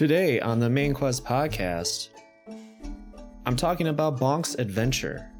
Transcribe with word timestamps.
Today 0.00 0.40
on 0.40 0.60
the 0.60 0.70
Main 0.70 0.94
Quest 0.94 1.26
podcast, 1.26 2.08
I'm 3.44 3.54
talking 3.54 3.88
about 3.88 4.18
Bonk's 4.18 4.54
adventure. 4.54 5.30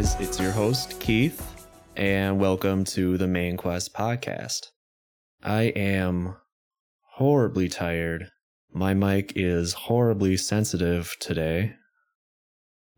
Guys? 0.00 0.16
It's 0.18 0.40
your 0.40 0.52
host, 0.52 0.98
Keith, 0.98 1.66
and 1.94 2.40
welcome 2.40 2.84
to 2.84 3.18
the 3.18 3.26
Main 3.26 3.58
Quest 3.58 3.92
podcast. 3.92 4.68
I 5.42 5.64
am 5.76 6.36
horribly 7.16 7.68
tired. 7.68 8.30
My 8.72 8.94
mic 8.94 9.34
is 9.36 9.74
horribly 9.74 10.38
sensitive 10.38 11.14
today. 11.20 11.74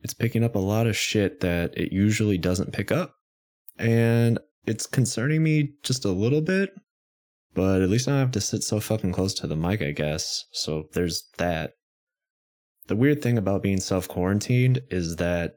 It's 0.03 0.15
picking 0.15 0.45
up 0.45 0.55
a 0.55 0.61
lot 0.61 0.87
of 0.87 0.97
shit 0.97 1.41
that 1.41 1.77
it 1.77 1.93
usually 1.93 2.39
doesn't 2.39 2.73
pick 2.73 2.93
up, 2.93 3.17
and 3.81 4.39
it's 4.65 4.87
concerning 4.87 5.43
me 5.43 5.73
just 5.83 6.05
a 6.05 6.13
little 6.13 6.41
bit, 6.41 6.71
but 7.53 7.83
at 7.83 7.91
least 7.91 8.07
I 8.07 8.13
don't 8.13 8.21
have 8.21 8.31
to 8.31 8.41
sit 8.41 8.63
so 8.63 8.79
fucking 8.79 9.11
close 9.11 9.35
to 9.35 9.49
the 9.49 9.57
mic, 9.57 9.83
I 9.83 9.91
guess. 9.91 10.45
So 10.53 10.85
there's 10.93 11.25
that. 11.39 11.73
The 12.87 12.95
weird 12.95 13.23
thing 13.23 13.39
about 13.39 13.65
being 13.65 13.81
self 13.81 14.07
quarantined 14.07 14.83
is 14.89 15.17
that 15.17 15.55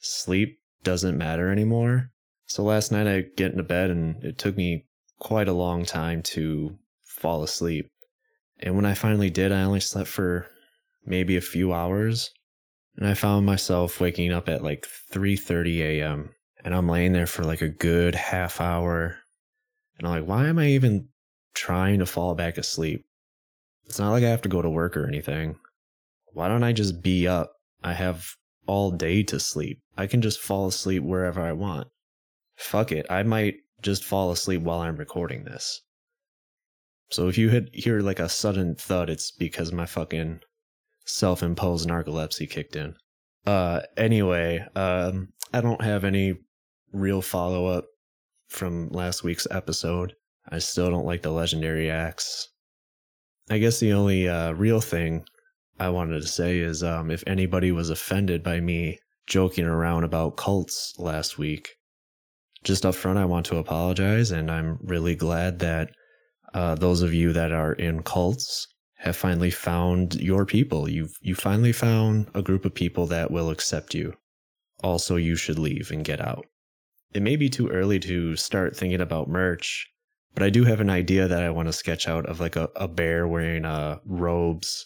sleep 0.00 0.58
doesn't 0.88 1.18
matter 1.18 1.52
anymore. 1.52 2.10
So 2.46 2.62
last 2.62 2.90
night 2.90 3.06
I 3.06 3.26
get 3.36 3.50
into 3.50 3.62
bed 3.62 3.90
and 3.90 4.24
it 4.24 4.38
took 4.38 4.56
me 4.56 4.86
quite 5.20 5.46
a 5.46 5.52
long 5.52 5.84
time 5.84 6.22
to 6.22 6.78
fall 7.04 7.42
asleep. 7.42 7.90
And 8.60 8.74
when 8.74 8.86
I 8.86 8.94
finally 8.94 9.28
did, 9.28 9.52
I 9.52 9.64
only 9.64 9.80
slept 9.80 10.08
for 10.08 10.46
maybe 11.04 11.36
a 11.36 11.42
few 11.42 11.74
hours. 11.74 12.30
And 12.96 13.06
I 13.06 13.12
found 13.12 13.44
myself 13.44 14.00
waking 14.00 14.32
up 14.32 14.48
at 14.48 14.64
like 14.64 14.86
3:30 15.12 15.80
a.m. 15.80 16.30
and 16.64 16.74
I'm 16.74 16.88
laying 16.88 17.12
there 17.12 17.26
for 17.26 17.44
like 17.44 17.60
a 17.60 17.68
good 17.68 18.14
half 18.14 18.58
hour. 18.58 19.18
And 19.98 20.08
I'm 20.08 20.14
like, 20.14 20.26
why 20.26 20.46
am 20.46 20.58
I 20.58 20.68
even 20.68 21.08
trying 21.52 21.98
to 21.98 22.06
fall 22.06 22.34
back 22.34 22.56
asleep? 22.56 23.04
It's 23.84 23.98
not 23.98 24.12
like 24.12 24.24
I 24.24 24.30
have 24.30 24.42
to 24.42 24.48
go 24.48 24.62
to 24.62 24.70
work 24.70 24.96
or 24.96 25.06
anything. 25.06 25.56
Why 26.32 26.48
don't 26.48 26.64
I 26.64 26.72
just 26.72 27.02
be 27.02 27.28
up? 27.28 27.52
I 27.84 27.92
have 27.92 28.24
all 28.68 28.92
day 28.92 29.24
to 29.24 29.40
sleep. 29.40 29.80
I 29.96 30.06
can 30.06 30.22
just 30.22 30.38
fall 30.40 30.68
asleep 30.68 31.02
wherever 31.02 31.40
I 31.40 31.52
want. 31.52 31.88
Fuck 32.56 32.92
it, 32.92 33.06
I 33.10 33.24
might 33.24 33.56
just 33.82 34.04
fall 34.04 34.30
asleep 34.30 34.62
while 34.62 34.80
I'm 34.80 34.96
recording 34.96 35.44
this. 35.44 35.80
So 37.10 37.28
if 37.28 37.38
you 37.38 37.48
hit, 37.48 37.70
hear 37.72 38.00
like 38.00 38.20
a 38.20 38.28
sudden 38.28 38.76
thud, 38.76 39.10
it's 39.10 39.30
because 39.30 39.72
my 39.72 39.86
fucking 39.86 40.40
self-imposed 41.06 41.88
narcolepsy 41.88 42.48
kicked 42.48 42.76
in. 42.76 42.94
Uh, 43.46 43.80
anyway, 43.96 44.64
um, 44.74 45.28
I 45.54 45.60
don't 45.60 45.82
have 45.82 46.04
any 46.04 46.34
real 46.92 47.22
follow-up 47.22 47.86
from 48.48 48.88
last 48.90 49.24
week's 49.24 49.46
episode. 49.50 50.14
I 50.50 50.58
still 50.58 50.90
don't 50.90 51.06
like 51.06 51.22
the 51.22 51.30
legendary 51.30 51.90
axe. 51.90 52.48
I 53.50 53.58
guess 53.58 53.80
the 53.80 53.92
only 53.92 54.28
uh, 54.28 54.52
real 54.52 54.80
thing 54.80 55.24
I 55.78 55.90
wanted 55.90 56.20
to 56.20 56.28
say 56.28 56.58
is 56.58 56.82
um, 56.82 57.10
if 57.10 57.22
anybody 57.26 57.72
was 57.72 57.90
offended 57.90 58.42
by 58.42 58.60
me 58.60 58.98
joking 59.26 59.64
around 59.64 60.04
about 60.04 60.36
cults 60.36 60.94
last 60.98 61.38
week, 61.38 61.76
just 62.64 62.84
up 62.84 62.94
front, 62.94 63.18
I 63.18 63.24
want 63.24 63.46
to 63.46 63.58
apologize. 63.58 64.30
And 64.30 64.50
I'm 64.50 64.78
really 64.82 65.14
glad 65.14 65.60
that 65.60 65.90
uh, 66.54 66.74
those 66.74 67.02
of 67.02 67.14
you 67.14 67.32
that 67.32 67.52
are 67.52 67.74
in 67.74 68.02
cults 68.02 68.66
have 68.96 69.16
finally 69.16 69.50
found 69.50 70.16
your 70.16 70.44
people. 70.44 70.88
You've 70.88 71.14
you 71.20 71.34
finally 71.34 71.72
found 71.72 72.28
a 72.34 72.42
group 72.42 72.64
of 72.64 72.74
people 72.74 73.06
that 73.06 73.30
will 73.30 73.50
accept 73.50 73.94
you. 73.94 74.14
Also, 74.82 75.16
you 75.16 75.36
should 75.36 75.58
leave 75.58 75.90
and 75.92 76.04
get 76.04 76.20
out. 76.20 76.46
It 77.12 77.22
may 77.22 77.36
be 77.36 77.48
too 77.48 77.68
early 77.68 78.00
to 78.00 78.36
start 78.36 78.76
thinking 78.76 79.00
about 79.00 79.28
merch, 79.28 79.86
but 80.34 80.42
I 80.42 80.50
do 80.50 80.64
have 80.64 80.80
an 80.80 80.90
idea 80.90 81.28
that 81.28 81.42
I 81.42 81.50
want 81.50 81.68
to 81.68 81.72
sketch 81.72 82.08
out 82.08 82.26
of 82.26 82.40
like 82.40 82.56
a, 82.56 82.68
a 82.76 82.88
bear 82.88 83.26
wearing 83.28 83.64
uh, 83.64 83.98
robes 84.04 84.84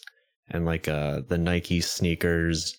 and 0.49 0.65
like 0.65 0.87
uh 0.87 1.21
the 1.27 1.37
Nike 1.37 1.81
sneakers 1.81 2.77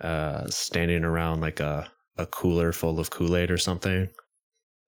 uh 0.00 0.46
standing 0.48 1.04
around 1.04 1.40
like 1.40 1.60
a 1.60 1.90
a 2.16 2.26
cooler 2.26 2.72
full 2.72 3.00
of 3.00 3.10
Kool-Aid 3.10 3.50
or 3.50 3.58
something. 3.58 4.08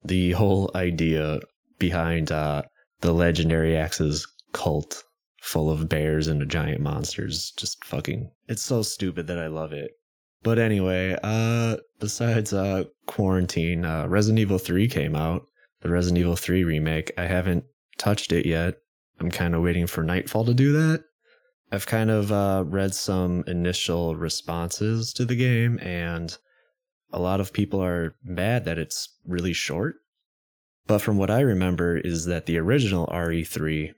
The 0.04 0.32
whole 0.32 0.70
idea 0.74 1.40
behind 1.78 2.30
uh 2.30 2.62
the 3.00 3.12
legendary 3.12 3.76
axes 3.76 4.26
cult 4.52 5.02
full 5.42 5.70
of 5.70 5.88
bears 5.88 6.26
and 6.26 6.48
giant 6.50 6.80
monsters 6.80 7.52
just 7.56 7.84
fucking 7.84 8.30
it's 8.48 8.62
so 8.62 8.82
stupid 8.82 9.26
that 9.26 9.38
I 9.38 9.46
love 9.46 9.72
it. 9.72 9.92
But 10.42 10.58
anyway, 10.58 11.16
uh 11.22 11.76
besides 12.00 12.52
uh 12.52 12.84
quarantine, 13.06 13.84
uh 13.84 14.06
Resident 14.06 14.40
Evil 14.40 14.58
3 14.58 14.88
came 14.88 15.16
out. 15.16 15.46
The 15.82 15.90
Resident 15.90 16.18
Evil 16.18 16.36
3 16.36 16.64
remake. 16.64 17.12
I 17.18 17.26
haven't 17.26 17.64
touched 17.98 18.32
it 18.32 18.46
yet. 18.46 18.76
I'm 19.20 19.30
kind 19.30 19.54
of 19.54 19.62
waiting 19.62 19.86
for 19.86 20.02
Nightfall 20.02 20.44
to 20.46 20.54
do 20.54 20.72
that. 20.72 21.04
I've 21.72 21.86
kind 21.86 22.10
of 22.10 22.30
uh, 22.30 22.64
read 22.66 22.94
some 22.94 23.42
initial 23.46 24.14
responses 24.14 25.12
to 25.14 25.24
the 25.24 25.34
game, 25.34 25.78
and 25.80 26.36
a 27.12 27.18
lot 27.18 27.40
of 27.40 27.52
people 27.52 27.82
are 27.82 28.14
mad 28.22 28.64
that 28.64 28.78
it's 28.78 29.08
really 29.26 29.52
short. 29.52 29.96
But 30.86 31.00
from 31.00 31.18
what 31.18 31.30
I 31.30 31.40
remember, 31.40 31.96
is 31.96 32.26
that 32.26 32.46
the 32.46 32.58
original 32.58 33.08
RE3 33.08 33.92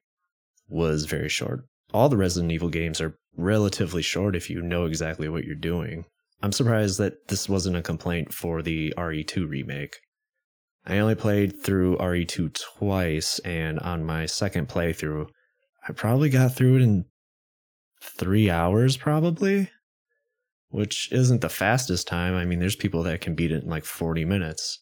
was 0.69 1.05
very 1.05 1.29
short. 1.29 1.65
All 1.93 2.09
the 2.09 2.17
Resident 2.17 2.53
Evil 2.53 2.71
games 2.71 3.01
are 3.01 3.19
relatively 3.37 4.03
short 4.03 4.35
if 4.35 4.49
you 4.49 4.63
know 4.63 4.87
exactly 4.87 5.29
what 5.29 5.45
you're 5.45 5.55
doing. 5.55 6.07
I'm 6.43 6.53
surprised 6.53 6.99
that 6.99 7.29
this 7.29 7.49
wasn't 7.49 7.77
a 7.77 7.83
complaint 7.83 8.33
for 8.33 8.63
the 8.63 8.95
RE2 8.97 9.49
remake. 9.49 9.99
I 10.87 10.99
only 10.99 11.17
played 11.17 11.63
through 11.63 11.99
RE2 11.99 12.59
twice, 12.79 13.41
and 13.41 13.79
on 13.81 14.07
my 14.07 14.25
second 14.25 14.69
playthrough, 14.69 15.29
I 15.87 15.93
probably 15.93 16.31
got 16.31 16.55
through 16.55 16.77
it 16.77 16.83
in 16.83 17.05
three 18.01 18.51
hours 18.51 18.97
probably, 18.97 19.71
which 20.69 21.11
isn't 21.13 21.41
the 21.41 21.49
fastest 21.49 22.07
time. 22.07 22.35
I 22.35 22.45
mean, 22.45 22.59
there's 22.59 22.77
people 22.77 23.03
that 23.05 23.21
can 23.21 23.35
beat 23.35 23.53
it 23.53 23.65
in 23.65 23.71
like 23.71 23.85
40 23.85 24.25
minutes. 24.25 24.81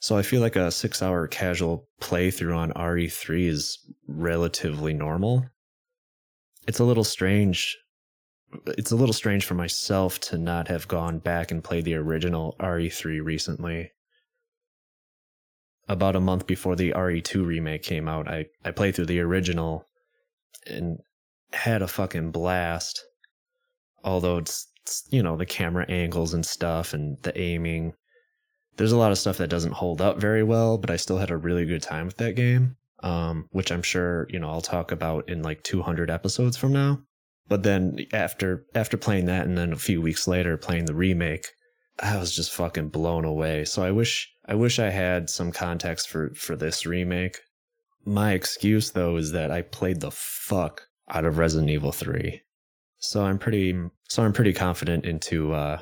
So 0.00 0.16
I 0.16 0.22
feel 0.22 0.40
like 0.40 0.56
a 0.56 0.70
six 0.70 1.02
hour 1.02 1.26
casual 1.26 1.88
playthrough 2.00 2.56
on 2.56 2.72
RE3 2.72 3.46
is 3.46 3.78
relatively 4.08 4.94
normal. 4.94 5.46
It's 6.66 6.78
a 6.78 6.84
little 6.84 7.04
strange. 7.04 7.76
It's 8.66 8.90
a 8.90 8.96
little 8.96 9.12
strange 9.12 9.44
for 9.44 9.54
myself 9.54 10.18
to 10.20 10.38
not 10.38 10.68
have 10.68 10.88
gone 10.88 11.18
back 11.18 11.50
and 11.50 11.62
played 11.62 11.84
the 11.84 11.94
original 11.94 12.56
RE3 12.60 13.22
recently. 13.22 13.92
About 15.86 16.16
a 16.16 16.20
month 16.20 16.46
before 16.46 16.76
the 16.76 16.92
RE2 16.92 17.44
remake 17.44 17.82
came 17.82 18.08
out, 18.08 18.26
I, 18.26 18.46
I 18.64 18.70
played 18.70 18.94
through 18.94 19.06
the 19.06 19.20
original 19.20 19.84
and 20.66 20.98
had 21.52 21.82
a 21.82 21.88
fucking 21.88 22.30
blast. 22.30 23.04
Although 24.04 24.38
it's, 24.38 24.66
it's, 24.82 25.06
you 25.10 25.22
know, 25.22 25.36
the 25.36 25.46
camera 25.46 25.84
angles 25.88 26.34
and 26.34 26.44
stuff 26.44 26.94
and 26.94 27.18
the 27.22 27.38
aiming. 27.38 27.94
There's 28.76 28.92
a 28.92 28.96
lot 28.96 29.12
of 29.12 29.18
stuff 29.18 29.38
that 29.38 29.50
doesn't 29.50 29.74
hold 29.74 30.00
up 30.00 30.18
very 30.18 30.42
well, 30.42 30.78
but 30.78 30.90
I 30.90 30.96
still 30.96 31.18
had 31.18 31.30
a 31.30 31.36
really 31.36 31.66
good 31.66 31.82
time 31.82 32.06
with 32.06 32.16
that 32.16 32.36
game. 32.36 32.76
Um, 33.02 33.48
which 33.50 33.72
I'm 33.72 33.82
sure, 33.82 34.26
you 34.28 34.38
know, 34.38 34.50
I'll 34.50 34.60
talk 34.60 34.92
about 34.92 35.28
in 35.28 35.42
like 35.42 35.62
200 35.62 36.10
episodes 36.10 36.56
from 36.56 36.72
now. 36.72 37.00
But 37.48 37.64
then 37.64 38.06
after 38.12 38.64
after 38.74 38.96
playing 38.96 39.26
that 39.26 39.44
and 39.46 39.58
then 39.58 39.72
a 39.72 39.76
few 39.76 40.00
weeks 40.00 40.28
later 40.28 40.56
playing 40.56 40.84
the 40.84 40.94
remake, 40.94 41.46
I 41.98 42.16
was 42.16 42.34
just 42.34 42.52
fucking 42.52 42.90
blown 42.90 43.24
away. 43.24 43.64
So 43.64 43.82
I 43.82 43.90
wish 43.90 44.32
I 44.46 44.54
wish 44.54 44.78
I 44.78 44.90
had 44.90 45.28
some 45.28 45.50
context 45.50 46.08
for 46.08 46.32
for 46.34 46.54
this 46.54 46.86
remake. 46.86 47.40
My 48.04 48.32
excuse 48.32 48.90
though 48.90 49.16
is 49.16 49.32
that 49.32 49.50
I 49.50 49.62
played 49.62 50.00
the 50.00 50.12
fuck 50.12 50.86
out 51.10 51.24
of 51.24 51.38
Resident 51.38 51.70
Evil 51.70 51.92
3. 51.92 52.40
So 52.98 53.24
I'm 53.24 53.38
pretty 53.38 53.74
so 54.08 54.22
I'm 54.22 54.32
pretty 54.32 54.52
confident 54.52 55.04
into 55.04 55.52
uh 55.52 55.78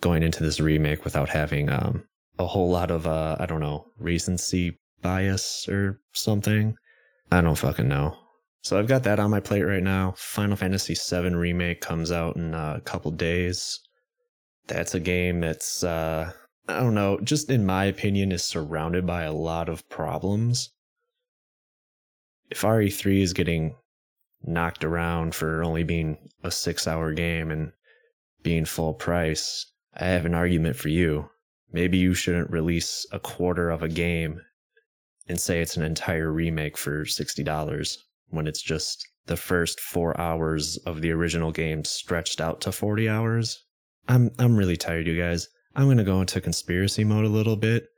going 0.00 0.22
into 0.22 0.42
this 0.42 0.60
remake 0.60 1.04
without 1.04 1.28
having 1.28 1.70
um 1.70 2.04
a 2.38 2.46
whole 2.46 2.70
lot 2.70 2.90
of 2.90 3.06
uh 3.06 3.36
I 3.38 3.46
don't 3.46 3.60
know, 3.60 3.86
recency 3.98 4.78
bias 5.02 5.68
or 5.68 6.00
something. 6.12 6.76
I 7.30 7.40
don't 7.40 7.58
fucking 7.58 7.88
know. 7.88 8.16
So 8.62 8.78
I've 8.78 8.88
got 8.88 9.04
that 9.04 9.20
on 9.20 9.30
my 9.30 9.40
plate 9.40 9.62
right 9.62 9.82
now. 9.82 10.14
Final 10.16 10.56
Fantasy 10.56 10.94
VII 10.94 11.34
remake 11.34 11.80
comes 11.80 12.10
out 12.10 12.36
in 12.36 12.54
a 12.54 12.80
couple 12.84 13.10
days. 13.12 13.78
That's 14.66 14.94
a 14.94 15.00
game 15.00 15.40
that's 15.40 15.84
uh 15.84 16.32
I 16.68 16.80
don't 16.80 16.94
know, 16.94 17.20
just 17.20 17.48
in 17.50 17.64
my 17.64 17.84
opinion 17.84 18.32
is 18.32 18.42
surrounded 18.42 19.06
by 19.06 19.22
a 19.22 19.32
lot 19.32 19.68
of 19.68 19.88
problems. 19.88 20.70
If 22.50 22.62
RE3 22.62 23.22
is 23.22 23.32
getting 23.32 23.76
knocked 24.46 24.84
around 24.84 25.34
for 25.34 25.62
only 25.62 25.82
being 25.84 26.16
a 26.42 26.50
six 26.50 26.86
hour 26.86 27.12
game 27.12 27.50
and 27.50 27.72
being 28.42 28.64
full 28.64 28.94
price, 28.94 29.66
I 29.94 30.06
have 30.06 30.24
an 30.26 30.34
argument 30.34 30.76
for 30.76 30.88
you. 30.88 31.28
maybe 31.72 31.98
you 31.98 32.14
shouldn't 32.14 32.50
release 32.50 33.04
a 33.12 33.18
quarter 33.18 33.70
of 33.70 33.82
a 33.82 33.88
game 33.88 34.40
and 35.28 35.40
say 35.40 35.60
it's 35.60 35.76
an 35.76 35.82
entire 35.82 36.32
remake 36.32 36.78
for 36.78 37.04
$60 37.04 37.96
when 38.28 38.46
it's 38.46 38.62
just 38.62 39.06
the 39.26 39.36
first 39.36 39.80
4 39.80 40.18
hours 40.20 40.76
of 40.86 41.00
the 41.00 41.10
original 41.10 41.50
game 41.50 41.84
stretched 41.84 42.40
out 42.40 42.60
to 42.62 42.72
40 42.72 43.08
hours. 43.08 43.62
I'm 44.08 44.30
I'm 44.38 44.56
really 44.56 44.76
tired 44.76 45.06
you 45.06 45.20
guys. 45.20 45.48
I'm 45.74 45.86
going 45.86 45.98
to 45.98 46.04
go 46.04 46.20
into 46.20 46.40
conspiracy 46.40 47.04
mode 47.04 47.24
a 47.24 47.28
little 47.28 47.56
bit. 47.56 47.88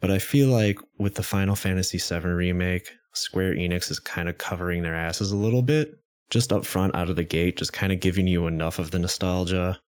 But 0.00 0.10
I 0.10 0.18
feel 0.18 0.48
like 0.48 0.78
with 0.98 1.14
the 1.14 1.22
Final 1.22 1.56
Fantasy 1.56 1.98
VII 1.98 2.28
remake, 2.28 2.90
Square 3.14 3.54
Enix 3.54 3.90
is 3.90 4.00
kind 4.00 4.28
of 4.28 4.38
covering 4.38 4.82
their 4.82 4.94
asses 4.94 5.32
a 5.32 5.36
little 5.36 5.62
bit, 5.62 5.98
just 6.30 6.52
up 6.52 6.64
front 6.64 6.94
out 6.94 7.08
of 7.08 7.16
the 7.16 7.24
gate, 7.24 7.56
just 7.56 7.72
kind 7.72 7.92
of 7.92 8.00
giving 8.00 8.26
you 8.26 8.46
enough 8.46 8.78
of 8.78 8.90
the 8.90 8.98
nostalgia, 8.98 9.80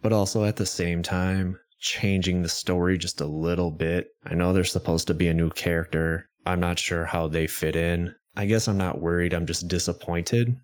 but 0.00 0.12
also 0.12 0.44
at 0.44 0.56
the 0.56 0.66
same 0.66 1.02
time 1.02 1.58
changing 1.78 2.42
the 2.42 2.48
story 2.48 2.96
just 2.96 3.20
a 3.20 3.26
little 3.26 3.70
bit. 3.70 4.08
I 4.24 4.34
know 4.34 4.52
there's 4.52 4.72
supposed 4.72 5.06
to 5.08 5.14
be 5.14 5.28
a 5.28 5.34
new 5.34 5.50
character. 5.50 6.28
I'm 6.46 6.60
not 6.60 6.78
sure 6.78 7.04
how 7.04 7.28
they 7.28 7.46
fit 7.46 7.76
in. 7.76 8.14
I 8.36 8.46
guess 8.46 8.68
I'm 8.68 8.78
not 8.78 9.00
worried, 9.00 9.34
I'm 9.34 9.46
just 9.46 9.68
disappointed. 9.68 10.56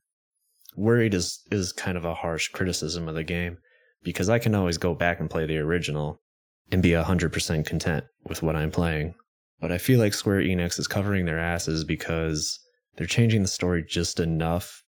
Worried 0.77 1.13
is 1.13 1.41
is 1.51 1.73
kind 1.73 1.99
of 1.99 2.05
a 2.05 2.15
harsh 2.15 2.49
criticism 2.49 3.09
of 3.09 3.17
the 3.17 3.25
game 3.25 3.59
because 4.03 4.29
I 4.29 4.39
can 4.39 4.55
always 4.55 4.79
go 4.79 4.95
back 4.95 5.21
and 5.21 5.29
play 5.29 5.45
the 5.45 5.59
original 5.59 6.23
and 6.71 6.83
be 6.83 6.91
100% 6.91 7.67
content 7.67 8.05
with 8.25 8.43
what 8.43 8.57
I'm 8.57 8.71
playing. 8.71 9.15
But 9.61 9.73
I 9.73 9.79
feel 9.79 9.99
like 9.99 10.15
Square 10.15 10.43
Enix 10.43 10.79
is 10.79 10.87
covering 10.87 11.25
their 11.25 11.39
asses 11.39 11.85
because 11.85 12.61
they're 12.97 13.07
changing 13.07 13.43
the 13.43 13.49
story 13.49 13.85
just 13.87 14.21
enough 14.21 14.83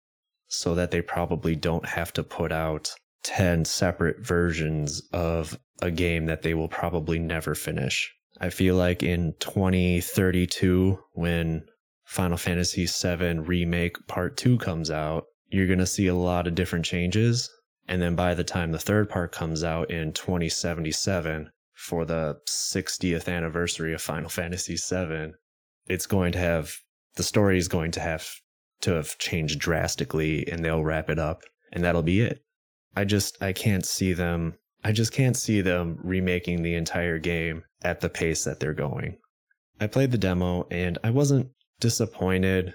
so 0.47 0.75
that 0.75 0.91
they 0.91 1.01
probably 1.01 1.55
don't 1.55 1.85
have 1.85 2.11
to 2.13 2.23
put 2.23 2.51
out 2.51 2.93
10 3.23 3.65
separate 3.65 4.19
versions 4.19 5.01
of 5.11 5.57
a 5.81 5.91
game 5.91 6.25
that 6.25 6.41
they 6.41 6.53
will 6.53 6.67
probably 6.67 7.19
never 7.19 7.55
finish. 7.55 8.13
I 8.39 8.49
feel 8.49 8.75
like 8.75 9.03
in 9.03 9.33
2032, 9.39 10.99
when 11.13 11.65
Final 12.05 12.37
Fantasy 12.37 12.85
VII 12.85 13.39
Remake 13.39 13.97
Part 14.07 14.37
2 14.37 14.57
comes 14.57 14.89
out, 14.89 15.25
you're 15.47 15.67
going 15.67 15.79
to 15.79 15.85
see 15.85 16.07
a 16.07 16.15
lot 16.15 16.47
of 16.47 16.55
different 16.55 16.85
changes. 16.85 17.49
And 17.87 18.01
then 18.01 18.15
by 18.15 18.33
the 18.35 18.43
time 18.43 18.71
the 18.71 18.79
third 18.79 19.09
part 19.09 19.31
comes 19.31 19.63
out 19.63 19.91
in 19.91 20.13
2077, 20.13 21.49
for 21.79 22.03
the 22.03 22.37
60th 22.45 23.33
anniversary 23.33 23.93
of 23.93 24.01
Final 24.01 24.29
Fantasy 24.29 24.75
VII, 24.75 25.31
it's 25.87 26.05
going 26.05 26.33
to 26.33 26.37
have 26.37 26.75
the 27.15 27.23
story 27.23 27.57
is 27.57 27.69
going 27.69 27.91
to 27.91 28.01
have 28.01 28.29
to 28.81 28.91
have 28.91 29.17
changed 29.17 29.59
drastically 29.59 30.45
and 30.51 30.63
they'll 30.63 30.83
wrap 30.83 31.09
it 31.09 31.17
up 31.17 31.41
and 31.71 31.81
that'll 31.83 32.03
be 32.03 32.19
it. 32.19 32.43
I 32.97 33.05
just 33.05 33.41
I 33.41 33.53
can't 33.53 33.85
see 33.85 34.11
them 34.11 34.55
I 34.83 34.91
just 34.91 35.13
can't 35.13 35.37
see 35.37 35.61
them 35.61 35.97
remaking 36.03 36.63
the 36.63 36.75
entire 36.75 37.17
game 37.17 37.63
at 37.81 38.01
the 38.01 38.09
pace 38.09 38.43
that 38.43 38.59
they're 38.59 38.73
going. 38.73 39.17
I 39.79 39.87
played 39.87 40.11
the 40.11 40.17
demo 40.17 40.67
and 40.69 40.97
I 41.01 41.11
wasn't 41.11 41.49
disappointed. 41.79 42.73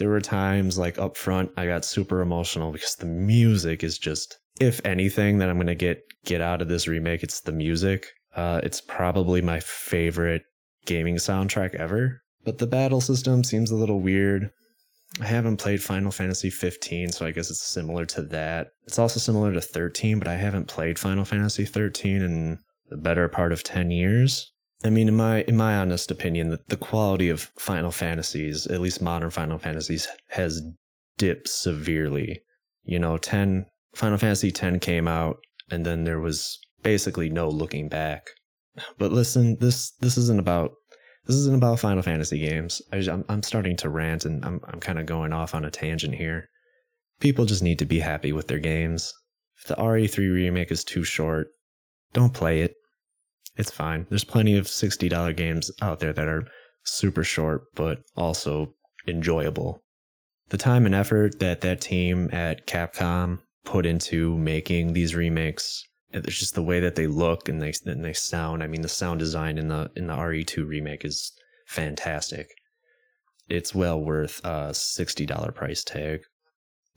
There 0.00 0.08
were 0.08 0.22
times 0.22 0.78
like 0.78 0.98
up 0.98 1.14
front 1.14 1.50
I 1.58 1.66
got 1.66 1.84
super 1.84 2.22
emotional 2.22 2.72
because 2.72 2.96
the 2.96 3.04
music 3.04 3.84
is 3.84 3.98
just 3.98 4.38
if 4.58 4.80
anything 4.82 5.36
that 5.38 5.50
I'm 5.50 5.58
to 5.66 5.74
get 5.74 6.02
get 6.24 6.40
out 6.40 6.62
of 6.62 6.68
this 6.68 6.88
remake 6.88 7.22
it's 7.22 7.42
the 7.42 7.52
music. 7.52 8.06
Uh, 8.34 8.62
it's 8.62 8.80
probably 8.80 9.42
my 9.42 9.60
favorite 9.60 10.44
gaming 10.86 11.16
soundtrack 11.16 11.74
ever. 11.74 12.22
But 12.46 12.56
the 12.56 12.66
battle 12.66 13.02
system 13.02 13.44
seems 13.44 13.70
a 13.70 13.76
little 13.76 14.00
weird. 14.00 14.50
I 15.20 15.26
haven't 15.26 15.58
played 15.58 15.82
Final 15.82 16.10
Fantasy 16.10 16.48
15, 16.48 17.12
so 17.12 17.26
I 17.26 17.32
guess 17.32 17.50
it's 17.50 17.62
similar 17.62 18.06
to 18.06 18.22
that. 18.22 18.68
It's 18.86 18.98
also 18.98 19.20
similar 19.20 19.52
to 19.52 19.60
13, 19.60 20.18
but 20.18 20.28
I 20.28 20.36
haven't 20.36 20.68
played 20.68 20.98
Final 20.98 21.26
Fantasy 21.26 21.66
13 21.66 22.22
in 22.22 22.58
the 22.88 22.96
better 22.96 23.28
part 23.28 23.52
of 23.52 23.64
10 23.64 23.90
years. 23.90 24.50
I 24.82 24.90
mean, 24.90 25.08
in 25.08 25.16
my 25.16 25.42
in 25.42 25.56
my 25.56 25.76
honest 25.76 26.10
opinion, 26.10 26.50
the, 26.50 26.60
the 26.68 26.76
quality 26.76 27.28
of 27.28 27.50
Final 27.58 27.90
Fantasies, 27.90 28.66
at 28.66 28.80
least 28.80 29.02
modern 29.02 29.30
Final 29.30 29.58
Fantasies, 29.58 30.08
has 30.28 30.62
dipped 31.18 31.48
severely. 31.48 32.42
You 32.84 32.98
know, 32.98 33.18
10 33.18 33.66
Final 33.94 34.18
Fantasy 34.18 34.50
10 34.50 34.80
came 34.80 35.06
out, 35.06 35.38
and 35.70 35.84
then 35.84 36.04
there 36.04 36.20
was 36.20 36.58
basically 36.82 37.28
no 37.28 37.48
looking 37.48 37.88
back. 37.88 38.30
But 38.98 39.12
listen, 39.12 39.56
this 39.60 39.90
this 40.00 40.16
isn't 40.16 40.40
about 40.40 40.72
this 41.26 41.36
isn't 41.36 41.56
about 41.56 41.80
Final 41.80 42.02
Fantasy 42.02 42.38
games. 42.38 42.80
I, 42.92 42.96
am 42.96 43.24
I'm 43.28 43.42
starting 43.42 43.76
to 43.78 43.90
rant 43.90 44.24
and 44.24 44.44
I'm, 44.44 44.60
I'm 44.64 44.80
kind 44.80 44.98
of 44.98 45.06
going 45.06 45.32
off 45.32 45.54
on 45.54 45.64
a 45.64 45.70
tangent 45.70 46.14
here. 46.14 46.48
People 47.20 47.44
just 47.44 47.62
need 47.62 47.78
to 47.80 47.84
be 47.84 48.00
happy 48.00 48.32
with 48.32 48.48
their 48.48 48.58
games. 48.58 49.12
If 49.58 49.68
the 49.68 49.76
RE3 49.76 50.16
remake 50.32 50.72
is 50.72 50.84
too 50.84 51.04
short, 51.04 51.48
don't 52.14 52.32
play 52.32 52.62
it. 52.62 52.74
It's 53.60 53.70
fine. 53.70 54.06
There's 54.08 54.24
plenty 54.24 54.56
of 54.56 54.66
$60 54.66 55.36
games 55.36 55.70
out 55.82 56.00
there 56.00 56.14
that 56.14 56.26
are 56.26 56.48
super 56.84 57.22
short, 57.22 57.64
but 57.74 57.98
also 58.16 58.74
enjoyable. 59.06 59.82
The 60.48 60.56
time 60.56 60.86
and 60.86 60.94
effort 60.94 61.38
that 61.40 61.60
that 61.60 61.82
team 61.82 62.30
at 62.32 62.66
Capcom 62.66 63.40
put 63.64 63.84
into 63.84 64.36
making 64.38 64.94
these 64.94 65.14
remakes 65.14 65.84
it's 66.12 66.38
just 66.38 66.54
the 66.54 66.62
way 66.62 66.80
that 66.80 66.96
they 66.96 67.06
look 67.06 67.48
and 67.48 67.62
they 67.62 67.72
and 67.86 68.04
they 68.04 68.12
sound. 68.12 68.62
I 68.62 68.66
mean, 68.66 68.80
the 68.80 68.88
sound 68.88 69.20
design 69.20 69.58
in 69.58 69.68
the 69.68 69.90
in 69.94 70.08
the 70.08 70.14
RE2 70.14 70.66
remake 70.66 71.04
is 71.04 71.32
fantastic. 71.66 72.48
It's 73.48 73.74
well 73.74 74.00
worth 74.00 74.44
a 74.44 74.74
sixty 74.74 75.24
dollar 75.26 75.52
price 75.52 75.84
tag. 75.84 76.22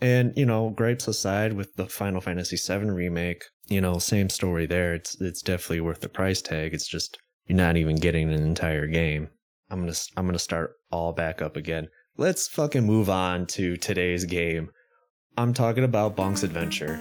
And 0.03 0.33
you 0.35 0.45
know, 0.45 0.69
gripes 0.71 1.07
aside, 1.07 1.53
with 1.53 1.75
the 1.75 1.85
Final 1.85 2.19
Fantasy 2.19 2.57
VII 2.57 2.89
remake, 2.89 3.45
you 3.69 3.79
know, 3.79 4.00
same 4.00 4.29
story 4.29 4.65
there. 4.65 4.94
It's 4.94 5.19
it's 5.21 5.41
definitely 5.41 5.79
worth 5.79 6.01
the 6.01 6.09
price 6.09 6.41
tag. 6.41 6.73
It's 6.73 6.88
just 6.88 7.17
you're 7.47 7.55
not 7.55 7.77
even 7.77 7.95
getting 7.95 8.31
an 8.31 8.44
entire 8.44 8.85
game. 8.85 9.29
I'm 9.69 9.79
gonna 9.79 9.95
I'm 10.17 10.25
gonna 10.25 10.39
start 10.39 10.73
all 10.91 11.13
back 11.13 11.41
up 11.41 11.55
again. 11.55 11.88
Let's 12.17 12.50
fucking 12.50 12.85
move 12.85 13.09
on 13.09 13.45
to 13.47 13.77
today's 13.77 14.25
game. 14.25 14.71
I'm 15.38 15.53
talking 15.53 15.85
about 15.85 16.17
Bonk's 16.17 16.44
Adventure. 16.44 17.00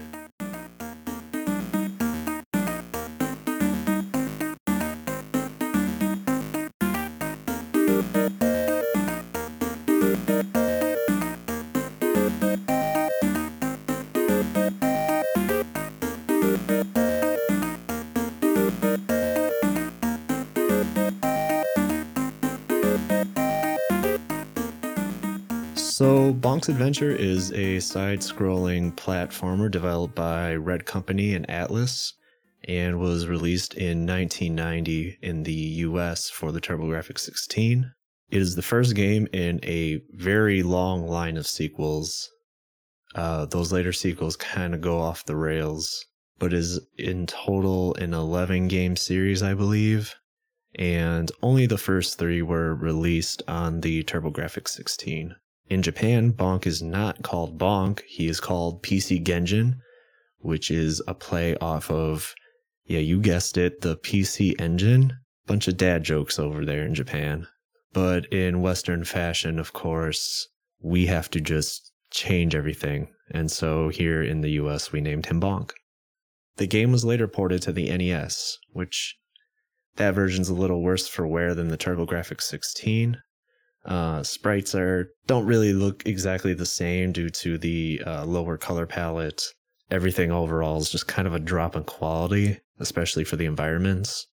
So, 26.62 26.66
Bonk's 26.66 26.78
Adventure 26.78 27.11
is 27.11 27.52
a 27.54 27.81
side 27.81 28.21
scrolling 28.21 28.95
platformer 28.95 29.69
developed 29.69 30.14
by 30.14 30.54
Red 30.54 30.87
Company 30.87 31.35
and 31.35 31.45
Atlus 31.49 32.12
and 32.69 33.00
was 33.00 33.26
released 33.26 33.75
in 33.75 34.07
1990 34.07 35.19
in 35.23 35.42
the 35.42 35.52
US 35.52 36.31
for 36.31 36.52
the 36.52 36.61
TurboGrafx 36.61 37.19
16. 37.19 37.92
It 38.31 38.40
is 38.40 38.54
the 38.54 38.62
first 38.62 38.95
game 38.95 39.26
in 39.33 39.59
a 39.64 40.02
very 40.12 40.62
long 40.62 41.04
line 41.04 41.37
of 41.37 41.49
sequels. 41.49 42.31
Uh, 43.16 43.47
those 43.47 43.73
later 43.73 43.92
sequels 43.92 44.37
kind 44.37 44.73
of 44.73 44.81
go 44.81 45.00
off 45.00 45.26
the 45.26 45.35
rails, 45.35 46.07
but 46.38 46.52
is 46.52 46.78
in 46.97 47.26
total 47.26 47.97
an 47.97 48.14
11 48.14 48.69
game 48.69 48.95
series, 48.95 49.42
I 49.42 49.54
believe. 49.54 50.14
And 50.76 51.33
only 51.42 51.66
the 51.66 51.76
first 51.76 52.21
three 52.21 52.40
were 52.40 52.73
released 52.73 53.42
on 53.49 53.81
the 53.81 54.04
TurboGrafx 54.04 54.69
16. 54.69 55.35
In 55.73 55.81
Japan, 55.81 56.35
Bonk 56.35 56.67
is 56.67 56.83
not 56.83 57.23
called 57.23 57.57
Bonk. 57.57 58.02
He 58.07 58.29
is 58.29 58.41
called 58.41 58.83
PC 58.83 59.25
Genjin, 59.25 59.76
which 60.37 60.71
is 60.71 61.00
a 61.09 61.14
play 61.14 61.57
off 61.62 61.91
of, 61.91 62.35
yeah, 62.85 62.99
you 62.99 63.23
guessed 63.23 63.57
it, 63.57 63.81
the 63.81 63.97
PC 63.97 64.61
Engine. 64.61 65.17
Bunch 65.47 65.69
of 65.69 65.79
dad 65.79 66.05
jokes 66.05 66.38
over 66.38 66.67
there 66.67 66.85
in 66.85 66.95
Japan. 66.95 67.47
But 67.95 68.31
in 68.31 68.61
Western 68.61 69.05
fashion, 69.05 69.59
of 69.59 69.73
course, 69.73 70.47
we 70.79 71.07
have 71.07 71.31
to 71.31 71.41
just 71.41 71.91
change 72.11 72.55
everything. 72.55 73.09
And 73.31 73.50
so 73.50 73.88
here 73.88 74.23
in 74.23 74.43
the 74.43 74.50
US, 74.61 74.93
we 74.93 75.00
named 75.00 75.25
him 75.25 75.41
Bonk. 75.41 75.71
The 76.59 76.67
game 76.67 76.93
was 76.93 77.07
later 77.07 77.29
ported 77.29 77.62
to 77.62 77.73
the 77.73 77.88
NES, 77.88 78.59
which 78.73 79.17
that 79.97 80.14
version's 80.14 80.50
a 80.50 80.55
little 80.55 80.83
worse 80.83 81.09
for 81.09 81.26
wear 81.26 81.55
than 81.55 81.69
the 81.69 81.79
TurboGrafx 81.79 82.43
16, 82.43 83.23
uh, 83.85 84.23
sprites 84.23 84.75
are 84.75 85.12
don't 85.27 85.47
really 85.47 85.73
look 85.73 86.07
exactly 86.07 86.55
the 86.55 86.67
same 86.67 87.12
due 87.12 87.31
to 87.31 87.59
the 87.59 88.03
uh, 88.07 88.25
lower 88.25 88.57
color 88.57 88.87
palette. 88.87 89.45
Everything 89.91 90.31
overall 90.31 90.79
is 90.79 90.91
just 90.91 91.09
kind 91.09 91.27
of 91.27 91.35
a 91.35 91.41
drop 91.41 91.77
in 91.77 91.85
quality, 91.85 92.61
especially 92.79 93.25
for 93.25 93.37
the 93.37 93.47
environments. 93.47 94.27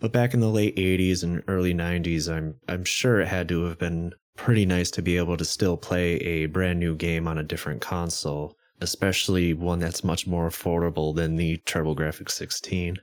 But 0.00 0.12
back 0.12 0.34
in 0.34 0.40
the 0.40 0.50
late 0.50 0.76
80s 0.76 1.22
and 1.22 1.42
early 1.46 1.74
90s, 1.74 2.32
I'm 2.32 2.56
I'm 2.68 2.84
sure 2.84 3.20
it 3.20 3.28
had 3.28 3.48
to 3.48 3.64
have 3.64 3.78
been 3.78 4.14
pretty 4.36 4.66
nice 4.66 4.90
to 4.92 5.02
be 5.02 5.16
able 5.16 5.36
to 5.36 5.44
still 5.44 5.76
play 5.76 6.16
a 6.16 6.46
brand 6.46 6.80
new 6.80 6.96
game 6.96 7.28
on 7.28 7.38
a 7.38 7.44
different 7.44 7.80
console, 7.80 8.56
especially 8.80 9.54
one 9.54 9.78
that's 9.78 10.02
much 10.02 10.26
more 10.26 10.48
affordable 10.48 11.14
than 11.14 11.36
the 11.36 11.58
TurboGrafx 11.58 12.30
16. 12.30 12.98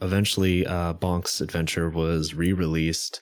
Eventually, 0.00 0.66
uh, 0.66 0.94
Bonk's 0.94 1.40
Adventure 1.40 1.88
was 1.88 2.34
re 2.34 2.52
released 2.52 3.20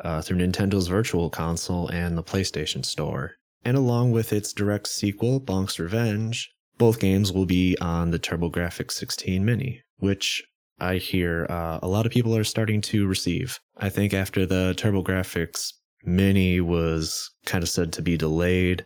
uh, 0.00 0.22
through 0.22 0.38
Nintendo's 0.38 0.88
Virtual 0.88 1.30
Console 1.30 1.88
and 1.88 2.16
the 2.16 2.22
PlayStation 2.22 2.84
Store. 2.84 3.32
And 3.64 3.76
along 3.76 4.12
with 4.12 4.32
its 4.32 4.52
direct 4.52 4.88
sequel, 4.88 5.40
Bonk's 5.40 5.78
Revenge, 5.78 6.50
both 6.78 7.00
games 7.00 7.32
will 7.32 7.46
be 7.46 7.76
on 7.80 8.10
the 8.10 8.18
TurboGrafx 8.18 8.90
16 8.92 9.44
Mini, 9.44 9.82
which 9.98 10.42
I 10.78 10.96
hear 10.96 11.46
uh, 11.48 11.78
a 11.82 11.88
lot 11.88 12.04
of 12.04 12.12
people 12.12 12.36
are 12.36 12.44
starting 12.44 12.80
to 12.82 13.06
receive. 13.06 13.58
I 13.78 13.88
think 13.88 14.12
after 14.12 14.44
the 14.44 14.74
TurboGrafx 14.76 15.72
Mini 16.04 16.60
was 16.60 17.30
kind 17.46 17.62
of 17.62 17.70
said 17.70 17.92
to 17.94 18.02
be 18.02 18.16
delayed, 18.16 18.84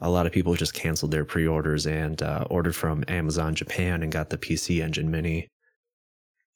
a 0.00 0.10
lot 0.10 0.26
of 0.26 0.32
people 0.32 0.54
just 0.54 0.74
canceled 0.74 1.12
their 1.12 1.24
pre 1.24 1.46
orders 1.46 1.86
and 1.86 2.20
uh, 2.22 2.44
ordered 2.50 2.74
from 2.74 3.04
Amazon 3.08 3.54
Japan 3.54 4.02
and 4.02 4.10
got 4.10 4.30
the 4.30 4.38
PC 4.38 4.82
Engine 4.82 5.10
Mini. 5.10 5.48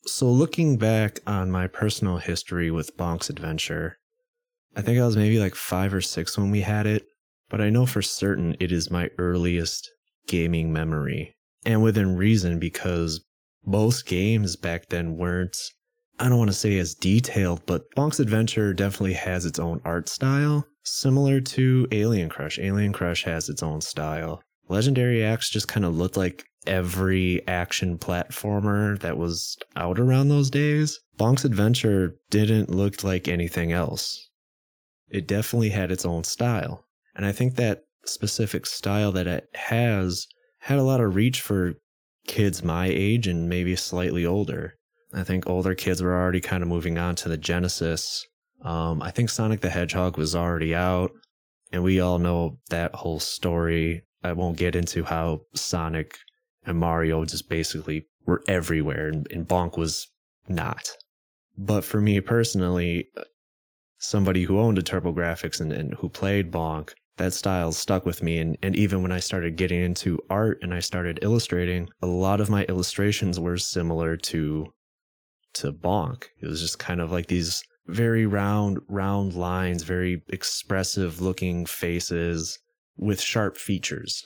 So, 0.09 0.31
looking 0.31 0.77
back 0.77 1.19
on 1.27 1.51
my 1.51 1.67
personal 1.67 2.19
history 2.19 2.71
with 2.71 2.97
Bonk's 2.97 3.29
Adventure, 3.29 3.99
I 4.77 4.81
think 4.81 5.01
I 5.01 5.05
was 5.05 5.17
maybe 5.17 5.41
like 5.41 5.57
five 5.57 5.93
or 5.93 6.01
six 6.01 6.39
when 6.39 6.53
we 6.53 6.61
had 6.61 6.87
it, 6.87 7.07
but 7.49 7.61
I 7.61 7.71
know 7.71 7.87
for 7.87 8.03
certain 8.03 8.57
it 8.61 8.71
is 8.71 8.89
my 8.89 9.11
earliest 9.19 9.91
gaming 10.29 10.73
memory. 10.73 11.35
And 11.65 11.83
within 11.83 12.17
reason 12.17 12.61
because 12.61 13.25
most 13.65 14.07
games 14.07 14.55
back 14.55 14.89
then 14.91 15.17
weren't, 15.17 15.57
I 16.21 16.29
don't 16.29 16.39
want 16.39 16.51
to 16.51 16.57
say 16.57 16.79
as 16.79 16.95
detailed, 16.95 17.67
but 17.67 17.91
Bonk's 17.97 18.21
Adventure 18.21 18.73
definitely 18.73 19.15
has 19.15 19.45
its 19.45 19.59
own 19.59 19.81
art 19.85 20.09
style, 20.09 20.65
similar 20.85 21.41
to 21.41 21.89
Alien 21.91 22.29
Crush. 22.29 22.61
Alien 22.61 22.93
Crush 22.93 23.25
has 23.25 23.49
its 23.49 23.63
own 23.63 23.81
style. 23.81 24.41
Legendary 24.69 25.25
Axe 25.25 25.51
just 25.51 25.67
kind 25.67 25.85
of 25.85 25.97
looked 25.97 26.17
like 26.17 26.45
every 26.67 27.47
action 27.47 27.99
platformer 27.99 28.99
that 29.01 29.17
was 29.17 29.57
out 29.77 29.99
around 29.99 30.29
those 30.29 30.51
days. 30.51 31.01
Bonk's 31.19 31.45
Adventure 31.45 32.17
didn't 32.31 32.71
look 32.71 33.03
like 33.03 33.29
anything 33.29 33.73
else. 33.73 34.29
It 35.09 35.27
definitely 35.27 35.71
had 35.71 35.91
its 35.91 36.05
own 36.05 36.25
style. 36.25 36.85
And 37.15 37.25
I 37.25 37.33
think 37.33 37.57
that 37.57 37.85
specific 38.05 38.67
style 38.67 39.13
that 39.13 39.27
it 39.27 39.49
has 39.55 40.27
had 40.61 40.79
a 40.79 40.85
lot 40.85 41.01
of 41.01 41.15
reach 41.15 41.41
for 41.41 41.75
kids 42.27 42.63
my 42.63 42.87
age 42.87 43.27
and 43.27 43.49
maybe 43.49 43.77
slightly 43.77 44.27
older. 44.27 44.75
I 45.15 45.23
think 45.23 45.49
older 45.49 45.75
kids 45.75 46.03
were 46.03 46.15
already 46.15 46.41
kind 46.41 46.63
of 46.63 46.69
moving 46.69 46.99
on 46.99 47.15
to 47.17 47.29
the 47.29 47.37
Genesis. 47.37 48.27
Um, 48.63 49.03
I 49.03 49.11
think 49.11 49.31
Sonic 49.31 49.61
the 49.61 49.71
Hedgehog 49.71 50.19
was 50.19 50.35
already 50.35 50.75
out, 50.75 51.13
and 51.73 51.83
we 51.83 52.01
all 52.01 52.19
know 52.19 52.59
that 52.71 52.95
whole 52.95 53.21
story. 53.21 54.03
I 54.23 54.33
won't 54.33 54.59
get 54.59 54.75
into 54.75 55.05
how 55.05 55.43
Sonic 55.55 56.19
and 56.67 56.79
Mario 56.79 57.25
just 57.25 57.49
basically 57.49 58.07
were 58.27 58.43
everywhere, 58.49 59.09
and, 59.09 59.27
and 59.31 59.47
Bonk 59.47 59.79
was 59.79 60.09
not. 60.49 60.91
But 61.57 61.85
for 61.85 62.01
me 62.01 62.21
personally, 62.21 63.09
uh, 63.17 63.23
somebody 63.99 64.45
who 64.45 64.59
owned 64.59 64.79
a 64.79 64.83
TurboGrafx 64.83 65.61
and, 65.61 65.73
and 65.73 65.95
who 65.95 66.09
played 66.09 66.51
Bonk, 66.53 66.91
that 67.17 67.33
style 67.33 67.73
stuck 67.73 68.05
with 68.05 68.23
me. 68.23 68.39
And, 68.39 68.59
and 68.63 68.77
even 68.77 69.03
when 69.03 69.13
I 69.13 69.21
started 69.21 69.57
getting 69.57 69.81
into 69.81 70.19
art 70.29 70.59
and 70.61 70.75
I 70.75 70.81
started 70.81 71.19
illustrating, 71.23 71.89
a 72.03 72.07
lot 72.07 72.41
of 72.41 72.51
my 72.51 72.65
illustrations 72.65 73.41
were 73.41 73.57
similar 73.57 74.17
to 74.17 74.67
to 75.55 75.73
Bonk. 75.73 76.25
It 76.43 76.47
was 76.47 76.61
just 76.61 76.79
kind 76.79 77.01
of 77.01 77.11
like 77.11 77.29
these 77.29 77.65
very 77.87 78.27
round, 78.27 78.79
round 78.89 79.33
lines, 79.33 79.85
very 79.85 80.23
expressive 80.29 81.23
looking 81.23 81.65
faces 81.65 82.59
with 82.99 83.21
sharp 83.21 83.57
features. 83.57 84.23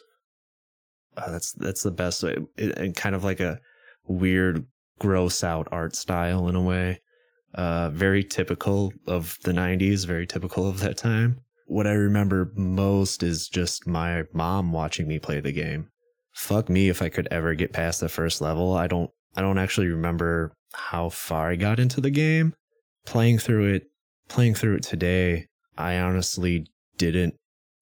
Uh, 1.21 1.31
that's 1.31 1.53
that's 1.53 1.83
the 1.83 1.91
best 1.91 2.23
way, 2.23 2.37
it, 2.57 2.79
and 2.79 2.97
kind 2.97 3.15
of 3.15 3.25
like 3.25 3.41
a 3.41 3.59
weird, 4.07 4.67
gross 4.99 5.45
out 5.45 5.69
art 5.71 5.95
style 5.95 6.49
in 6.49 6.57
a 6.57 6.62
way. 6.62 7.00
Uh, 7.55 7.91
very 7.91 8.23
typical 8.25 8.93
of 9.07 9.37
the 9.45 9.53
'90s, 9.53 10.07
very 10.07 10.27
typical 10.27 10.69
of 10.69 10.81
that 10.81 10.97
time 10.97 11.41
what 11.71 11.87
I 11.87 11.93
remember 11.93 12.50
most 12.57 13.23
is 13.23 13.49
just 13.49 13.87
my 13.87 14.25
mom 14.33 14.73
watching 14.73 15.07
me 15.07 15.21
play 15.21 15.39
the 15.39 15.53
game. 15.53 15.89
Fuck 16.35 16.69
me 16.69 16.89
if 16.89 17.00
I 17.00 17.09
could 17.09 17.29
ever 17.31 17.55
get 17.55 17.73
past 17.73 18.00
the 18.00 18.09
first 18.09 18.41
level. 18.41 18.75
I 18.75 18.89
don't 18.89 19.09
I 19.37 19.41
don't 19.41 19.59
actually 19.59 19.87
remember 19.87 20.53
how 20.75 21.11
far 21.11 21.50
I 21.50 21.55
got 21.55 21.79
into 21.79 22.00
the 22.00 22.11
game. 22.11 22.55
Playing 23.07 23.39
through 23.39 23.73
it 23.75 23.85
playing 24.29 24.57
through 24.57 24.77
it 24.77 24.83
today, 24.83 25.47
I 25.79 25.97
honestly 26.00 26.67
didn't 26.97 27.35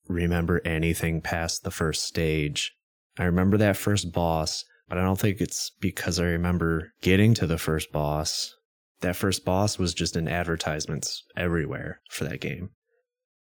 remember 0.06 0.60
anything 0.66 1.22
past 1.22 1.64
the 1.64 1.70
first 1.70 2.04
stage. 2.04 2.74
I 3.18 3.24
remember 3.24 3.56
that 3.58 3.76
first 3.76 4.12
boss, 4.12 4.64
but 4.88 4.96
I 4.96 5.02
don't 5.02 5.18
think 5.18 5.40
it's 5.40 5.72
because 5.80 6.20
I 6.20 6.24
remember 6.24 6.92
getting 7.02 7.34
to 7.34 7.46
the 7.46 7.58
first 7.58 7.90
boss. 7.90 8.54
That 9.00 9.16
first 9.16 9.44
boss 9.44 9.78
was 9.78 9.92
just 9.92 10.16
in 10.16 10.28
advertisements 10.28 11.24
everywhere 11.36 12.00
for 12.10 12.24
that 12.24 12.40
game. 12.40 12.70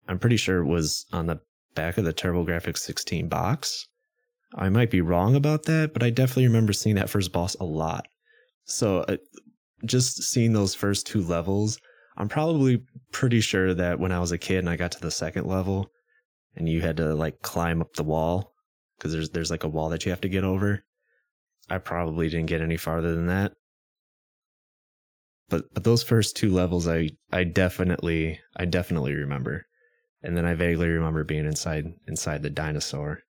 I'm 0.08 0.20
pretty 0.20 0.38
sure 0.38 0.60
it 0.60 0.68
was 0.68 1.06
on 1.12 1.26
the 1.26 1.40
back 1.74 1.98
of 1.98 2.06
the 2.06 2.14
TurboGrafx 2.14 2.78
16 2.78 3.28
box. 3.28 3.88
I 4.54 4.70
might 4.70 4.92
be 4.92 5.02
wrong 5.02 5.36
about 5.36 5.64
that, 5.64 5.94
but 5.94 6.04
I 6.04 6.12
definitely 6.12 6.48
remember 6.48 6.72
seeing 6.72 6.96
that 6.96 7.10
first 7.10 7.32
boss 7.32 7.56
a 7.56 7.66
lot. 7.66 8.08
So 8.66 9.00
uh, 9.00 9.18
just 9.84 10.24
seeing 10.24 10.54
those 10.54 10.76
first 10.76 11.08
two 11.08 11.22
levels, 11.22 11.80
I'm 12.18 12.30
probably 12.30 12.84
pretty 13.12 13.42
sure 13.42 13.74
that 13.74 14.00
when 14.00 14.12
I 14.12 14.20
was 14.20 14.32
a 14.32 14.38
kid 14.38 14.60
and 14.60 14.70
I 14.70 14.76
got 14.76 14.92
to 14.94 15.02
the 15.02 15.12
second 15.12 15.48
level 15.48 15.92
and 16.56 16.70
you 16.70 16.82
had 16.82 16.98
to 16.98 17.16
like 17.16 17.42
climb 17.42 17.82
up 17.82 17.94
the 17.96 18.04
wall 18.04 18.55
because 18.98 19.14
there's 19.14 19.30
there's 19.32 19.52
like 19.52 19.64
a 19.64 19.70
wall 19.70 19.90
that 19.90 20.06
you 20.06 20.12
have 20.12 20.22
to 20.22 20.30
get 20.30 20.44
over. 20.44 20.84
I 21.70 21.78
probably 21.80 22.30
didn't 22.30 22.48
get 22.48 22.62
any 22.62 22.78
farther 22.78 23.16
than 23.16 23.28
that. 23.28 23.54
But 25.50 25.74
but 25.74 25.84
those 25.84 26.04
first 26.04 26.36
two 26.36 26.52
levels 26.52 26.88
I 26.88 27.12
I 27.32 27.44
definitely 27.44 28.40
I 28.56 28.66
definitely 28.66 29.14
remember 29.14 29.66
and 30.26 30.36
then 30.36 30.46
I 30.46 30.56
vaguely 30.56 30.88
remember 30.88 31.24
being 31.24 31.46
inside 31.46 31.86
inside 32.08 32.42
the 32.42 32.50
dinosaur. 32.50 33.22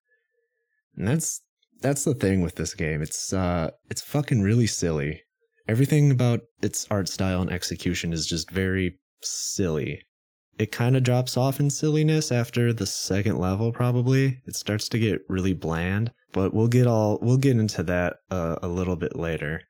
And 0.96 1.06
that's 1.06 1.42
that's 1.82 2.04
the 2.04 2.14
thing 2.14 2.40
with 2.40 2.54
this 2.54 2.72
game. 2.72 3.02
It's 3.02 3.32
uh 3.34 3.70
it's 3.90 4.00
fucking 4.00 4.40
really 4.40 4.66
silly. 4.66 5.22
Everything 5.68 6.10
about 6.10 6.40
its 6.62 6.86
art 6.90 7.08
style 7.08 7.42
and 7.42 7.52
execution 7.52 8.12
is 8.14 8.26
just 8.26 8.50
very 8.50 8.98
silly. 9.22 10.05
It 10.58 10.72
kind 10.72 10.96
of 10.96 11.02
drops 11.02 11.36
off 11.36 11.60
in 11.60 11.70
silliness 11.70 12.32
after 12.32 12.72
the 12.72 12.86
second 12.86 13.38
level 13.38 13.72
probably. 13.72 14.40
It 14.46 14.56
starts 14.56 14.88
to 14.90 14.98
get 14.98 15.20
really 15.28 15.52
bland, 15.52 16.12
but 16.32 16.54
we'll 16.54 16.68
get 16.68 16.86
all 16.86 17.18
we'll 17.20 17.36
get 17.36 17.58
into 17.58 17.82
that 17.84 18.16
uh, 18.30 18.56
a 18.62 18.68
little 18.68 18.96
bit 18.96 19.16
later. 19.16 19.62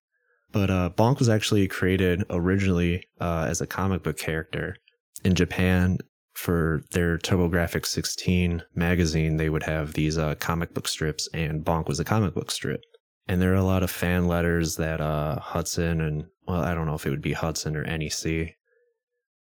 But 0.52 0.70
uh, 0.70 0.90
Bonk 0.96 1.18
was 1.18 1.28
actually 1.28 1.66
created 1.68 2.24
originally 2.30 3.02
uh, 3.20 3.46
as 3.48 3.60
a 3.60 3.66
comic 3.66 4.02
book 4.02 4.16
character 4.16 4.76
in 5.24 5.34
Japan 5.34 5.98
for 6.36 6.82
their 6.90 7.18
TurboGrafx 7.18 7.86
16 7.86 8.62
magazine, 8.74 9.38
they 9.38 9.48
would 9.48 9.62
have 9.62 9.94
these 9.94 10.18
uh, 10.18 10.34
comic 10.36 10.74
book 10.74 10.86
strips, 10.86 11.28
and 11.32 11.64
Bonk 11.64 11.88
was 11.88 11.98
a 11.98 12.04
comic 12.04 12.34
book 12.34 12.50
strip. 12.50 12.82
And 13.26 13.40
there 13.40 13.52
are 13.52 13.56
a 13.56 13.64
lot 13.64 13.82
of 13.82 13.90
fan 13.90 14.28
letters 14.28 14.76
that 14.76 15.00
uh, 15.00 15.40
Hudson 15.40 16.00
and, 16.00 16.26
well, 16.46 16.62
I 16.62 16.74
don't 16.74 16.86
know 16.86 16.94
if 16.94 17.06
it 17.06 17.10
would 17.10 17.22
be 17.22 17.32
Hudson 17.32 17.76
or 17.76 17.84
NEC, 17.84 18.54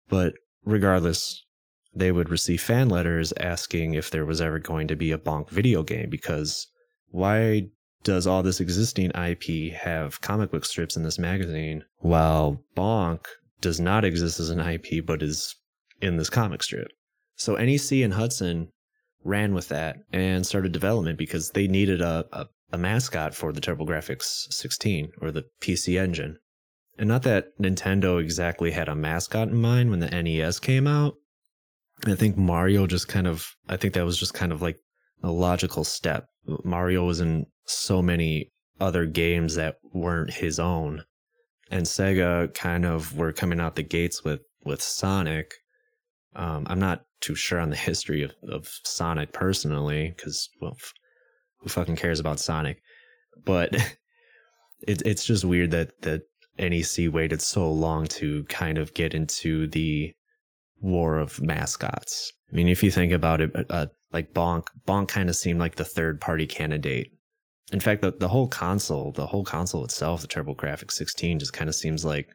but 0.07 0.33
regardless, 0.65 1.43
they 1.93 2.11
would 2.11 2.29
receive 2.29 2.61
fan 2.61 2.89
letters 2.89 3.33
asking 3.39 3.93
if 3.93 4.09
there 4.09 4.25
was 4.25 4.41
ever 4.41 4.59
going 4.59 4.87
to 4.87 4.95
be 4.95 5.11
a 5.11 5.17
Bonk 5.17 5.49
video 5.49 5.83
game 5.83 6.09
because 6.09 6.67
why 7.09 7.69
does 8.03 8.27
all 8.27 8.43
this 8.43 8.59
existing 8.59 9.11
IP 9.11 9.73
have 9.73 10.21
comic 10.21 10.51
book 10.51 10.65
strips 10.65 10.95
in 10.95 11.03
this 11.03 11.17
magazine 11.17 11.83
while 11.99 12.61
Bonk 12.75 13.25
does 13.61 13.79
not 13.79 14.05
exist 14.05 14.39
as 14.39 14.49
an 14.49 14.59
IP 14.59 15.05
but 15.05 15.23
is 15.23 15.55
in 16.01 16.17
this 16.17 16.29
comic 16.29 16.61
strip. 16.61 16.89
So 17.35 17.55
NEC 17.55 18.03
and 18.03 18.13
Hudson 18.13 18.69
ran 19.23 19.53
with 19.53 19.69
that 19.69 19.97
and 20.13 20.45
started 20.45 20.71
development 20.71 21.17
because 21.17 21.49
they 21.51 21.67
needed 21.67 22.01
a, 22.01 22.25
a, 22.31 22.45
a 22.73 22.77
mascot 22.77 23.33
for 23.33 23.51
the 23.51 23.61
TurboGrafx 23.61 24.53
16 24.53 25.11
or 25.21 25.31
the 25.31 25.45
PC 25.61 25.99
Engine. 25.99 26.37
And 26.97 27.09
not 27.09 27.23
that 27.23 27.57
Nintendo 27.59 28.21
exactly 28.21 28.71
had 28.71 28.87
a 28.87 28.95
mascot 28.95 29.49
in 29.49 29.55
mind 29.55 29.89
when 29.89 29.99
the 29.99 30.09
NES 30.09 30.59
came 30.59 30.87
out. 30.87 31.15
I 32.05 32.15
think 32.15 32.37
Mario 32.37 32.87
just 32.87 33.07
kind 33.07 33.27
of, 33.27 33.55
I 33.67 33.77
think 33.77 33.93
that 33.93 34.05
was 34.05 34.17
just 34.17 34.33
kind 34.33 34.51
of 34.51 34.61
like 34.61 34.77
a 35.23 35.31
logical 35.31 35.83
step. 35.83 36.27
Mario 36.63 37.05
was 37.05 37.19
in 37.19 37.45
so 37.65 38.01
many 38.01 38.51
other 38.79 39.05
games 39.05 39.55
that 39.55 39.77
weren't 39.93 40.33
his 40.33 40.59
own. 40.59 41.03
And 41.71 41.85
Sega 41.85 42.53
kind 42.53 42.85
of 42.85 43.17
were 43.17 43.31
coming 43.31 43.59
out 43.59 43.75
the 43.75 43.83
gates 43.83 44.23
with, 44.23 44.41
with 44.63 44.81
Sonic 44.81 45.55
um, 46.35 46.67
I'm 46.69 46.79
not 46.79 47.05
too 47.21 47.35
sure 47.35 47.59
on 47.59 47.69
the 47.69 47.75
history 47.89 48.23
of, 48.23 48.33
of 48.49 48.67
Sonic 48.83 49.31
personally, 49.31 50.13
because 50.15 50.49
well, 50.61 50.77
who 51.59 51.69
fucking 51.69 51.95
cares 51.95 52.19
about 52.19 52.39
Sonic? 52.39 52.81
But 53.43 53.73
it, 54.87 55.01
it's 55.05 55.25
just 55.25 55.45
weird 55.45 55.71
that 55.71 56.01
that 56.01 56.23
NEC 56.57 57.13
waited 57.13 57.41
so 57.41 57.71
long 57.71 58.07
to 58.07 58.43
kind 58.45 58.77
of 58.77 58.93
get 58.93 59.13
into 59.13 59.67
the 59.67 60.13
war 60.79 61.17
of 61.17 61.41
mascots. 61.41 62.31
I 62.51 62.55
mean, 62.55 62.67
if 62.67 62.83
you 62.83 62.91
think 62.91 63.11
about 63.11 63.41
it, 63.41 63.51
uh, 63.69 63.87
like 64.11 64.33
Bonk, 64.33 64.67
Bonk 64.87 65.07
kind 65.07 65.29
of 65.29 65.35
seemed 65.35 65.59
like 65.59 65.75
the 65.75 65.85
third 65.85 66.21
party 66.21 66.45
candidate 66.47 67.11
in 67.71 67.79
fact, 67.79 68.01
the, 68.01 68.11
the 68.11 68.27
whole 68.27 68.47
console, 68.47 69.11
the 69.11 69.25
whole 69.25 69.43
console 69.43 69.83
itself, 69.83 70.21
the 70.21 70.27
TurboGrafx 70.27 70.91
16 70.91 71.39
just 71.39 71.53
kind 71.53 71.69
of 71.69 71.75
seems 71.75 72.05
like 72.05 72.29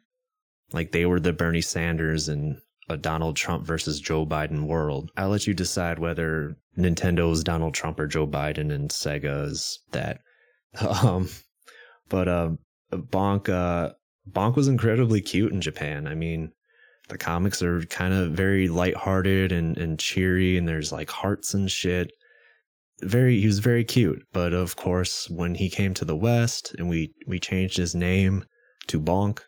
like 0.73 0.91
they 0.91 1.05
were 1.05 1.19
the 1.19 1.33
Bernie 1.33 1.61
Sanders 1.61 2.29
and 2.29 2.57
a 2.89 2.97
Donald 2.97 3.35
Trump 3.35 3.65
versus 3.65 3.99
Joe 3.99 4.25
Biden 4.25 4.63
world. 4.63 5.11
I'll 5.17 5.29
let 5.29 5.47
you 5.47 5.53
decide 5.53 5.99
whether 5.99 6.55
Nintendo's 6.77 7.43
Donald 7.43 7.73
Trump 7.73 7.99
or 7.99 8.07
Joe 8.07 8.27
Biden 8.27 8.71
and 8.71 8.89
Sega's 8.89 9.79
that. 9.91 10.19
Um, 10.79 11.27
but 12.07 12.29
uh, 12.29 12.51
Bonk 12.93 13.49
uh, 13.49 13.91
Bonk 14.31 14.55
was 14.55 14.67
incredibly 14.67 15.21
cute 15.21 15.51
in 15.51 15.61
Japan. 15.61 16.07
I 16.07 16.15
mean, 16.15 16.51
the 17.09 17.17
comics 17.17 17.61
are 17.61 17.83
kind 17.85 18.13
of 18.13 18.31
very 18.31 18.67
lighthearted 18.67 19.51
and 19.51 19.77
and 19.77 19.99
cheery, 19.99 20.57
and 20.57 20.67
there's 20.67 20.91
like 20.91 21.09
hearts 21.09 21.53
and 21.53 21.69
shit. 21.69 22.11
Very, 23.01 23.39
he 23.39 23.47
was 23.47 23.59
very 23.59 23.83
cute. 23.83 24.23
But 24.31 24.53
of 24.53 24.75
course, 24.75 25.29
when 25.29 25.55
he 25.55 25.69
came 25.69 25.93
to 25.95 26.05
the 26.05 26.15
West 26.15 26.75
and 26.77 26.87
we 26.89 27.13
we 27.27 27.39
changed 27.39 27.77
his 27.77 27.95
name 27.95 28.45
to 28.87 28.99
Bonk, 28.99 29.39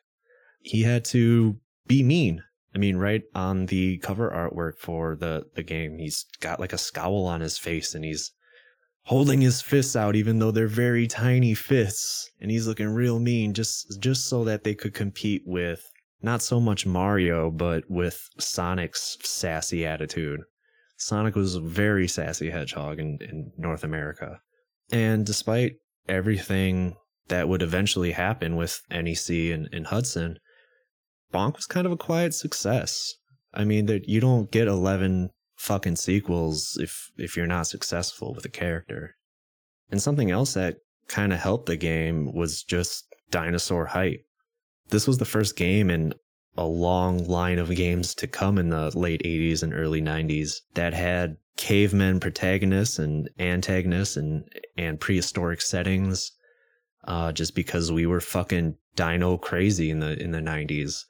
he 0.61 0.83
had 0.83 1.05
to 1.05 1.57
be 1.87 2.03
mean 2.03 2.43
I 2.75 2.79
mean, 2.79 2.97
right 2.97 3.23
on 3.35 3.67
the 3.67 3.97
cover 3.99 4.29
artwork 4.29 4.77
for 4.77 5.15
the 5.15 5.45
the 5.53 5.63
game, 5.63 5.99
he's 5.99 6.25
got 6.39 6.59
like 6.59 6.73
a 6.73 6.77
scowl 6.77 7.25
on 7.25 7.41
his 7.41 7.57
face 7.57 7.93
and 7.93 8.03
he's 8.03 8.31
holding 9.05 9.41
his 9.41 9.61
fists 9.61 9.95
out 9.95 10.15
even 10.15 10.39
though 10.39 10.51
they're 10.51 10.67
very 10.67 11.07
tiny 11.07 11.53
fists 11.53 12.29
and 12.39 12.49
he's 12.49 12.67
looking 12.67 12.87
real 12.87 13.19
mean 13.19 13.53
just 13.53 13.99
just 13.99 14.27
so 14.27 14.43
that 14.43 14.63
they 14.63 14.73
could 14.73 14.93
compete 14.93 15.41
with 15.45 15.89
not 16.21 16.41
so 16.41 16.59
much 16.59 16.85
Mario 16.85 17.51
but 17.51 17.83
with 17.89 18.29
Sonic's 18.39 19.17
sassy 19.23 19.85
attitude. 19.85 20.39
Sonic 20.97 21.35
was 21.35 21.55
a 21.55 21.61
very 21.61 22.07
sassy 22.07 22.49
hedgehog 22.49 22.97
in, 22.97 23.17
in 23.21 23.51
North 23.57 23.83
America. 23.83 24.39
And 24.91 25.25
despite 25.25 25.73
everything 26.07 26.95
that 27.27 27.49
would 27.49 27.61
eventually 27.61 28.11
happen 28.11 28.55
with 28.55 28.81
NEC 28.89 29.29
and, 29.29 29.67
and 29.73 29.87
Hudson, 29.87 30.37
Bonk 31.33 31.55
was 31.55 31.65
kind 31.65 31.85
of 31.85 31.91
a 31.91 31.97
quiet 31.97 32.33
success. 32.33 33.15
I 33.53 33.65
mean, 33.65 33.85
that 33.87 34.07
you 34.07 34.21
don't 34.21 34.51
get 34.51 34.67
11 34.67 35.29
fucking 35.63 35.95
sequels 35.95 36.77
if 36.81 37.09
if 37.17 37.37
you're 37.37 37.47
not 37.47 37.67
successful 37.67 38.33
with 38.33 38.43
a 38.43 38.49
character. 38.49 39.15
And 39.89 40.01
something 40.01 40.29
else 40.29 40.53
that 40.55 40.77
kind 41.07 41.31
of 41.31 41.39
helped 41.39 41.67
the 41.67 41.77
game 41.77 42.33
was 42.33 42.63
just 42.63 43.05
dinosaur 43.31 43.85
hype. 43.85 44.25
This 44.89 45.07
was 45.07 45.19
the 45.19 45.33
first 45.33 45.55
game 45.55 45.89
in 45.89 46.13
a 46.57 46.65
long 46.65 47.25
line 47.27 47.59
of 47.59 47.73
games 47.75 48.13
to 48.15 48.27
come 48.27 48.57
in 48.57 48.69
the 48.69 48.91
late 48.97 49.23
80s 49.23 49.63
and 49.63 49.73
early 49.73 50.01
90s 50.01 50.57
that 50.73 50.93
had 50.93 51.37
cavemen 51.55 52.19
protagonists 52.19 52.99
and 52.99 53.29
antagonists 53.39 54.17
and 54.17 54.43
and 54.77 54.99
prehistoric 54.99 55.61
settings 55.61 56.31
uh, 57.05 57.31
just 57.31 57.55
because 57.55 57.91
we 57.91 58.05
were 58.05 58.19
fucking 58.19 58.75
dino 58.95 59.37
crazy 59.37 59.89
in 59.89 59.99
the 59.99 60.21
in 60.21 60.31
the 60.31 60.39
90s 60.39 61.05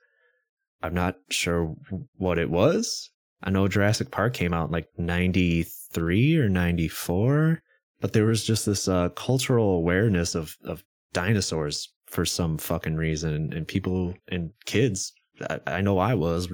I'm 0.84 0.94
not 0.94 1.16
sure 1.30 1.76
what 2.18 2.38
it 2.38 2.50
was. 2.50 3.10
I 3.44 3.50
know 3.50 3.68
Jurassic 3.68 4.10
Park 4.10 4.34
came 4.34 4.54
out 4.54 4.72
like 4.72 4.88
93 4.98 6.38
or 6.38 6.50
94, 6.50 7.62
but 8.00 8.14
there 8.14 8.26
was 8.26 8.44
just 8.44 8.66
this 8.66 8.88
uh, 8.88 9.10
cultural 9.10 9.76
awareness 9.76 10.34
of, 10.34 10.56
of 10.64 10.84
dinosaurs 11.12 11.90
for 12.08 12.26
some 12.26 12.58
fucking 12.58 12.96
reason. 12.96 13.52
And 13.54 13.68
people 13.68 14.14
and 14.30 14.52
kids, 14.66 15.12
I, 15.50 15.60
I 15.68 15.82
know 15.82 16.00
I 16.00 16.14
was, 16.14 16.48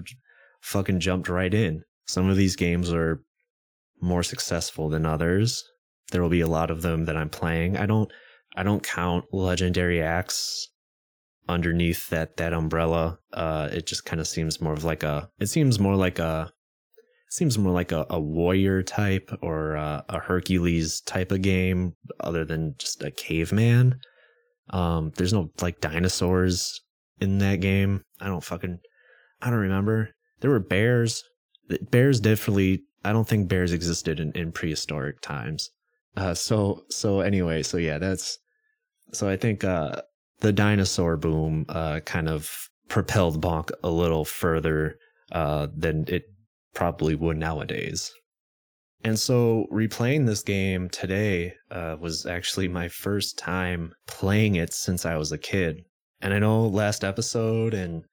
fucking 0.61 0.99
jumped 0.99 1.29
right 1.29 1.53
in. 1.53 1.83
Some 2.07 2.27
of 2.27 2.37
these 2.37 2.55
games 2.55 2.91
are 2.91 3.23
more 4.01 4.23
successful 4.23 4.89
than 4.89 5.05
others. 5.05 5.63
There 6.11 6.21
will 6.21 6.29
be 6.29 6.41
a 6.41 6.47
lot 6.47 6.71
of 6.71 6.81
them 6.81 7.05
that 7.05 7.17
I'm 7.17 7.29
playing. 7.29 7.77
I 7.77 7.85
don't 7.85 8.11
I 8.55 8.63
don't 8.63 8.83
count 8.83 9.25
Legendary 9.31 10.01
Axe 10.01 10.69
underneath 11.47 12.09
that 12.09 12.37
that 12.37 12.53
umbrella 12.53 13.17
uh 13.33 13.69
it 13.71 13.87
just 13.87 14.05
kind 14.05 14.19
of 14.19 14.27
seems 14.27 14.61
more 14.61 14.73
of 14.73 14.83
like 14.83 15.01
a 15.01 15.29
it 15.39 15.47
seems 15.47 15.79
more 15.79 15.95
like 15.95 16.19
a 16.19 16.51
seems 17.29 17.57
more 17.57 17.71
like 17.71 17.91
a, 17.91 18.05
a 18.09 18.19
warrior 18.19 18.83
type 18.83 19.31
or 19.41 19.75
a, 19.75 20.03
a 20.09 20.19
hercules 20.19 21.01
type 21.01 21.31
of 21.31 21.41
game 21.41 21.93
other 22.19 22.43
than 22.45 22.75
just 22.77 23.03
a 23.03 23.11
caveman. 23.11 23.99
Um 24.71 25.11
there's 25.15 25.33
no 25.33 25.49
like 25.61 25.81
dinosaurs 25.81 26.81
in 27.19 27.39
that 27.39 27.61
game. 27.61 28.03
I 28.19 28.27
don't 28.27 28.43
fucking 28.43 28.79
i 29.41 29.49
don't 29.49 29.59
remember. 29.59 30.09
There 30.41 30.51
were 30.51 30.59
bears. 30.59 31.23
Bears 31.91 32.19
definitely 32.19 32.83
i 33.03 33.13
don't 33.13 33.27
think 33.27 33.47
bears 33.47 33.71
existed 33.71 34.19
in, 34.19 34.31
in 34.33 34.51
prehistoric 34.51 35.21
times. 35.21 35.69
Uh 36.17 36.33
so 36.33 36.83
so 36.89 37.21
anyway 37.21 37.63
so 37.63 37.77
yeah 37.77 37.97
that's 37.97 38.37
so 39.13 39.29
i 39.29 39.35
think 39.37 39.63
uh 39.63 40.01
the 40.41 40.53
dinosaur 40.53 41.17
boom 41.17 41.65
uh, 41.69 41.99
kind 42.01 42.29
of 42.29 42.69
propelled 42.87 43.41
Bonk 43.41 43.71
a 43.83 43.89
little 43.89 44.25
further 44.25 44.97
uh, 45.31 45.67
than 45.75 46.05
it 46.07 46.23
probably 46.73 47.15
would 47.15 47.37
nowadays. 47.37 48.11
And 49.03 49.17
so 49.17 49.65
replaying 49.71 50.25
this 50.25 50.43
game 50.43 50.89
today 50.89 51.53
uh, 51.71 51.95
was 51.99 52.25
actually 52.25 52.67
my 52.67 52.89
first 52.89 53.37
time 53.37 53.93
playing 54.07 54.55
it 54.55 54.73
since 54.73 55.05
I 55.05 55.15
was 55.15 55.31
a 55.31 55.37
kid. 55.37 55.83
And 56.21 56.33
I 56.33 56.39
know 56.39 56.67
last 56.67 57.03
episode 57.03 57.73
and 57.73 58.03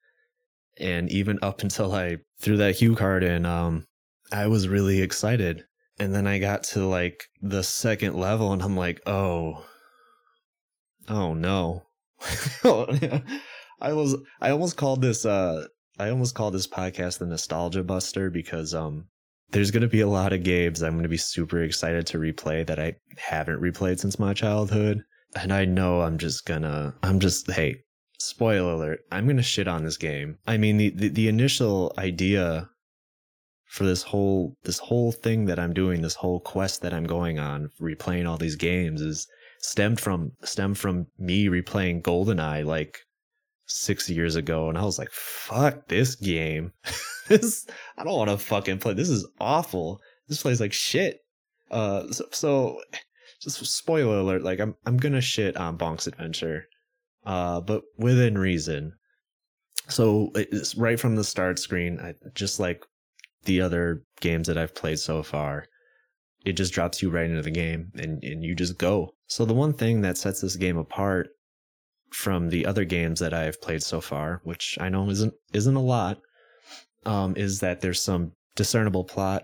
and 0.79 1.09
even 1.11 1.39
up 1.41 1.61
until 1.63 1.93
I 1.93 2.17
threw 2.39 2.57
that 2.57 2.75
HuCard 2.75 3.23
in, 3.23 3.45
um, 3.45 3.85
I 4.31 4.47
was 4.47 4.67
really 4.67 5.01
excited. 5.01 5.63
And 5.99 6.13
then 6.13 6.27
I 6.27 6.37
got 6.37 6.63
to 6.65 6.85
like 6.85 7.23
the 7.41 7.63
second 7.63 8.15
level 8.15 8.53
and 8.53 8.61
I'm 8.61 8.77
like, 8.77 9.01
oh, 9.05 9.65
oh 11.09 11.33
no. 11.33 11.83
I 13.79 13.93
was 13.93 14.15
I 14.41 14.51
almost 14.51 14.77
called 14.77 15.01
this 15.01 15.25
uh 15.25 15.65
I 15.99 16.09
almost 16.09 16.35
call 16.35 16.51
this 16.51 16.67
podcast 16.67 17.19
the 17.19 17.25
nostalgia 17.25 17.83
buster 17.83 18.29
because 18.29 18.73
um 18.73 19.07
there's 19.51 19.71
going 19.71 19.81
to 19.81 19.87
be 19.87 20.01
a 20.01 20.07
lot 20.07 20.33
of 20.33 20.43
games 20.43 20.81
I'm 20.81 20.93
going 20.93 21.03
to 21.03 21.09
be 21.09 21.17
super 21.17 21.63
excited 21.63 22.05
to 22.07 22.17
replay 22.17 22.67
that 22.67 22.79
I 22.79 22.95
haven't 23.17 23.61
replayed 23.61 23.99
since 23.99 24.19
my 24.19 24.33
childhood 24.33 25.03
and 25.35 25.53
I 25.53 25.65
know 25.65 26.01
I'm 26.01 26.17
just 26.17 26.45
to 26.63 26.93
I'm 27.03 27.19
just 27.19 27.49
hey 27.51 27.77
spoiler 28.19 28.73
alert 28.73 28.99
I'm 29.11 29.25
to 29.37 29.43
shit 29.43 29.67
on 29.67 29.83
this 29.83 29.97
game. 29.97 30.37
I 30.45 30.57
mean 30.57 30.77
the, 30.77 30.89
the 30.89 31.09
the 31.09 31.27
initial 31.27 31.93
idea 31.97 32.69
for 33.67 33.83
this 33.83 34.03
whole 34.03 34.55
this 34.63 34.79
whole 34.79 35.11
thing 35.11 35.45
that 35.45 35.59
I'm 35.59 35.73
doing 35.73 36.01
this 36.01 36.15
whole 36.15 36.39
quest 36.39 36.81
that 36.81 36.93
I'm 36.93 37.05
going 37.05 37.39
on 37.39 37.69
replaying 37.81 38.27
all 38.27 38.37
these 38.37 38.55
games 38.55 39.01
is 39.01 39.27
stemmed 39.59 39.99
from 39.99 40.31
stemmed 40.43 40.77
from 40.77 41.07
me 41.17 41.47
replaying 41.47 42.01
GoldenEye 42.01 42.65
like 42.65 42.99
six 43.67 44.09
years 44.09 44.35
ago, 44.35 44.69
and 44.69 44.77
I 44.77 44.83
was 44.83 44.97
like, 44.97 45.11
"Fuck 45.11 45.87
this 45.87 46.15
game! 46.15 46.73
this 47.27 47.67
I 47.97 48.03
don't 48.03 48.17
want 48.17 48.29
to 48.29 48.37
fucking 48.37 48.79
play. 48.79 48.93
This 48.93 49.09
is 49.09 49.27
awful. 49.39 50.01
This 50.27 50.41
plays 50.41 50.59
like 50.59 50.73
shit." 50.73 51.19
Uh, 51.69 52.11
so, 52.11 52.25
so 52.31 52.81
just 53.41 53.63
spoiler 53.65 54.19
alert, 54.19 54.43
like 54.43 54.59
I'm 54.59 54.75
I'm 54.85 54.97
gonna 54.97 55.21
shit 55.21 55.57
on 55.57 55.77
Bonk's 55.77 56.07
Adventure, 56.07 56.65
uh, 57.25 57.61
but 57.61 57.83
within 57.97 58.37
reason. 58.37 58.93
So 59.89 60.31
it's 60.35 60.75
right 60.75 60.99
from 60.99 61.15
the 61.15 61.23
start 61.23 61.59
screen, 61.59 61.97
I, 62.01 62.13
just 62.33 62.59
like 62.59 62.83
the 63.45 63.61
other 63.61 64.03
games 64.19 64.47
that 64.47 64.57
I've 64.57 64.75
played 64.75 64.99
so 64.99 65.23
far 65.23 65.67
it 66.47 66.55
just 66.55 66.73
drops 66.73 67.01
you 67.01 67.09
right 67.09 67.29
into 67.29 67.41
the 67.41 67.51
game 67.51 67.91
and, 67.95 68.23
and 68.23 68.41
you 68.41 68.55
just 68.55 68.77
go. 68.77 69.13
So 69.27 69.43
the 69.43 69.53
one 69.53 69.73
thing 69.73 69.99
that 70.01 70.17
sets 70.17 70.39
this 70.39 70.55
game 70.55 70.77
apart 70.77 71.27
from 72.11 72.49
the 72.49 72.65
other 72.65 72.85
games 72.85 73.19
that 73.19 73.33
I've 73.33 73.61
played 73.61 73.83
so 73.83 74.01
far, 74.01 74.41
which 74.43 74.77
I 74.79 74.89
know 74.89 75.09
isn't 75.09 75.33
isn't 75.53 75.75
a 75.75 75.81
lot, 75.81 76.19
um, 77.05 77.35
is 77.35 77.59
that 77.59 77.81
there's 77.81 78.01
some 78.01 78.33
discernible 78.55 79.03
plot. 79.03 79.43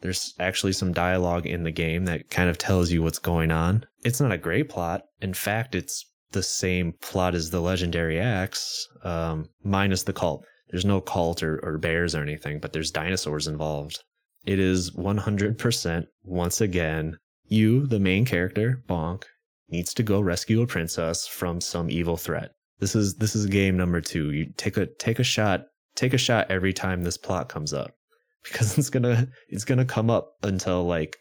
There's 0.00 0.34
actually 0.40 0.72
some 0.72 0.92
dialogue 0.92 1.46
in 1.46 1.62
the 1.62 1.70
game 1.70 2.06
that 2.06 2.28
kind 2.30 2.50
of 2.50 2.58
tells 2.58 2.90
you 2.90 3.02
what's 3.02 3.20
going 3.20 3.52
on. 3.52 3.84
It's 4.04 4.20
not 4.20 4.32
a 4.32 4.38
great 4.38 4.68
plot. 4.68 5.02
In 5.20 5.32
fact, 5.32 5.74
it's 5.74 6.04
the 6.32 6.42
same 6.42 6.94
plot 7.00 7.34
as 7.34 7.50
the 7.50 7.60
legendary 7.60 8.18
axe, 8.18 8.88
um, 9.04 9.48
minus 9.62 10.02
the 10.02 10.12
cult. 10.12 10.44
There's 10.70 10.84
no 10.84 11.00
cult 11.00 11.42
or, 11.42 11.60
or 11.62 11.78
bears 11.78 12.14
or 12.14 12.22
anything, 12.22 12.58
but 12.58 12.72
there's 12.72 12.90
dinosaurs 12.90 13.46
involved. 13.46 14.02
It 14.44 14.58
is 14.58 14.90
100% 14.92 16.06
once 16.24 16.60
again 16.60 17.18
you, 17.46 17.86
the 17.86 18.00
main 18.00 18.24
character, 18.24 18.82
Bonk, 18.88 19.24
needs 19.72 19.94
to 19.94 20.02
go 20.02 20.20
rescue 20.20 20.62
a 20.62 20.66
princess 20.66 21.26
from 21.26 21.60
some 21.60 21.90
evil 21.90 22.16
threat. 22.16 22.52
This 22.78 22.94
is 22.94 23.14
this 23.16 23.34
is 23.34 23.46
game 23.46 23.76
number 23.76 24.00
2. 24.00 24.32
You 24.32 24.52
take 24.56 24.76
a 24.76 24.86
take 24.86 25.18
a 25.18 25.24
shot, 25.24 25.66
take 25.94 26.14
a 26.14 26.18
shot 26.18 26.50
every 26.50 26.72
time 26.72 27.02
this 27.02 27.16
plot 27.16 27.48
comes 27.48 27.72
up 27.72 27.92
because 28.44 28.76
it's 28.78 28.90
to 28.90 29.28
it's 29.48 29.64
to 29.64 29.84
come 29.84 30.10
up 30.10 30.34
until 30.42 30.84
like 30.84 31.16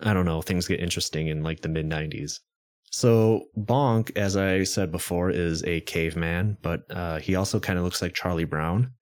I 0.00 0.12
don't 0.12 0.26
know, 0.26 0.42
things 0.42 0.68
get 0.68 0.80
interesting 0.80 1.28
in 1.28 1.42
like 1.42 1.60
the 1.60 1.68
mid 1.68 1.88
90s. 1.88 2.40
So 2.90 3.46
Bonk, 3.58 4.16
as 4.16 4.36
I 4.36 4.62
said 4.62 4.92
before, 4.92 5.30
is 5.30 5.64
a 5.64 5.80
caveman, 5.82 6.56
but 6.62 6.82
uh, 6.90 7.18
he 7.18 7.34
also 7.34 7.58
kind 7.58 7.78
of 7.78 7.84
looks 7.84 8.00
like 8.00 8.14
Charlie 8.14 8.44
Brown. 8.44 8.92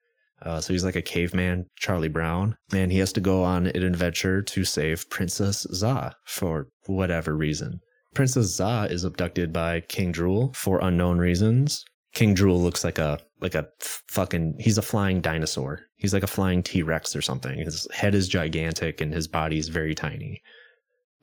Uh, 0.42 0.60
so 0.60 0.72
he's 0.72 0.84
like 0.84 0.96
a 0.96 1.02
caveman, 1.02 1.66
Charlie 1.76 2.08
Brown, 2.08 2.56
and 2.72 2.92
he 2.92 2.98
has 2.98 3.12
to 3.12 3.20
go 3.20 3.42
on 3.42 3.66
an 3.66 3.82
adventure 3.82 4.42
to 4.42 4.64
save 4.64 5.08
Princess 5.10 5.66
Za 5.72 6.14
for 6.24 6.68
whatever 6.86 7.36
reason. 7.36 7.80
Princess 8.14 8.46
Za 8.46 8.86
is 8.90 9.04
abducted 9.04 9.52
by 9.52 9.80
King 9.80 10.12
Drool 10.12 10.52
for 10.54 10.80
unknown 10.80 11.18
reasons. 11.18 11.84
King 12.12 12.32
Drool 12.34 12.62
looks 12.62 12.84
like 12.84 12.98
a 12.98 13.18
like 13.40 13.54
a 13.54 13.66
fucking 14.08 14.56
he's 14.60 14.78
a 14.78 14.82
flying 14.82 15.20
dinosaur. 15.20 15.80
He's 15.96 16.14
like 16.14 16.22
a 16.22 16.28
flying 16.28 16.62
T-Rex 16.62 17.16
or 17.16 17.22
something. 17.22 17.58
His 17.58 17.88
head 17.92 18.14
is 18.14 18.28
gigantic 18.28 19.00
and 19.00 19.12
his 19.12 19.26
body 19.26 19.58
is 19.58 19.68
very 19.68 19.94
tiny. 19.94 20.40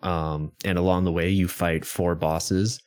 Um, 0.04 0.52
and 0.66 0.78
along 0.78 1.06
the 1.06 1.12
way 1.12 1.30
you 1.30 1.48
fight 1.48 1.86
four 1.86 2.16
bosses, 2.16 2.82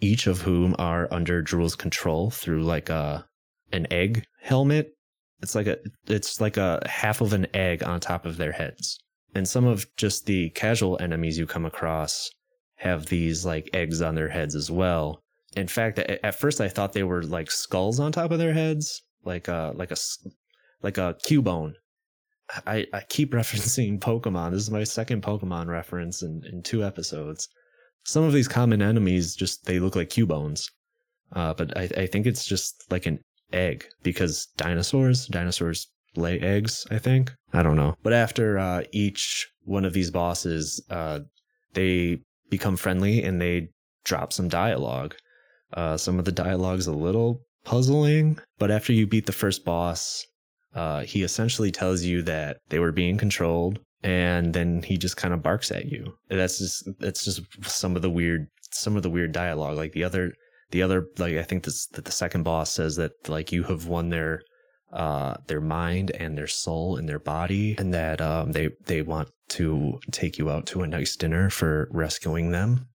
each 0.00 0.26
of 0.26 0.40
whom 0.40 0.74
are 0.78 1.08
under 1.12 1.42
Drool's 1.42 1.76
control 1.76 2.30
through 2.30 2.64
like 2.64 2.90
a 2.90 3.24
an 3.72 3.86
egg 3.92 4.24
helmet. 4.40 4.96
It's 5.42 5.54
like 5.54 5.68
a 5.68 5.78
it's 6.06 6.40
like 6.40 6.56
a 6.56 6.82
half 6.88 7.20
of 7.20 7.32
an 7.32 7.46
egg 7.54 7.84
on 7.84 8.00
top 8.00 8.26
of 8.26 8.36
their 8.36 8.52
heads. 8.52 8.98
And 9.34 9.46
some 9.48 9.64
of 9.64 9.86
just 9.96 10.26
the 10.26 10.50
casual 10.50 10.96
enemies 11.00 11.38
you 11.38 11.46
come 11.46 11.64
across 11.64 12.30
have 12.76 13.06
these 13.06 13.44
like 13.44 13.70
eggs 13.72 14.02
on 14.02 14.14
their 14.14 14.28
heads 14.28 14.54
as 14.54 14.70
well. 14.70 15.22
In 15.56 15.68
fact, 15.68 15.98
at 15.98 16.34
first 16.34 16.60
I 16.60 16.68
thought 16.68 16.92
they 16.92 17.04
were 17.04 17.22
like 17.22 17.50
skulls 17.50 18.00
on 18.00 18.12
top 18.12 18.30
of 18.30 18.38
their 18.38 18.52
heads, 18.52 19.02
like 19.24 19.48
a 19.48 19.72
like 19.74 19.90
a 19.90 19.96
like 20.82 20.98
a 20.98 21.16
Cubone. 21.26 21.74
I, 22.66 22.86
I 22.92 23.00
keep 23.08 23.32
referencing 23.40 24.00
Pokemon. 24.00 24.50
This 24.50 24.62
is 24.62 24.70
my 24.70 24.84
second 24.84 25.22
Pokemon 25.22 25.66
reference 25.66 26.22
in, 26.22 26.42
in 26.50 26.62
two 26.62 26.84
episodes. 26.84 27.48
Some 28.04 28.24
of 28.24 28.32
these 28.32 28.48
common 28.48 28.82
enemies 28.82 29.34
just 29.34 29.64
they 29.64 29.78
look 29.78 29.96
like 29.96 30.10
Cubones. 30.10 30.70
Uh, 31.32 31.54
but 31.54 31.76
I, 31.76 31.88
I 31.96 32.06
think 32.06 32.26
it's 32.26 32.44
just 32.44 32.84
like 32.90 33.06
an 33.06 33.18
egg 33.52 33.86
because 34.02 34.46
dinosaurs, 34.56 35.26
dinosaurs 35.26 35.88
lay 36.16 36.38
eggs, 36.40 36.86
I 36.90 36.98
think. 36.98 37.32
I 37.52 37.62
don't 37.62 37.76
know. 37.76 37.96
But 38.02 38.12
after 38.12 38.58
uh, 38.58 38.82
each 38.92 39.48
one 39.64 39.84
of 39.84 39.92
these 39.92 40.10
bosses, 40.10 40.84
uh, 40.90 41.20
they 41.72 42.20
become 42.50 42.76
friendly 42.76 43.22
and 43.22 43.40
they 43.40 43.68
drop 44.04 44.32
some 44.32 44.48
dialogue. 44.48 45.14
Uh, 45.72 45.96
some 45.96 46.18
of 46.18 46.24
the 46.24 46.32
dialogue's 46.32 46.86
a 46.86 46.92
little 46.92 47.40
puzzling, 47.64 48.38
but 48.58 48.70
after 48.70 48.92
you 48.92 49.06
beat 49.06 49.26
the 49.26 49.32
first 49.32 49.64
boss, 49.64 50.24
uh, 50.74 51.00
he 51.00 51.22
essentially 51.22 51.70
tells 51.70 52.02
you 52.02 52.22
that 52.22 52.58
they 52.68 52.78
were 52.78 52.92
being 52.92 53.16
controlled, 53.16 53.78
and 54.02 54.52
then 54.52 54.82
he 54.82 54.96
just 54.96 55.16
kind 55.16 55.32
of 55.32 55.42
barks 55.42 55.70
at 55.70 55.86
you. 55.86 56.14
That's 56.28 56.58
just 56.58 56.88
that's 56.98 57.24
just 57.24 57.42
some 57.62 57.96
of 57.96 58.02
the 58.02 58.10
weird 58.10 58.46
some 58.70 58.96
of 58.96 59.02
the 59.02 59.10
weird 59.10 59.32
dialogue. 59.32 59.76
Like 59.76 59.92
the 59.92 60.04
other 60.04 60.32
the 60.70 60.82
other 60.82 61.06
like 61.18 61.36
I 61.36 61.42
think 61.42 61.64
this 61.64 61.86
that 61.88 62.04
the 62.04 62.12
second 62.12 62.42
boss 62.42 62.72
says 62.72 62.96
that 62.96 63.12
like 63.28 63.52
you 63.52 63.62
have 63.64 63.86
won 63.86 64.10
their 64.10 64.42
uh, 64.92 65.34
their 65.46 65.60
mind 65.60 66.10
and 66.12 66.36
their 66.36 66.46
soul 66.46 66.96
and 66.96 67.08
their 67.08 67.18
body, 67.18 67.76
and 67.78 67.94
that 67.94 68.20
um, 68.20 68.52
they 68.52 68.70
they 68.86 69.02
want 69.02 69.28
to 69.50 70.00
take 70.10 70.38
you 70.38 70.50
out 70.50 70.66
to 70.66 70.82
a 70.82 70.86
nice 70.86 71.16
dinner 71.16 71.50
for 71.50 71.88
rescuing 71.90 72.50
them, 72.50 72.88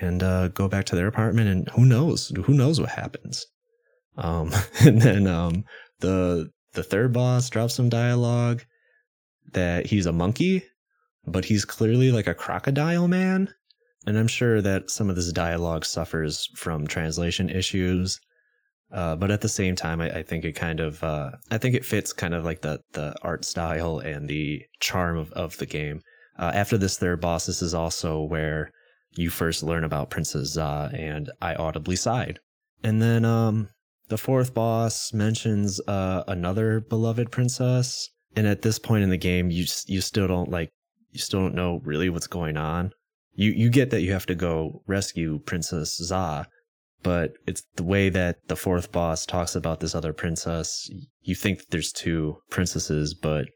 and 0.00 0.22
uh, 0.22 0.48
go 0.48 0.68
back 0.68 0.86
to 0.86 0.96
their 0.96 1.06
apartment. 1.06 1.48
And 1.48 1.68
who 1.70 1.84
knows? 1.84 2.32
Who 2.44 2.54
knows 2.54 2.80
what 2.80 2.90
happens? 2.90 3.46
Um, 4.16 4.52
and 4.80 5.00
then 5.00 5.26
um, 5.26 5.64
the 6.00 6.50
the 6.74 6.82
third 6.82 7.12
boss 7.12 7.50
drops 7.50 7.74
some 7.74 7.88
dialogue 7.88 8.62
that 9.52 9.86
he's 9.86 10.06
a 10.06 10.12
monkey, 10.12 10.64
but 11.26 11.44
he's 11.44 11.64
clearly 11.64 12.10
like 12.10 12.26
a 12.26 12.34
crocodile 12.34 13.08
man. 13.08 13.52
And 14.06 14.18
I'm 14.18 14.28
sure 14.28 14.60
that 14.60 14.90
some 14.90 15.10
of 15.10 15.16
this 15.16 15.30
dialogue 15.32 15.84
suffers 15.84 16.48
from 16.56 16.86
translation 16.86 17.48
issues. 17.48 18.20
Uh, 18.92 19.16
but 19.16 19.30
at 19.30 19.40
the 19.40 19.48
same 19.48 19.74
time, 19.74 20.00
I, 20.00 20.18
I 20.18 20.22
think 20.22 20.44
it 20.44 20.52
kind 20.52 20.78
of, 20.78 21.02
uh, 21.02 21.30
I 21.50 21.58
think 21.58 21.74
it 21.74 21.84
fits 21.84 22.12
kind 22.12 22.34
of 22.34 22.44
like 22.44 22.60
the 22.60 22.80
the 22.92 23.14
art 23.22 23.44
style 23.44 23.98
and 23.98 24.28
the 24.28 24.62
charm 24.80 25.16
of, 25.16 25.32
of 25.32 25.56
the 25.56 25.66
game. 25.66 26.00
Uh, 26.38 26.50
after 26.54 26.76
this 26.76 26.98
third 26.98 27.20
boss, 27.20 27.46
this 27.46 27.62
is 27.62 27.74
also 27.74 28.20
where 28.20 28.70
you 29.16 29.30
first 29.30 29.62
learn 29.62 29.84
about 29.84 30.10
Princess 30.10 30.52
Za, 30.52 30.90
and 30.94 31.30
I 31.40 31.54
audibly 31.54 31.96
sighed. 31.96 32.38
And 32.82 33.00
then 33.00 33.24
um, 33.24 33.68
the 34.08 34.18
fourth 34.18 34.52
boss 34.52 35.12
mentions 35.12 35.80
uh, 35.86 36.24
another 36.26 36.80
beloved 36.80 37.30
princess, 37.30 38.10
and 38.36 38.46
at 38.46 38.62
this 38.62 38.78
point 38.78 39.04
in 39.04 39.10
the 39.10 39.16
game, 39.16 39.50
you 39.50 39.64
you 39.86 40.00
still 40.00 40.28
don't 40.28 40.50
like, 40.50 40.70
you 41.10 41.20
still 41.20 41.40
don't 41.40 41.54
know 41.54 41.80
really 41.84 42.10
what's 42.10 42.26
going 42.26 42.56
on. 42.56 42.92
You 43.34 43.52
you 43.52 43.70
get 43.70 43.90
that 43.90 44.02
you 44.02 44.12
have 44.12 44.26
to 44.26 44.34
go 44.34 44.82
rescue 44.86 45.38
Princess 45.46 45.96
Za, 45.96 46.46
but 47.02 47.32
it's 47.46 47.64
the 47.76 47.82
way 47.82 48.08
that 48.08 48.36
the 48.48 48.56
fourth 48.56 48.92
boss 48.92 49.26
talks 49.26 49.54
about 49.54 49.80
this 49.80 49.94
other 49.94 50.12
princess. 50.12 50.90
You 51.20 51.34
think 51.34 51.68
there's 51.68 51.92
two 51.92 52.38
princesses, 52.50 53.14
but 53.14 53.46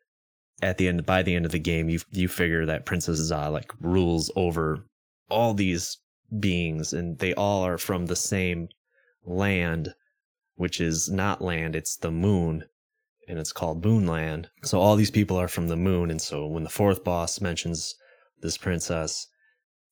at 0.63 0.79
the 0.79 0.89
end, 0.89 1.05
by 1.05 1.23
the 1.23 1.35
end 1.35 1.45
of 1.45 1.53
the 1.53 1.59
game, 1.59 1.89
you 1.89 2.01
you 2.11 2.29
figure 2.29 2.65
that 2.67 2.87
Princess 2.87 3.19
Za 3.19 3.51
like 3.51 3.73
rules 3.81 4.31
over 4.37 4.87
all 5.29 5.55
these 5.55 5.99
beings, 6.39 6.93
and 6.93 7.19
they 7.19 7.35
all 7.35 7.63
are 7.63 7.79
from 7.79 8.07
the 8.07 8.17
same 8.17 8.69
land, 9.25 9.95
which 10.55 10.81
is 10.81 11.11
not 11.11 11.43
land; 11.43 11.77
it's 11.77 11.97
the 11.97 12.11
moon, 12.11 12.65
and 13.29 13.39
it's 13.39 13.53
called 13.53 13.85
Moonland. 13.85 14.49
So 14.63 14.81
all 14.81 14.97
these 14.97 15.11
people 15.11 15.37
are 15.37 15.49
from 15.49 15.69
the 15.69 15.77
moon, 15.77 16.11
and 16.11 16.23
so 16.23 16.47
when 16.47 16.65
the 16.65 16.71
fourth 16.71 17.05
boss 17.05 17.41
mentions 17.41 17.95
this 18.41 18.57
princess, 18.57 19.29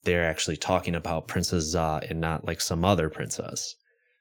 they're 0.05 0.25
actually 0.25 0.57
talking 0.57 0.95
about 0.95 1.29
Princess 1.29 1.65
Za 1.65 2.01
and 2.09 2.21
not 2.21 2.45
like 2.47 2.61
some 2.61 2.85
other 2.85 3.09
princess. 3.09 3.75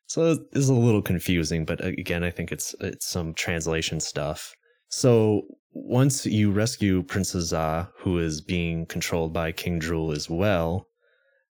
So 0.08 0.38
it's 0.52 0.70
a 0.70 0.74
little 0.74 1.02
confusing, 1.02 1.66
but 1.66 1.84
again, 1.84 2.24
I 2.24 2.30
think 2.30 2.52
it's 2.52 2.76
it's 2.80 3.08
some 3.08 3.34
translation 3.34 4.00
stuff. 4.00 4.54
So 4.90 5.44
once 5.72 6.26
you 6.26 6.52
rescue 6.52 7.04
Princess 7.04 7.46
Za, 7.46 7.90
who 8.00 8.20
is 8.20 8.42
being 8.42 8.86
controlled 8.86 9.34
by 9.34 9.52
King 9.52 9.80
Drool 9.80 10.12
as 10.12 10.30
well, 10.30 10.88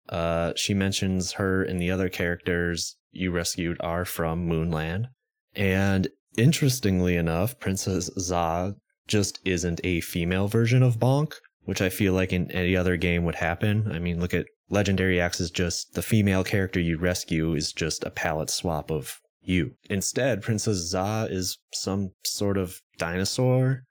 uh, 0.09 0.53
she 0.57 0.75
mentions 0.75 1.33
her 1.33 1.63
and 1.63 1.81
the 1.81 1.91
other 1.91 2.09
characters 2.09 2.97
you 3.11 3.31
rescued 3.31 3.77
are 3.81 4.05
from 4.05 4.49
Moonland. 4.49 5.07
And 5.55 6.09
interestingly 6.37 7.17
enough, 7.17 7.59
Princess 7.59 8.11
Za 8.19 8.75
just 9.09 9.41
isn't 9.45 9.81
a 9.85 10.01
female 10.01 10.49
version 10.49 10.83
of 10.83 10.99
Bonk 10.99 11.35
which 11.65 11.81
I 11.81 11.89
feel 11.89 12.13
like 12.13 12.33
in 12.33 12.51
any 12.51 12.77
other 12.77 12.97
game 12.97 13.25
would 13.25 13.37
happen. 13.37 13.91
I 13.93 13.99
mean, 13.99 14.21
look 14.21 14.35
at 14.35 14.47
Legendary 14.69 15.21
Axe 15.21 15.41
is 15.41 15.51
just 15.51 15.95
the 15.95 16.03
female 16.03 16.45
character 16.45 16.81
you 16.81 16.99
rescue 16.99 17.55
is 17.55 17.73
just 17.73 18.05
a 18.05 18.11
palette 18.11 18.51
swap 18.51 18.91
of 18.91 19.21
you. 19.43 19.73
Instead, 19.91 20.43
Princess 20.43 20.79
Za 20.79 21.29
is 21.31 21.59
some 21.73 22.11
sort 22.25 22.57
of 22.57 22.81
dinosaur 22.99 23.85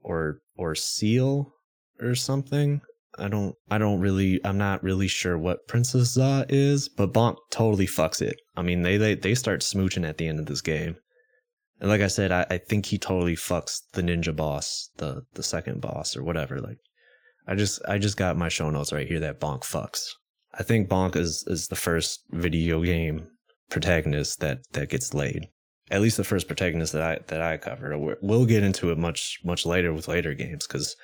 or 0.00 0.40
or 0.56 0.74
seal 0.74 1.52
or 2.00 2.14
something. 2.14 2.80
I 3.18 3.28
don't 3.28 3.54
I 3.70 3.78
don't 3.78 4.00
really 4.00 4.40
I'm 4.44 4.58
not 4.58 4.82
really 4.82 5.08
sure 5.08 5.38
what 5.38 5.66
Princess 5.66 6.12
Za 6.12 6.46
is, 6.48 6.88
but 6.88 7.12
Bonk 7.12 7.36
totally 7.50 7.86
fucks 7.86 8.20
it. 8.20 8.36
I 8.56 8.62
mean 8.62 8.82
they 8.82 8.96
they, 8.96 9.14
they 9.14 9.34
start 9.34 9.60
smooching 9.60 10.06
at 10.06 10.18
the 10.18 10.28
end 10.28 10.38
of 10.38 10.46
this 10.46 10.60
game. 10.60 10.96
And 11.80 11.90
like 11.90 12.00
I 12.00 12.06
said, 12.06 12.32
I, 12.32 12.46
I 12.48 12.58
think 12.58 12.86
he 12.86 12.98
totally 12.98 13.36
fucks 13.36 13.82
the 13.92 14.02
ninja 14.02 14.34
boss, 14.34 14.90
the 14.96 15.22
the 15.34 15.42
second 15.42 15.80
boss 15.80 16.16
or 16.16 16.22
whatever. 16.22 16.60
Like 16.60 16.78
I 17.46 17.54
just 17.54 17.80
I 17.86 17.98
just 17.98 18.16
got 18.16 18.36
my 18.36 18.48
show 18.48 18.70
notes 18.70 18.92
right 18.92 19.06
here 19.06 19.20
that 19.20 19.40
Bonk 19.40 19.60
fucks. 19.60 20.08
I 20.58 20.62
think 20.62 20.88
Bonk 20.88 21.16
is 21.16 21.44
is 21.46 21.68
the 21.68 21.76
first 21.76 22.24
video 22.30 22.82
game 22.82 23.28
protagonist 23.70 24.40
that 24.40 24.58
that 24.72 24.88
gets 24.88 25.12
laid. 25.12 25.48
At 25.90 26.00
least 26.00 26.16
the 26.16 26.24
first 26.24 26.46
protagonist 26.46 26.92
that 26.94 27.02
I 27.02 27.18
that 27.26 27.42
I 27.42 27.56
covered. 27.58 28.18
We'll 28.22 28.46
get 28.46 28.62
into 28.62 28.90
it 28.90 28.98
much 28.98 29.38
much 29.44 29.66
later 29.66 29.92
with 29.92 30.08
later 30.08 30.34
games 30.34 30.66
because 30.66 30.96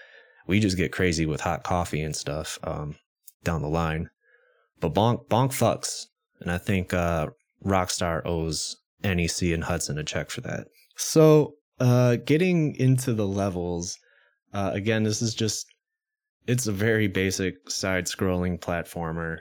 we 0.47 0.59
just 0.59 0.77
get 0.77 0.91
crazy 0.91 1.27
with 1.27 1.43
hot 1.43 1.63
coffee 1.63 2.03
and 2.03 2.17
stuff 2.17 2.59
um, 2.65 2.97
down 3.45 3.63
the 3.63 3.69
line. 3.69 4.09
But 4.81 4.95
Bonk 4.95 5.29
Bonk 5.29 5.51
fucks, 5.51 6.07
and 6.41 6.51
I 6.51 6.59
think 6.59 6.93
uh, 6.93 7.29
Rockstar 7.65 8.23
owes 8.25 8.77
NEC 9.05 9.53
and 9.53 9.65
Hudson 9.65 9.99
a 9.99 10.05
check 10.05 10.31
for 10.31 10.41
that. 10.43 10.67
So, 10.97 11.55
uh, 11.81 12.17
getting 12.17 12.77
into 12.77 13.15
the 13.15 13.27
levels, 13.27 13.99
uh, 14.53 14.71
again, 14.75 15.03
this 15.03 15.23
is 15.23 15.35
just, 15.35 15.67
it's 16.47 16.67
a 16.67 16.73
very 16.73 17.09
basic 17.09 17.71
side 17.71 18.07
scrolling 18.07 18.61
platformer. 18.61 19.38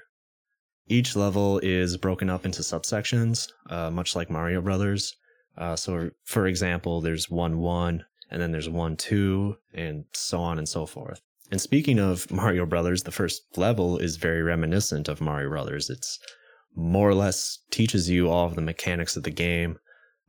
Each 0.87 1.15
level 1.15 1.59
is 1.59 1.97
broken 1.97 2.29
up 2.29 2.45
into 2.45 2.61
subsections, 2.61 3.47
uh, 3.69 3.89
much 3.89 4.15
like 4.15 4.29
Mario 4.29 4.61
Brothers. 4.61 5.15
Uh, 5.57 5.75
so, 5.75 6.11
for 6.23 6.47
example, 6.47 7.01
there's 7.01 7.29
1 7.29 7.59
1, 7.59 8.05
and 8.29 8.41
then 8.41 8.51
there's 8.51 8.69
1 8.69 8.95
2, 8.97 9.55
and 9.73 10.05
so 10.13 10.39
on 10.39 10.57
and 10.57 10.67
so 10.67 10.85
forth. 10.85 11.21
And 11.51 11.61
speaking 11.61 11.99
of 11.99 12.31
Mario 12.31 12.65
Brothers, 12.65 13.03
the 13.03 13.11
first 13.11 13.57
level 13.57 13.97
is 13.97 14.15
very 14.15 14.41
reminiscent 14.41 15.07
of 15.07 15.21
Mario 15.21 15.49
Brothers. 15.49 15.89
It's 15.89 16.19
more 16.75 17.09
or 17.09 17.15
less 17.15 17.59
teaches 17.69 18.09
you 18.09 18.29
all 18.29 18.45
of 18.45 18.55
the 18.55 18.61
mechanics 18.61 19.15
of 19.15 19.23
the 19.23 19.31
game, 19.31 19.77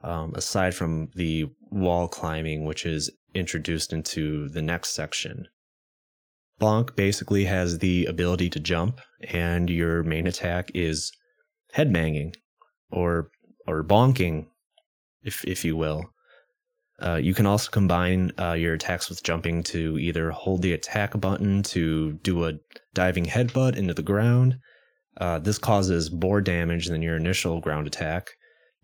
um, 0.03 0.33
aside 0.35 0.75
from 0.75 1.09
the 1.15 1.47
wall 1.71 2.09
climbing, 2.09 2.65
which 2.65 2.85
is 2.85 3.11
introduced 3.35 3.93
into 3.93 4.49
the 4.49 4.63
next 4.63 4.95
section. 4.95 5.47
Bonk 6.61 6.95
basically 6.95 7.45
has 7.45 7.79
the 7.79 8.07
ability 8.07 8.51
to 8.51 8.61
jump, 8.61 9.01
and 9.29 9.69
your 9.69 10.03
main 10.03 10.27
attack 10.27 10.71
is 10.75 11.13
headbanging 11.75 12.35
or 12.91 13.31
or 13.67 13.83
bonking, 13.83 14.47
if 15.23 15.45
if 15.45 15.65
you 15.65 15.77
will. 15.77 16.13
Uh, 17.01 17.17
you 17.17 17.35
can 17.35 17.47
also 17.47 17.69
combine 17.71 18.31
uh, 18.39 18.53
your 18.53 18.75
attacks 18.75 19.09
with 19.09 19.25
jumping 19.25 19.63
to 19.65 19.99
either 19.99 20.31
hold 20.31 20.63
the 20.63 20.73
attack 20.73 21.19
button 21.21 21.63
to 21.65 22.13
do 22.23 22.45
a 22.45 22.53
diving 22.95 23.25
headbutt 23.25 23.77
into 23.77 23.93
the 23.93 24.03
ground, 24.03 24.57
Uh, 25.19 25.39
this 25.39 25.59
causes 25.59 26.11
more 26.11 26.41
damage 26.41 26.87
than 26.87 27.03
your 27.03 27.17
initial 27.17 27.61
ground 27.61 27.87
attack. 27.87 28.31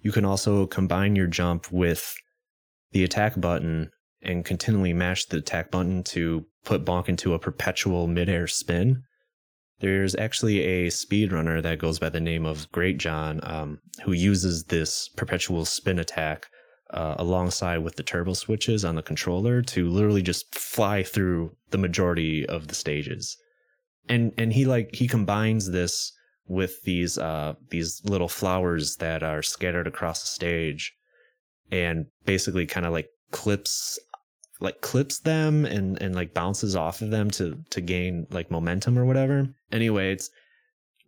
You 0.01 0.13
can 0.13 0.25
also 0.25 0.67
combine 0.67 1.17
your 1.17 1.27
jump 1.27 1.73
with 1.73 2.15
the 2.93 3.05
attack 3.05 3.41
button 3.41 3.91
and 4.23 4.45
continually 4.45 4.93
mash 4.93 5.27
the 5.27 5.39
attack 5.39 5.71
button 5.71 6.03
to 6.03 6.45
put 6.65 6.85
Bonk 6.85 7.09
into 7.09 7.35
a 7.35 7.39
perpetual 7.39 8.07
midair 8.07 8.47
spin. 8.47 9.03
There's 9.81 10.17
actually 10.17 10.61
a 10.61 10.89
speedrunner 10.89 11.63
that 11.63 11.79
goes 11.79 11.99
by 11.99 12.09
the 12.09 12.21
name 12.21 12.45
of 12.45 12.71
Great 12.73 12.99
John 12.99 13.41
um, 13.45 13.79
who 14.05 14.13
uses 14.13 14.65
this 14.65 15.09
perpetual 15.09 15.65
spin 15.65 15.99
attack 15.99 16.47
uh, 16.91 17.15
alongside 17.19 17.79
with 17.79 17.97
the 17.97 18.03
turbo 18.03 18.33
switches 18.33 18.85
on 18.85 18.97
the 18.97 19.03
controller 19.03 19.63
to 19.63 19.89
literally 19.89 20.23
just 20.23 20.55
fly 20.55 21.03
through 21.03 21.55
the 21.71 21.79
majority 21.79 22.47
of 22.47 22.69
the 22.69 22.75
stages. 22.75 23.37
And 24.09 24.33
and 24.39 24.53
he 24.53 24.65
like 24.65 24.95
he 24.95 25.07
combines 25.07 25.71
this 25.71 26.13
with 26.49 26.83
these 26.83 27.19
uh 27.19 27.55
these 27.71 28.03
little 28.05 28.29
flowers 28.29 28.97
that 28.97 29.23
are 29.23 29.43
scattered 29.43 29.87
across 29.87 30.23
the 30.23 30.27
stage 30.27 30.95
and 31.71 32.07
basically 32.25 32.67
kind 32.67 32.87
of 32.87 32.93
like 32.93 33.09
clips 33.31 33.99
like 34.61 34.81
clips 34.81 35.21
them 35.21 35.65
and 35.65 36.01
and 36.03 36.15
like 36.15 36.35
bounces 36.35 36.75
off 36.75 37.03
of 37.03 37.11
them 37.11 37.31
to 37.31 37.59
to 37.71 37.81
gain 37.81 38.27
like 38.31 38.51
momentum 38.51 38.99
or 38.99 39.05
whatever. 39.05 39.49
Anyway, 39.71 40.13
it's 40.13 40.31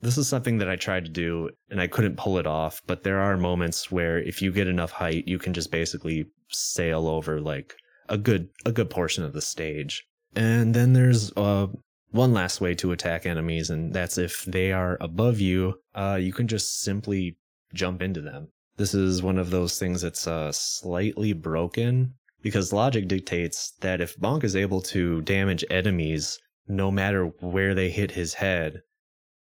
this 0.02 0.16
is 0.16 0.28
something 0.28 0.58
that 0.58 0.68
I 0.68 0.76
tried 0.76 1.04
to 1.04 1.10
do 1.10 1.50
and 1.70 1.80
I 1.80 1.86
couldn't 1.86 2.16
pull 2.16 2.38
it 2.38 2.46
off, 2.46 2.80
but 2.86 3.02
there 3.02 3.20
are 3.20 3.36
moments 3.36 3.90
where 3.90 4.18
if 4.18 4.40
you 4.40 4.52
get 4.52 4.66
enough 4.66 4.92
height, 4.92 5.28
you 5.28 5.38
can 5.38 5.52
just 5.52 5.70
basically 5.70 6.26
sail 6.48 7.06
over 7.06 7.40
like 7.40 7.74
a 8.08 8.16
good 8.16 8.48
a 8.64 8.72
good 8.72 8.90
portion 8.90 9.24
of 9.24 9.32
the 9.32 9.42
stage. 9.42 10.04
And 10.36 10.74
then 10.74 10.92
there's 10.92 11.32
uh 11.36 11.66
one 12.10 12.32
last 12.32 12.60
way 12.60 12.74
to 12.76 12.92
attack 12.92 13.26
enemies, 13.26 13.70
and 13.70 13.92
that's 13.92 14.18
if 14.18 14.44
they 14.44 14.72
are 14.72 14.98
above 15.00 15.40
you, 15.40 15.74
uh, 15.94 16.18
you 16.20 16.32
can 16.32 16.48
just 16.48 16.80
simply 16.80 17.36
jump 17.72 18.02
into 18.02 18.20
them. 18.20 18.48
This 18.76 18.94
is 18.94 19.22
one 19.22 19.38
of 19.38 19.50
those 19.50 19.78
things 19.78 20.02
that's 20.02 20.26
uh, 20.26 20.52
slightly 20.52 21.32
broken 21.32 22.14
because 22.42 22.72
logic 22.72 23.06
dictates 23.08 23.72
that 23.80 24.00
if 24.00 24.16
Bonk 24.16 24.44
is 24.44 24.56
able 24.56 24.80
to 24.82 25.20
damage 25.22 25.64
enemies 25.70 26.38
no 26.66 26.90
matter 26.90 27.26
where 27.40 27.74
they 27.74 27.90
hit 27.90 28.12
his 28.12 28.34
head, 28.34 28.80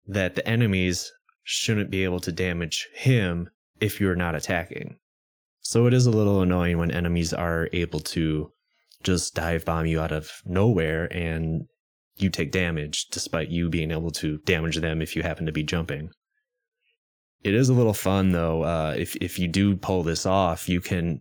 that 0.06 0.34
the 0.34 0.46
enemies 0.48 1.12
shouldn't 1.42 1.90
be 1.90 2.04
able 2.04 2.20
to 2.20 2.32
damage 2.32 2.88
him 2.94 3.48
if 3.80 4.00
you're 4.00 4.16
not 4.16 4.34
attacking. 4.34 4.98
So 5.60 5.86
it 5.86 5.94
is 5.94 6.06
a 6.06 6.10
little 6.10 6.42
annoying 6.42 6.78
when 6.78 6.90
enemies 6.90 7.32
are 7.32 7.68
able 7.72 8.00
to 8.00 8.52
just 9.02 9.34
dive 9.34 9.64
bomb 9.64 9.86
you 9.86 10.00
out 10.00 10.12
of 10.12 10.30
nowhere 10.44 11.04
and 11.12 11.66
you 12.22 12.30
take 12.30 12.52
damage 12.52 13.06
despite 13.06 13.48
you 13.48 13.68
being 13.68 13.90
able 13.90 14.10
to 14.12 14.38
damage 14.38 14.76
them 14.76 15.02
if 15.02 15.16
you 15.16 15.22
happen 15.22 15.46
to 15.46 15.52
be 15.52 15.62
jumping. 15.62 16.10
It 17.42 17.54
is 17.54 17.68
a 17.68 17.74
little 17.74 17.94
fun 17.94 18.32
though. 18.32 18.62
Uh, 18.62 18.94
if 18.96 19.16
if 19.16 19.38
you 19.38 19.48
do 19.48 19.76
pull 19.76 20.02
this 20.02 20.26
off, 20.26 20.68
you 20.68 20.80
can 20.80 21.20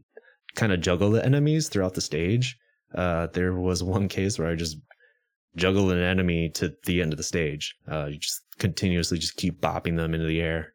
kind 0.56 0.72
of 0.72 0.82
juggle 0.82 1.12
the 1.12 1.26
enemies 1.26 1.70
throughout 1.70 1.94
the 1.94 2.02
stage. 2.02 2.58
Uh, 2.94 3.28
there 3.34 3.54
was 3.54 3.84
one 3.84 4.08
case 4.08 4.38
where 4.38 4.50
I 4.50 4.56
just 4.56 4.78
juggled 5.56 5.92
an 5.92 6.00
enemy 6.00 6.50
to 6.56 6.74
the 6.86 7.02
end 7.02 7.14
of 7.14 7.18
the 7.18 7.24
stage. 7.24 7.76
Uh, 7.90 8.06
you 8.06 8.20
just 8.20 8.42
continuously 8.58 9.18
just 9.18 9.38
keep 9.38 9.62
bopping 9.62 9.96
them 9.96 10.14
into 10.14 10.26
the 10.26 10.42
air. 10.42 10.74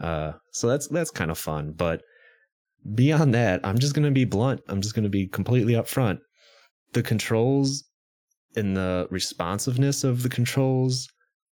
Uh, 0.00 0.32
so 0.52 0.66
that's 0.66 0.88
that's 0.88 1.10
kind 1.10 1.30
of 1.30 1.38
fun. 1.38 1.72
But 1.72 2.02
beyond 2.94 3.34
that, 3.34 3.60
I'm 3.64 3.78
just 3.78 3.94
gonna 3.94 4.10
be 4.10 4.24
blunt. 4.24 4.60
I'm 4.68 4.80
just 4.80 4.94
gonna 4.94 5.08
be 5.08 5.28
completely 5.28 5.74
upfront. 5.74 6.18
The 6.92 7.02
controls 7.02 7.84
and 8.56 8.76
the 8.76 9.06
responsiveness 9.10 10.04
of 10.04 10.22
the 10.22 10.28
controls 10.28 11.08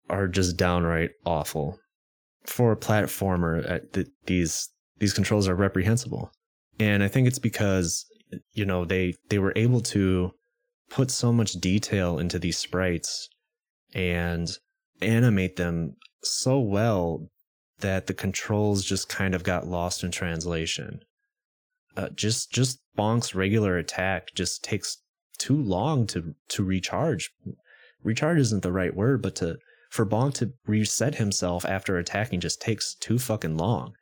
are 0.10 0.28
just 0.28 0.58
downright 0.58 1.12
awful. 1.26 1.80
For 2.46 2.72
a 2.72 2.78
platformer, 2.78 3.70
uh, 3.70 3.80
th- 3.94 4.08
these 4.26 4.70
these 5.00 5.14
controls 5.14 5.48
are 5.48 5.56
reprehensible, 5.56 6.32
and 6.80 7.02
I 7.04 7.08
think 7.08 7.28
it's 7.28 7.40
because 7.40 8.06
you 8.52 8.66
know 8.66 8.86
they 8.86 9.16
they 9.30 9.40
were 9.40 9.54
able 9.56 9.82
to 9.82 10.32
put 10.90 11.10
so 11.10 11.32
much 11.32 11.54
detail 11.54 12.20
into 12.20 12.38
these 12.38 12.58
sprites 12.58 13.30
and 13.94 14.50
animate 15.02 15.56
them 15.56 15.96
so 16.22 16.60
well 16.60 17.28
that 17.80 18.08
the 18.08 18.14
controls 18.14 18.84
just 18.84 19.10
kind 19.10 19.36
of 19.36 19.44
got 19.44 19.68
lost 19.68 20.04
in 20.04 20.12
translation. 20.12 21.02
Uh, 21.96 22.10
just 22.10 22.52
just 22.52 22.80
Bonk's 22.98 23.36
regular 23.36 23.78
attack 23.78 24.34
just 24.36 24.64
takes 24.64 24.98
too 25.44 25.62
long 25.62 26.08
to 26.08 26.34
to 26.48 26.64
recharge. 26.64 27.30
Recharge 28.02 28.40
isn't 28.40 28.64
the 28.64 28.72
right 28.72 28.96
word, 28.96 29.22
but 29.22 29.36
to 29.36 29.58
for 29.90 30.06
Bonk 30.06 30.36
to 30.36 30.54
reset 30.66 31.16
himself 31.16 31.66
after 31.66 31.98
attacking 31.98 32.40
just 32.40 32.62
takes 32.62 32.96
too 32.96 33.20
fucking 33.20 33.58
long. 33.58 33.94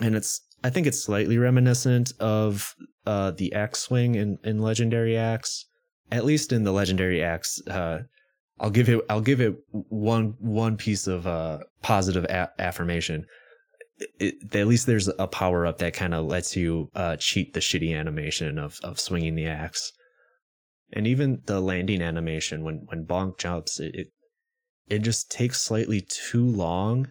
And 0.00 0.16
it's 0.16 0.40
I 0.64 0.70
think 0.70 0.88
it's 0.88 1.00
slightly 1.00 1.38
reminiscent 1.38 2.12
of 2.18 2.74
uh, 3.06 3.30
the 3.30 3.52
axe 3.52 3.82
swing 3.82 4.16
in, 4.16 4.38
in 4.42 4.60
Legendary 4.60 5.16
Axe. 5.16 5.66
At 6.10 6.24
least 6.24 6.52
in 6.52 6.64
the 6.64 6.72
Legendary 6.72 7.22
Axe, 7.22 7.60
uh, 7.68 8.00
I'll 8.58 8.70
give 8.70 8.88
it 8.88 9.00
I'll 9.08 9.20
give 9.20 9.40
it 9.40 9.54
one 9.70 10.34
one 10.40 10.76
piece 10.76 11.06
of 11.06 11.26
uh, 11.26 11.58
positive 11.82 12.24
a- 12.24 12.50
affirmation. 12.58 13.26
It, 14.18 14.54
at 14.54 14.66
least 14.66 14.86
there's 14.86 15.08
a 15.18 15.28
power 15.28 15.66
up 15.66 15.78
that 15.78 15.94
kind 15.94 16.14
of 16.14 16.26
lets 16.26 16.56
you 16.56 16.90
uh, 16.96 17.16
cheat 17.16 17.54
the 17.54 17.60
shitty 17.60 17.96
animation 17.96 18.58
of 18.58 18.80
of 18.82 18.98
swinging 18.98 19.36
the 19.36 19.46
axe 19.46 19.92
and 20.92 21.06
even 21.06 21.42
the 21.46 21.60
landing 21.60 22.02
animation 22.02 22.64
when 22.64 22.82
when 22.86 23.04
Bonk 23.04 23.38
jumps, 23.38 23.78
it, 23.80 23.94
it 23.94 24.08
it 24.88 24.98
just 25.00 25.30
takes 25.30 25.60
slightly 25.60 26.00
too 26.00 26.46
long, 26.46 27.10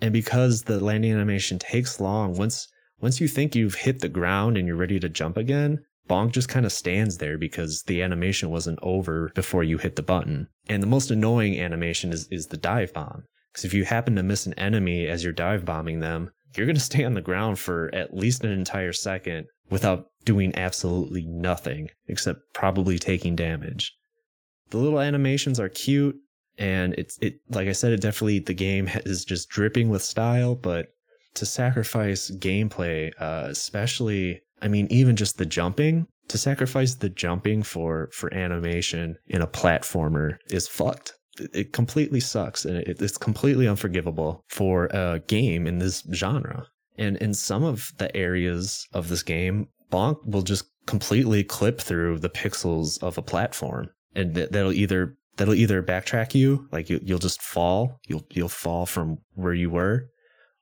and 0.00 0.12
because 0.12 0.62
the 0.62 0.80
landing 0.80 1.12
animation 1.12 1.58
takes 1.58 2.00
long, 2.00 2.34
once 2.34 2.68
once 3.00 3.20
you 3.20 3.28
think 3.28 3.54
you've 3.54 3.76
hit 3.76 4.00
the 4.00 4.08
ground 4.08 4.56
and 4.56 4.66
you're 4.66 4.76
ready 4.76 4.98
to 4.98 5.08
jump 5.08 5.36
again, 5.36 5.84
Bonk 6.08 6.32
just 6.32 6.48
kind 6.48 6.66
of 6.66 6.72
stands 6.72 7.18
there 7.18 7.38
because 7.38 7.82
the 7.86 8.02
animation 8.02 8.50
wasn't 8.50 8.78
over 8.82 9.30
before 9.34 9.62
you 9.62 9.78
hit 9.78 9.96
the 9.96 10.02
button. 10.02 10.48
And 10.68 10.82
the 10.82 10.86
most 10.86 11.10
annoying 11.10 11.60
animation 11.60 12.12
is 12.12 12.26
is 12.30 12.46
the 12.46 12.56
dive 12.56 12.92
bomb. 12.92 13.24
Because 13.52 13.64
if 13.64 13.74
you 13.74 13.84
happen 13.84 14.16
to 14.16 14.22
miss 14.22 14.46
an 14.46 14.54
enemy 14.54 15.06
as 15.06 15.22
you're 15.22 15.32
dive 15.32 15.64
bombing 15.64 16.00
them, 16.00 16.30
you're 16.56 16.66
going 16.66 16.76
to 16.76 16.80
stay 16.80 17.04
on 17.04 17.14
the 17.14 17.20
ground 17.20 17.58
for 17.58 17.94
at 17.94 18.14
least 18.14 18.44
an 18.44 18.50
entire 18.50 18.92
second 18.92 19.46
without 19.70 20.06
doing 20.28 20.54
absolutely 20.56 21.24
nothing 21.24 21.88
except 22.06 22.40
probably 22.52 22.98
taking 22.98 23.34
damage. 23.34 23.94
The 24.68 24.76
little 24.76 25.00
animations 25.00 25.58
are 25.58 25.70
cute 25.70 26.16
and 26.58 26.94
it's 26.98 27.16
it 27.22 27.36
like 27.48 27.66
I 27.66 27.72
said 27.72 27.92
it 27.92 28.02
definitely 28.02 28.40
the 28.40 28.52
game 28.52 28.90
is 29.06 29.24
just 29.24 29.48
dripping 29.48 29.88
with 29.88 30.02
style 30.02 30.54
but 30.54 30.88
to 31.36 31.46
sacrifice 31.46 32.30
gameplay 32.30 33.10
uh, 33.18 33.46
especially 33.48 34.42
I 34.60 34.68
mean 34.68 34.86
even 34.90 35.16
just 35.16 35.38
the 35.38 35.46
jumping 35.46 36.06
to 36.28 36.36
sacrifice 36.36 36.96
the 36.96 37.08
jumping 37.08 37.62
for 37.62 38.10
for 38.12 38.34
animation 38.34 39.16
in 39.28 39.40
a 39.40 39.46
platformer 39.46 40.36
is 40.50 40.68
fucked 40.68 41.14
it 41.54 41.72
completely 41.72 42.20
sucks 42.20 42.66
and 42.66 42.76
it's 42.76 43.16
completely 43.16 43.66
unforgivable 43.66 44.44
for 44.48 44.86
a 44.86 45.22
game 45.26 45.66
in 45.66 45.78
this 45.78 46.04
genre 46.12 46.66
and 46.98 47.16
in 47.18 47.32
some 47.32 47.62
of 47.62 47.92
the 47.98 48.14
areas 48.14 48.86
of 48.92 49.08
this 49.08 49.22
game, 49.22 49.68
Bonk 49.90 50.24
will 50.24 50.42
just 50.42 50.64
completely 50.86 51.44
clip 51.44 51.80
through 51.80 52.18
the 52.18 52.30
pixels 52.30 53.02
of 53.02 53.18
a 53.18 53.22
platform, 53.22 53.90
and 54.14 54.34
th- 54.34 54.50
that'll 54.50 54.72
either 54.72 55.16
that'll 55.36 55.54
either 55.54 55.82
backtrack 55.82 56.34
you, 56.34 56.68
like 56.72 56.90
you, 56.90 57.00
you'll 57.02 57.18
just 57.18 57.42
fall, 57.42 58.00
you'll 58.06 58.24
you'll 58.30 58.48
fall 58.48 58.86
from 58.86 59.18
where 59.34 59.54
you 59.54 59.70
were, 59.70 60.08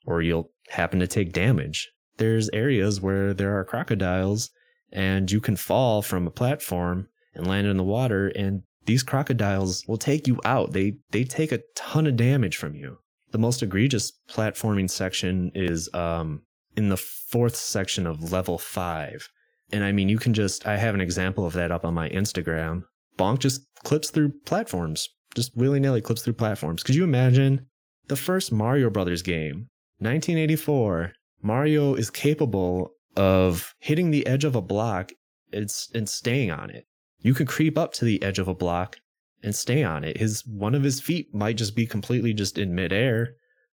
or 0.07 0.23
you'll 0.23 0.51
happen 0.69 1.01
to 1.01 1.07
take 1.07 1.33
damage. 1.33 1.91
There's 2.19 2.49
areas 2.51 3.01
where 3.01 3.35
there 3.35 3.59
are 3.59 3.65
crocodiles, 3.65 4.51
and 4.93 5.31
you 5.31 5.41
can 5.41 5.57
fall 5.57 6.03
from 6.03 6.27
a 6.27 6.31
platform 6.31 7.09
and 7.35 7.47
land 7.47 7.67
in 7.67 7.77
the 7.77 7.85
water, 7.85 8.29
and 8.29 8.63
these 8.85 9.03
crocodiles 9.03 9.85
will 9.89 9.99
take 9.99 10.27
you 10.27 10.41
out. 10.45 10.73
They 10.73 10.99
they 11.11 11.25
take 11.25 11.53
a 11.53 11.63
ton 11.75 12.07
of 12.07 12.17
damage 12.17 12.57
from 12.57 12.75
you 12.75 12.99
the 13.37 13.39
most 13.39 13.63
egregious 13.63 14.13
platforming 14.31 14.91
section 14.91 15.51
is 15.55 15.91
um, 15.93 16.43
in 16.77 16.89
the 16.89 16.97
fourth 16.97 17.57
section 17.57 18.07
of 18.07 18.33
level 18.33 18.59
five. 18.59 19.29
And 19.73 19.83
I 19.83 19.93
mean, 19.93 20.09
you 20.09 20.19
can 20.19 20.35
just, 20.35 20.67
I 20.67 20.77
have 20.77 20.95
an 20.95 21.01
example 21.01 21.47
of 21.47 21.55
that 21.55 21.73
up 21.73 21.85
on 21.85 21.95
my 21.95 22.09
Instagram. 22.11 22.83
Bonk 23.19 23.41
just 23.41 23.63
clips 23.85 24.11
through 24.11 24.33
platforms, 24.45 25.09
just 25.35 25.57
willy 25.57 25.81
nilly 25.81 26.01
clips 26.01 26.23
through 26.23 26.35
platforms. 26.35 26.83
Could 26.83 26.95
you 26.95 27.05
imagine 27.05 27.67
the 28.09 28.17
first 28.17 28.53
Mario 28.53 28.91
Brothers 28.91 29.23
game, 29.23 29.69
1984? 29.99 31.13
Mario 31.43 31.95
is 31.95 32.11
capable 32.11 32.93
of 33.17 33.75
hitting 33.79 34.11
the 34.11 34.27
edge 34.27 34.45
of 34.45 34.55
a 34.55 34.63
block 34.63 35.13
and, 35.53 35.71
and 35.95 36.09
staying 36.09 36.51
on 36.51 36.71
it. 36.71 36.87
You 37.21 37.35
can 37.35 37.47
creep 37.47 37.79
up 37.79 37.93
to 37.95 38.05
the 38.05 38.23
edge 38.23 38.39
of 38.39 38.49
a 38.49 38.55
block 38.55 38.99
and 39.43 39.55
stay 39.55 39.83
on 39.83 40.05
it. 40.05 40.19
His 40.19 40.47
one 40.47 40.75
of 40.75 40.83
his 40.83 41.01
feet 41.01 41.35
might 41.35 41.57
just 41.57 41.75
be 41.75 41.87
completely 41.87 42.35
just 42.35 42.59
in 42.59 42.75
midair, 42.75 43.35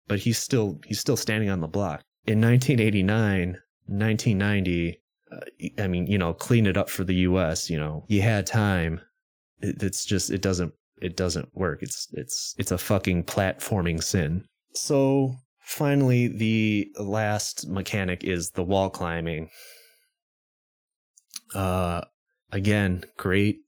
but 0.08 0.20
he's 0.20 0.38
still 0.38 0.80
he's 0.86 1.00
still 1.00 1.18
standing 1.18 1.50
on 1.50 1.62
the 1.62 1.68
block. 1.68 2.04
In 2.30 2.42
1989, 2.42 3.58
1990, 3.88 5.02
uh, 5.32 5.40
I 5.82 5.88
mean, 5.88 6.06
you 6.06 6.20
know, 6.20 6.32
clean 6.32 6.68
it 6.68 6.78
up 6.78 6.88
for 6.88 7.04
the 7.04 7.16
U.S. 7.16 7.72
You 7.72 7.80
know, 7.80 8.06
you 8.08 8.22
had 8.22 8.46
time. 8.46 9.02
It, 9.62 9.82
it's 9.82 10.06
just 10.06 10.30
it 10.30 10.44
doesn't 10.44 10.72
it 11.02 11.18
doesn't 11.18 11.50
work. 11.56 11.82
It's 11.82 12.08
it's 12.14 12.54
it's 12.60 12.70
a 12.70 12.78
fucking 12.78 13.24
platforming 13.24 14.04
sin. 14.04 14.46
So 14.76 15.38
finally, 15.60 16.28
the 16.28 16.92
last 17.00 17.68
mechanic 17.68 18.24
is 18.24 18.52
the 18.52 18.64
wall 18.64 18.92
climbing. 18.92 19.50
Uh, 21.56 22.02
again, 22.52 23.06
great, 23.18 23.62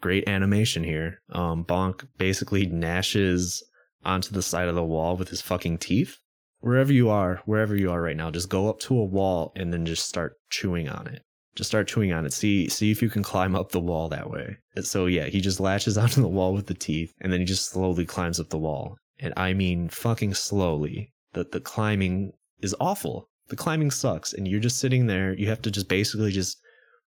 great 0.00 0.28
animation 0.28 0.84
here. 0.84 1.20
Um, 1.32 1.64
Bonk 1.64 2.06
basically 2.16 2.66
gnashes 2.66 3.64
onto 4.04 4.30
the 4.30 4.42
side 4.42 4.68
of 4.68 4.76
the 4.76 4.84
wall 4.84 5.16
with 5.16 5.30
his 5.30 5.40
fucking 5.40 5.78
teeth. 5.78 6.18
Wherever 6.64 6.94
you 6.94 7.10
are, 7.10 7.42
wherever 7.44 7.76
you 7.76 7.92
are 7.92 8.00
right 8.00 8.16
now, 8.16 8.30
just 8.30 8.48
go 8.48 8.70
up 8.70 8.80
to 8.80 8.96
a 8.96 9.04
wall 9.04 9.52
and 9.54 9.70
then 9.70 9.84
just 9.84 10.08
start 10.08 10.38
chewing 10.48 10.88
on 10.88 11.06
it. 11.06 11.20
Just 11.54 11.68
start 11.68 11.86
chewing 11.86 12.10
on 12.10 12.24
it. 12.24 12.32
See, 12.32 12.70
see 12.70 12.90
if 12.90 13.02
you 13.02 13.10
can 13.10 13.22
climb 13.22 13.54
up 13.54 13.70
the 13.70 13.80
wall 13.82 14.08
that 14.08 14.30
way. 14.30 14.56
So 14.80 15.04
yeah, 15.04 15.26
he 15.26 15.42
just 15.42 15.60
latches 15.60 15.98
onto 16.02 16.22
the 16.22 16.26
wall 16.26 16.54
with 16.54 16.66
the 16.66 16.72
teeth, 16.72 17.12
and 17.20 17.30
then 17.30 17.40
he 17.40 17.44
just 17.44 17.68
slowly 17.68 18.06
climbs 18.06 18.40
up 18.40 18.48
the 18.48 18.56
wall. 18.56 18.96
And 19.18 19.34
I 19.36 19.52
mean, 19.52 19.90
fucking 19.90 20.32
slowly. 20.32 21.12
The 21.34 21.44
the 21.44 21.60
climbing 21.60 22.32
is 22.62 22.74
awful. 22.80 23.28
The 23.48 23.56
climbing 23.56 23.90
sucks, 23.90 24.32
and 24.32 24.48
you're 24.48 24.58
just 24.58 24.78
sitting 24.78 25.06
there. 25.06 25.34
You 25.34 25.48
have 25.48 25.60
to 25.62 25.70
just 25.70 25.90
basically 25.90 26.32
just 26.32 26.56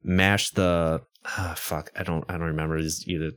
mash 0.03 0.51
the 0.51 1.01
ah, 1.25 1.55
fuck. 1.57 1.90
I 1.97 2.03
don't 2.03 2.27
I 2.29 2.35
don't 2.35 2.42
remember. 2.42 2.77
It's 2.77 3.09
either 3.09 3.31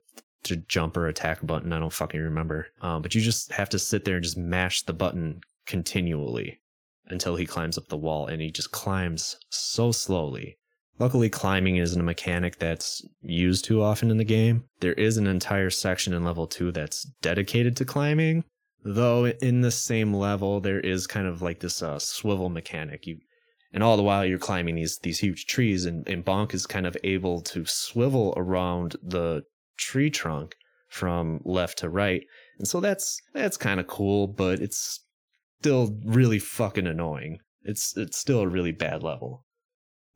to 0.43 0.57
jump 0.57 0.97
or 0.97 1.07
attack 1.07 1.39
button. 1.47 1.71
I 1.71 1.79
don't 1.79 1.93
fucking 1.93 2.19
remember. 2.19 2.67
Um, 2.81 3.01
but 3.01 3.15
you 3.15 3.21
just 3.21 3.53
have 3.53 3.69
to 3.69 3.79
sit 3.79 4.03
there 4.03 4.15
and 4.15 4.23
just 4.23 4.37
mash 4.37 4.83
the 4.83 4.93
button 4.93 5.39
continually 5.69 6.59
until 7.07 7.37
he 7.37 7.45
climbs 7.45 7.77
up 7.77 7.87
the 7.87 7.97
wall, 7.97 8.27
and 8.27 8.41
he 8.41 8.51
just 8.51 8.71
climbs 8.71 9.37
so 9.49 9.91
slowly. 9.91 10.57
Luckily, 10.99 11.29
climbing 11.29 11.77
isn't 11.77 12.01
a 12.01 12.03
mechanic 12.03 12.59
that's 12.59 13.01
used 13.21 13.63
too 13.63 13.81
often 13.81 14.11
in 14.11 14.17
the 14.17 14.25
game. 14.25 14.65
There 14.81 14.93
is 14.93 15.15
an 15.15 15.27
entire 15.27 15.69
section 15.69 16.13
in 16.13 16.25
level 16.25 16.45
2 16.45 16.73
that's 16.73 17.03
dedicated 17.21 17.77
to 17.77 17.85
climbing, 17.85 18.43
though 18.83 19.27
in 19.27 19.61
the 19.61 19.71
same 19.71 20.13
level 20.13 20.59
there 20.59 20.81
is 20.81 21.07
kind 21.07 21.25
of 21.25 21.41
like 21.41 21.61
this 21.61 21.81
uh, 21.81 21.99
swivel 21.99 22.49
mechanic. 22.49 23.07
You 23.07 23.19
and 23.71 23.83
all 23.83 23.95
the 23.95 24.03
while 24.03 24.25
you're 24.25 24.39
climbing 24.39 24.75
these 24.75 24.97
these 24.99 25.19
huge 25.19 25.45
trees 25.45 25.85
and, 25.85 26.07
and 26.07 26.25
Bonk 26.25 26.53
is 26.53 26.65
kind 26.65 26.85
of 26.85 26.97
able 27.03 27.39
to 27.41 27.65
swivel 27.65 28.33
around 28.35 28.95
the 29.01 29.43
tree 29.77 30.09
trunk 30.09 30.55
from 30.89 31.39
left 31.45 31.77
to 31.79 31.89
right. 31.89 32.23
And 32.57 32.67
so 32.67 32.79
that's 32.79 33.21
that's 33.33 33.57
kind 33.57 33.79
of 33.79 33.87
cool, 33.87 34.27
but 34.27 34.59
it's 34.59 35.05
still 35.59 35.97
really 36.05 36.39
fucking 36.39 36.87
annoying. 36.87 37.39
It's 37.63 37.95
it's 37.97 38.17
still 38.17 38.41
a 38.41 38.47
really 38.47 38.71
bad 38.71 39.03
level. 39.03 39.45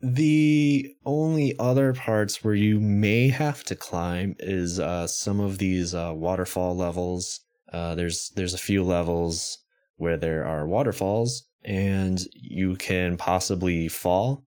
The 0.01 0.93
only 1.05 1.57
other 1.59 1.93
parts 1.93 2.43
where 2.43 2.55
you 2.55 2.79
may 2.79 3.29
have 3.29 3.63
to 3.65 3.75
climb 3.75 4.35
is 4.39 4.79
uh, 4.79 5.07
some 5.07 5.39
of 5.39 5.57
these 5.57 5.93
uh, 5.95 6.11
waterfall 6.13 6.75
levels. 6.75 7.41
Uh, 7.71 7.95
there's 7.95 8.31
there's 8.35 8.53
a 8.53 8.57
few 8.57 8.83
levels 8.83 9.57
where 9.97 10.17
there 10.17 10.45
are 10.45 10.67
waterfalls 10.67 11.45
and 11.63 12.25
you 12.33 12.75
can 12.75 13.15
possibly 13.15 13.87
fall. 13.87 14.45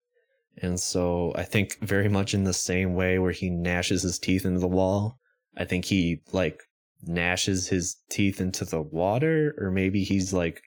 And 0.61 0.79
so 0.79 1.33
I 1.35 1.43
think 1.43 1.77
very 1.81 2.09
much 2.09 2.33
in 2.33 2.43
the 2.43 2.53
same 2.53 2.93
way 2.93 3.19
where 3.19 3.31
he 3.31 3.49
gnashes 3.49 4.03
his 4.03 4.19
teeth 4.19 4.45
into 4.45 4.59
the 4.59 4.67
wall, 4.67 5.19
I 5.57 5.65
think 5.65 5.85
he 5.85 6.21
like 6.31 6.61
gnashes 7.03 7.67
his 7.67 7.97
teeth 8.09 8.41
into 8.41 8.65
the 8.65 8.81
water, 8.81 9.55
or 9.57 9.71
maybe 9.71 10.03
he's 10.03 10.33
like 10.33 10.61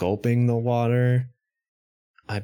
gulping 0.00 0.46
the 0.46 0.56
water. 0.56 1.28
I 2.26 2.42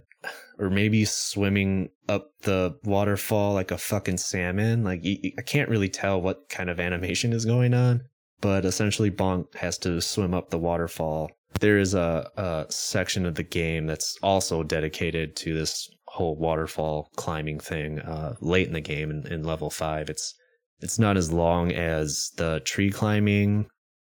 or 0.59 0.69
maybe 0.69 1.05
swimming 1.07 1.89
up 2.09 2.29
the 2.43 2.77
waterfall 2.85 3.55
like 3.55 3.71
a 3.71 3.79
fucking 3.79 4.19
salmon. 4.19 4.85
Like 4.85 5.03
I 5.39 5.43
can't 5.43 5.71
really 5.71 5.89
tell 5.89 6.21
what 6.21 6.49
kind 6.51 6.69
of 6.69 6.79
animation 6.79 7.33
is 7.33 7.47
going 7.47 7.73
on, 7.73 8.03
but 8.43 8.67
essentially 8.67 9.11
Bonk 9.11 9.55
has 9.55 9.79
to 9.79 10.03
swim 10.03 10.35
up 10.35 10.51
the 10.51 10.59
waterfall. 10.59 11.31
There 11.61 11.79
is 11.79 11.95
a, 11.95 12.31
a 12.37 12.67
section 12.69 13.25
of 13.25 13.37
the 13.37 13.43
game 13.43 13.87
that's 13.87 14.19
also 14.23 14.63
dedicated 14.63 15.35
to 15.37 15.55
this 15.55 15.89
whole 16.09 16.37
waterfall 16.37 17.11
climbing 17.17 17.61
thing. 17.61 18.01
Uh, 18.01 18.35
late 18.41 18.67
in 18.67 18.75
the 18.75 18.81
game, 18.83 19.11
in, 19.11 19.27
in 19.33 19.45
level 19.45 19.71
five, 19.71 20.11
it's 20.11 20.35
it's 20.81 20.99
not 20.99 21.17
as 21.17 21.33
long 21.33 21.73
as 21.73 22.33
the 22.37 22.61
tree 22.67 22.91
climbing 22.91 23.67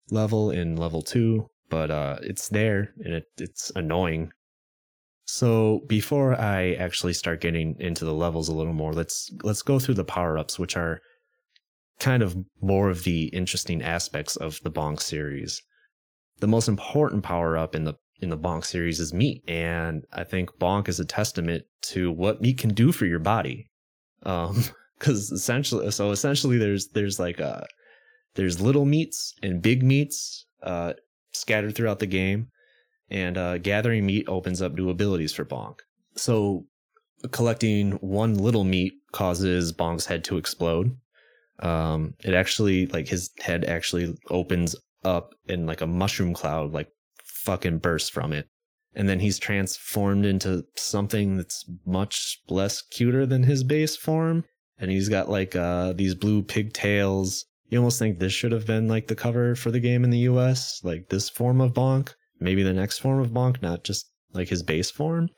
level 0.10 0.50
in 0.50 0.76
level 0.76 1.04
two, 1.04 1.48
but 1.70 1.92
uh, 1.92 2.18
it's 2.22 2.50
there 2.50 2.94
and 3.04 3.14
it, 3.14 3.26
it's 3.38 3.72
annoying 3.76 4.32
so 5.26 5.82
before 5.88 6.40
I 6.40 6.74
actually 6.74 7.14
start 7.14 7.42
getting 7.42 7.76
into 7.80 8.06
the 8.06 8.14
levels 8.14 8.48
a 8.48 8.54
little 8.54 8.74
more, 8.74 8.94
let's 8.94 9.32
let's 9.44 9.64
go 9.64 9.80
through 9.80 9.96
the 9.96 10.06
power-ups, 10.06 10.60
which 10.60 10.78
are 10.78 11.02
kind 12.00 12.22
of 12.22 12.38
more 12.62 12.90
of 12.90 13.04
the 13.04 13.26
interesting 13.28 13.82
aspects 13.82 14.36
of 14.36 14.60
the 14.64 14.72
Bonk 14.72 15.02
series. 15.02 15.62
The 16.40 16.48
most 16.48 16.68
important 16.68 17.24
power-up 17.24 17.76
in 17.76 17.86
the 17.86 17.96
in 18.22 18.30
the 18.30 18.38
Bonk 18.38 18.66
series 18.66 19.00
is 19.00 19.14
meat, 19.14 19.44
and 19.48 20.06
I 20.14 20.24
think 20.24 20.52
Bonk 20.60 20.88
is 20.88 21.00
a 21.00 21.06
testament 21.06 21.64
to 21.84 22.12
what 22.12 22.42
meat 22.42 22.60
can 22.60 22.74
do 22.74 22.92
for 22.92 23.06
your 23.06 23.20
body. 23.20 23.68
Um, 24.24 24.64
because 25.00 25.32
essentially, 25.32 25.90
so 25.90 26.12
essentially, 26.12 26.60
there's 26.60 26.90
there's 26.90 27.20
like 27.20 27.42
uh 27.42 27.62
there's 28.36 28.62
little 28.62 28.86
meats 28.86 29.34
and 29.42 29.62
big 29.62 29.82
meats 29.82 30.46
uh 30.62 30.94
scattered 31.36 31.76
throughout 31.76 32.00
the 32.00 32.06
game 32.08 32.48
and 33.10 33.38
uh, 33.38 33.58
gathering 33.58 34.06
meat 34.06 34.28
opens 34.28 34.62
up 34.62 34.74
new 34.74 34.90
abilities 34.90 35.34
for 35.34 35.46
Bonk. 35.46 35.80
So, 36.16 36.66
collecting 37.32 37.94
one 37.94 38.36
little 38.36 38.64
meat 38.64 38.94
causes 39.12 39.74
Bonk's 39.74 40.06
head 40.06 40.24
to 40.26 40.38
explode. 40.38 40.96
Um, 41.60 42.16
it 42.24 42.34
actually, 42.34 42.88
like, 42.88 43.08
his 43.08 43.32
head 43.40 43.66
actually 43.66 44.16
opens 44.30 44.76
up 45.04 45.36
in 45.48 45.66
like 45.66 45.82
a 45.82 45.88
mushroom 45.88 46.34
cloud, 46.34 46.74
like, 46.74 46.90
fucking 47.24 47.78
bursts 47.78 48.10
from 48.10 48.34
it. 48.34 48.48
And 48.96 49.10
then 49.10 49.20
he's 49.20 49.38
transformed 49.38 50.26
into 50.26 50.66
something 50.76 51.38
that's 51.38 51.70
much 51.86 52.42
less 52.48 52.82
cuter 52.82 53.26
than 53.26 53.44
his 53.44 53.64
base 53.64 53.96
form. 53.96 54.46
And 54.78 54.90
he's 54.90 55.10
got 55.10 55.30
like 55.30 55.56
uh, 55.56 55.94
these 55.94 56.16
blue 56.16 56.42
pigtails. 56.42 57.46
You 57.70 57.80
almost 57.80 58.00
think 58.00 58.20
this 58.20 58.34
should 58.34 58.52
have 58.52 58.68
been 58.68 58.88
like 58.88 59.08
the 59.08 59.16
cover 59.16 59.56
for 59.56 59.72
the 59.72 59.80
game 59.80 60.04
in 60.04 60.12
the 60.12 60.30
US, 60.30 60.82
like 60.84 61.10
this 61.10 61.30
form 61.30 61.62
of 61.62 61.74
Bonk 61.74 62.14
maybe 62.40 62.64
the 62.64 62.74
next 62.74 63.00
form 63.00 63.20
of 63.20 63.32
Bonk, 63.32 63.62
not 63.62 63.84
just 63.84 64.10
like 64.34 64.50
his 64.50 64.64
base 64.64 64.92
form. 64.92 65.30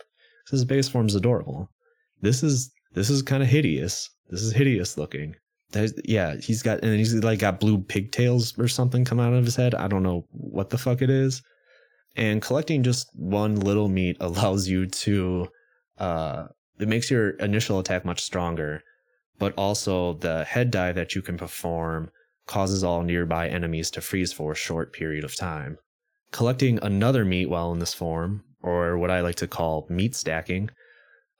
His 0.49 0.65
base 0.65 0.87
form's 0.87 1.15
adorable. 1.15 1.69
This 2.21 2.43
is 2.43 2.71
this 2.93 3.09
is 3.09 3.21
kind 3.21 3.43
of 3.43 3.49
hideous. 3.49 4.09
This 4.29 4.41
is 4.41 4.53
hideous 4.53 4.97
looking. 4.97 5.35
There's, 5.71 5.93
yeah, 6.05 6.35
he's 6.37 6.63
got 6.63 6.83
and 6.83 6.97
he's 6.97 7.13
like 7.15 7.39
got 7.39 7.59
blue 7.59 7.79
pigtails 7.79 8.57
or 8.57 8.67
something 8.67 9.03
come 9.03 9.19
out 9.19 9.33
of 9.33 9.45
his 9.45 9.55
head. 9.55 9.75
I 9.75 9.87
don't 9.87 10.03
know 10.03 10.25
what 10.31 10.69
the 10.69 10.77
fuck 10.77 11.01
it 11.01 11.09
is. 11.09 11.41
And 12.15 12.41
collecting 12.41 12.81
just 12.81 13.09
one 13.13 13.55
little 13.55 13.89
meat 13.89 14.17
allows 14.21 14.67
you 14.67 14.87
to 14.87 15.47
uh 15.97 16.45
it 16.79 16.87
makes 16.87 17.11
your 17.11 17.31
initial 17.31 17.79
attack 17.79 18.05
much 18.05 18.21
stronger, 18.21 18.81
but 19.39 19.53
also 19.57 20.13
the 20.13 20.45
head 20.45 20.71
dive 20.71 20.95
that 20.95 21.15
you 21.15 21.21
can 21.21 21.37
perform 21.37 22.09
causes 22.47 22.83
all 22.83 23.03
nearby 23.03 23.47
enemies 23.47 23.91
to 23.91 24.01
freeze 24.01 24.33
for 24.33 24.53
a 24.53 24.55
short 24.55 24.93
period 24.93 25.23
of 25.23 25.35
time. 25.35 25.77
Collecting 26.31 26.79
another 26.81 27.23
meat 27.23 27.49
while 27.49 27.71
in 27.71 27.79
this 27.79 27.93
form, 27.93 28.43
or 28.61 28.97
what 28.97 29.11
I 29.11 29.21
like 29.21 29.35
to 29.35 29.47
call 29.47 29.85
meat 29.89 30.15
stacking, 30.15 30.69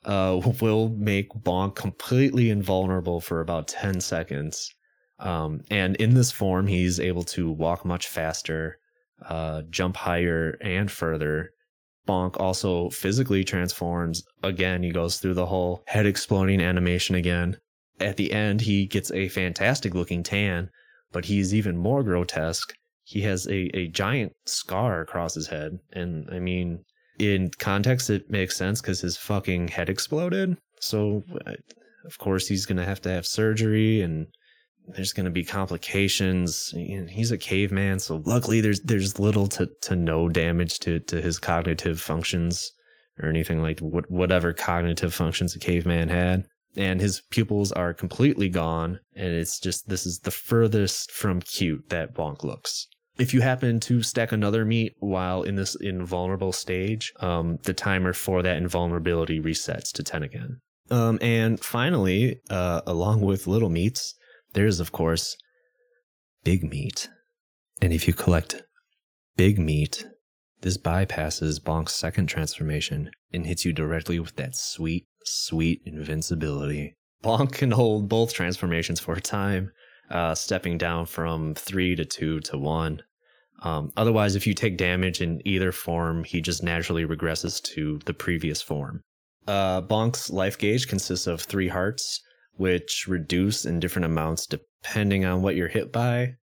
uh, 0.06 0.39
will 0.62 0.89
make 0.89 1.30
Bonk 1.34 1.76
completely 1.76 2.50
invulnerable 2.50 3.20
for 3.20 3.41
about 3.41 3.67
10 3.67 4.02
seconds. 4.02 4.74
Um, 5.20 5.62
and 5.72 5.96
in 5.96 6.13
this 6.13 6.32
form, 6.32 6.67
he's 6.67 7.00
able 7.00 7.24
to 7.24 7.50
walk 7.50 7.84
much 7.86 8.08
faster, 8.08 8.78
uh, 9.28 9.63
jump 9.70 9.98
higher 9.98 10.58
and 10.62 10.91
further. 10.91 11.52
Bonk 12.08 12.39
also 12.39 12.89
physically 12.91 13.43
transforms. 13.43 14.24
Again, 14.43 14.84
he 14.84 14.91
goes 14.91 15.17
through 15.17 15.34
the 15.34 15.46
whole 15.46 15.84
head 15.88 16.06
exploding 16.06 16.62
animation 16.62 17.15
again. 17.15 17.58
At 18.00 18.17
the 18.17 18.32
end, 18.32 18.62
he 18.62 18.86
gets 18.86 19.12
a 19.12 19.28
fantastic 19.28 19.96
looking 19.96 20.24
tan, 20.24 20.70
but 21.12 21.26
he's 21.26 21.54
even 21.54 21.78
more 21.78 22.04
grotesque 22.04 22.74
he 23.08 23.22
has 23.22 23.48
a, 23.48 23.70
a 23.74 23.88
giant 23.88 24.34
scar 24.45 24.99
across 24.99 25.34
his 25.34 25.47
head. 25.47 25.80
And 25.93 26.28
I 26.30 26.39
mean, 26.39 26.84
in 27.20 27.49
context, 27.58 28.10
it 28.10 28.30
makes 28.30 28.58
sense 28.58 28.82
because 28.82 28.99
his 28.99 29.16
fucking 29.16 29.70
head 29.70 29.88
exploded. 29.88 30.58
So, 30.82 31.24
of 32.05 32.18
course, 32.18 32.47
he's 32.47 32.66
going 32.66 32.80
to 32.80 32.86
have 32.86 32.99
to 33.03 33.10
have 33.10 33.26
surgery 33.26 34.01
and 34.01 34.28
there's 34.89 35.14
going 35.14 35.24
to 35.24 35.32
be 35.32 35.45
complications. 35.45 36.74
He's 36.76 37.32
a 37.32 37.38
caveman, 37.38 37.99
so 37.99 38.22
luckily 38.26 38.60
there's 38.60 38.82
there's 38.82 39.20
little 39.20 39.47
to, 39.47 39.70
to 39.84 39.95
no 39.95 40.28
damage 40.28 40.80
to, 40.80 40.99
to 40.99 41.22
his 41.22 41.39
cognitive 41.39 42.01
functions 42.01 42.72
or 43.22 43.30
anything 43.30 43.62
like 43.62 43.80
what, 43.80 44.12
whatever 44.12 44.51
cognitive 44.51 45.14
functions 45.14 45.55
a 45.55 45.60
caveman 45.60 46.10
had. 46.10 46.45
And 46.78 47.01
his 47.01 47.21
pupils 47.32 47.71
are 47.71 47.93
completely 47.93 48.49
gone, 48.49 48.99
and 49.15 49.34
it's 49.34 49.59
just 49.59 49.89
this 49.89 50.05
is 50.05 50.19
the 50.19 50.32
furthest 50.32 51.11
from 51.11 51.41
cute 51.41 51.89
that 51.89 52.13
Bonk 52.13 52.43
looks 52.43 52.88
if 53.17 53.34
you 53.34 53.41
happen 53.41 53.80
to 53.80 54.01
stack 54.01 54.32
another 54.32 54.63
meat 54.65 54.95
while 54.99 55.43
in 55.43 55.55
this 55.55 55.75
invulnerable 55.75 56.51
stage, 56.51 57.13
um, 57.19 57.57
the 57.63 57.73
timer 57.73 58.13
for 58.13 58.41
that 58.43 58.57
invulnerability 58.57 59.39
resets 59.39 59.91
to 59.93 60.03
10 60.03 60.23
again. 60.23 60.61
Um, 60.89 61.17
and 61.21 61.59
finally, 61.59 62.39
uh, 62.49 62.82
along 62.86 63.21
with 63.21 63.47
little 63.47 63.69
meats, 63.69 64.13
there's, 64.53 64.80
of 64.80 64.91
course, 64.91 65.36
big 66.43 66.63
meat. 66.63 67.09
And 67.82 67.91
if 67.91 68.07
you 68.07 68.13
collect 68.13 68.63
big 69.36 69.59
meat, 69.59 70.05
This 70.61 70.78
bypasses 70.78 71.61
Bonk's 71.61 71.93
second 71.93 72.25
transformation 72.25 73.11
and 73.32 73.45
hits 73.45 73.63
you 73.63 73.73
directly 73.73 74.19
with 74.19 74.38
that 74.38 74.55
sweet, 74.55 75.05
sweet 75.28 75.82
invincibility. 75.86 76.95
Bonk 77.23 77.51
can 77.53 77.71
hold 77.71 78.09
both 78.09 78.34
transformations 78.34 78.99
for 78.99 79.13
a 79.13 79.21
time, 79.21 79.71
uh, 80.09 80.36
stepping 80.36 80.78
down 80.78 81.05
from 81.05 81.55
3 81.55 81.95
to 81.95 82.05
2 82.05 82.39
to 82.41 82.57
1. 82.57 83.01
Um, 83.63 83.91
otherwise, 83.97 84.36
if 84.36 84.45
you 84.45 84.53
take 84.53 84.78
damage 84.78 85.21
in 85.21 85.41
either 85.45 85.71
form, 85.71 86.23
he 86.23 86.41
just 86.41 86.63
naturally 86.63 87.05
regresses 87.05 87.61
to 87.73 87.99
the 88.05 88.13
previous 88.13 88.61
form. 88.61 89.01
Uh, 89.47 89.82
Bonk's 89.82 90.30
life 90.30 90.57
gauge 90.57 90.88
consists 90.88 91.25
of 91.25 91.41
three 91.41 91.67
hearts, 91.67 92.21
which 92.53 93.05
reduce 93.07 93.65
in 93.65 93.80
different 93.80 94.05
amounts 94.05 94.45
depending 94.45 95.25
on 95.25 95.41
what 95.41 95.55
you're 95.55 95.67
hit 95.67 95.91
by. 95.91 96.36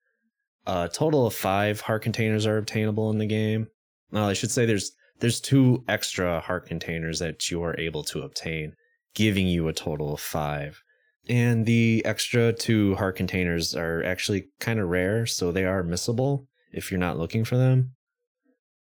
A 0.67 0.89
total 0.93 1.27
of 1.27 1.35
five 1.35 1.83
heart 1.83 2.03
containers 2.03 2.47
are 2.47 2.57
obtainable 2.57 3.11
in 3.11 3.19
the 3.19 3.27
game. 3.27 3.69
Well, 4.11 4.27
I 4.27 4.33
should 4.33 4.51
say 4.51 4.65
there's 4.65 4.93
there's 5.21 5.41
two 5.41 5.85
extra 5.89 6.41
heart 6.41 6.67
containers 6.67 7.19
that 7.19 7.51
you 7.51 7.63
are 7.63 7.79
able 7.79 8.03
to 8.05 8.23
obtain, 8.23 8.75
giving 9.15 9.47
you 9.47 9.69
a 9.69 9.73
total 9.73 10.15
of 10.15 10.21
five. 10.21 10.83
And 11.29 11.65
the 11.65 12.03
extra 12.05 12.53
two 12.53 12.95
heart 12.97 13.17
containers 13.17 13.75
are 13.75 14.03
actually 14.05 14.49
kind 14.61 14.79
of 14.79 14.89
rare, 14.89 15.25
so 15.27 15.51
they 15.51 15.65
are 15.65 15.83
missable 15.83 16.47
if 16.73 16.91
you're 16.91 17.01
not 17.01 17.19
looking 17.19 17.45
for 17.45 17.57
them. 17.57 17.93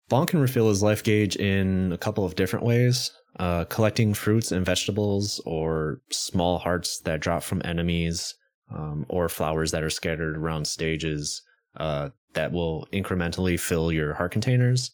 Bonk 0.10 0.28
can 0.28 0.40
refill 0.40 0.70
his 0.70 0.84
life 0.84 1.04
gauge 1.04 1.36
in 1.36 1.92
a 1.92 1.98
couple 1.98 2.26
of 2.26 2.36
different 2.36 2.66
ways. 2.66 3.12
Uh, 3.40 3.66
collecting 3.66 4.14
fruits 4.14 4.52
and 4.52 4.66
vegetables, 4.66 5.40
or 5.46 6.02
small 6.10 6.58
hearts 6.58 7.00
that 7.02 7.20
drop 7.20 7.44
from 7.44 7.62
enemies, 7.64 8.34
um, 8.74 9.06
or 9.10 9.30
flowers 9.30 9.72
that 9.72 9.84
are 9.84 9.92
scattered 9.92 10.36
around 10.36 10.66
stages 10.66 11.44
uh, 11.78 12.10
that 12.34 12.52
will 12.52 12.88
incrementally 12.92 13.60
fill 13.60 13.92
your 13.92 14.16
heart 14.16 14.32
containers. 14.32 14.92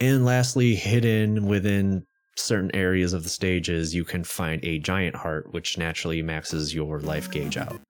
And 0.00 0.24
lastly, 0.24 0.74
hidden 0.74 1.46
within 1.46 2.04
certain 2.36 2.74
areas 2.74 3.14
of 3.14 3.22
the 3.22 3.30
stages, 3.30 3.94
you 3.94 4.04
can 4.04 4.24
find 4.24 4.62
a 4.64 4.78
giant 4.78 5.16
heart, 5.16 5.52
which 5.52 5.78
naturally 5.78 6.20
maxes 6.22 6.74
your 6.74 7.00
life 7.00 7.30
gauge 7.30 7.56
out. 7.56 7.80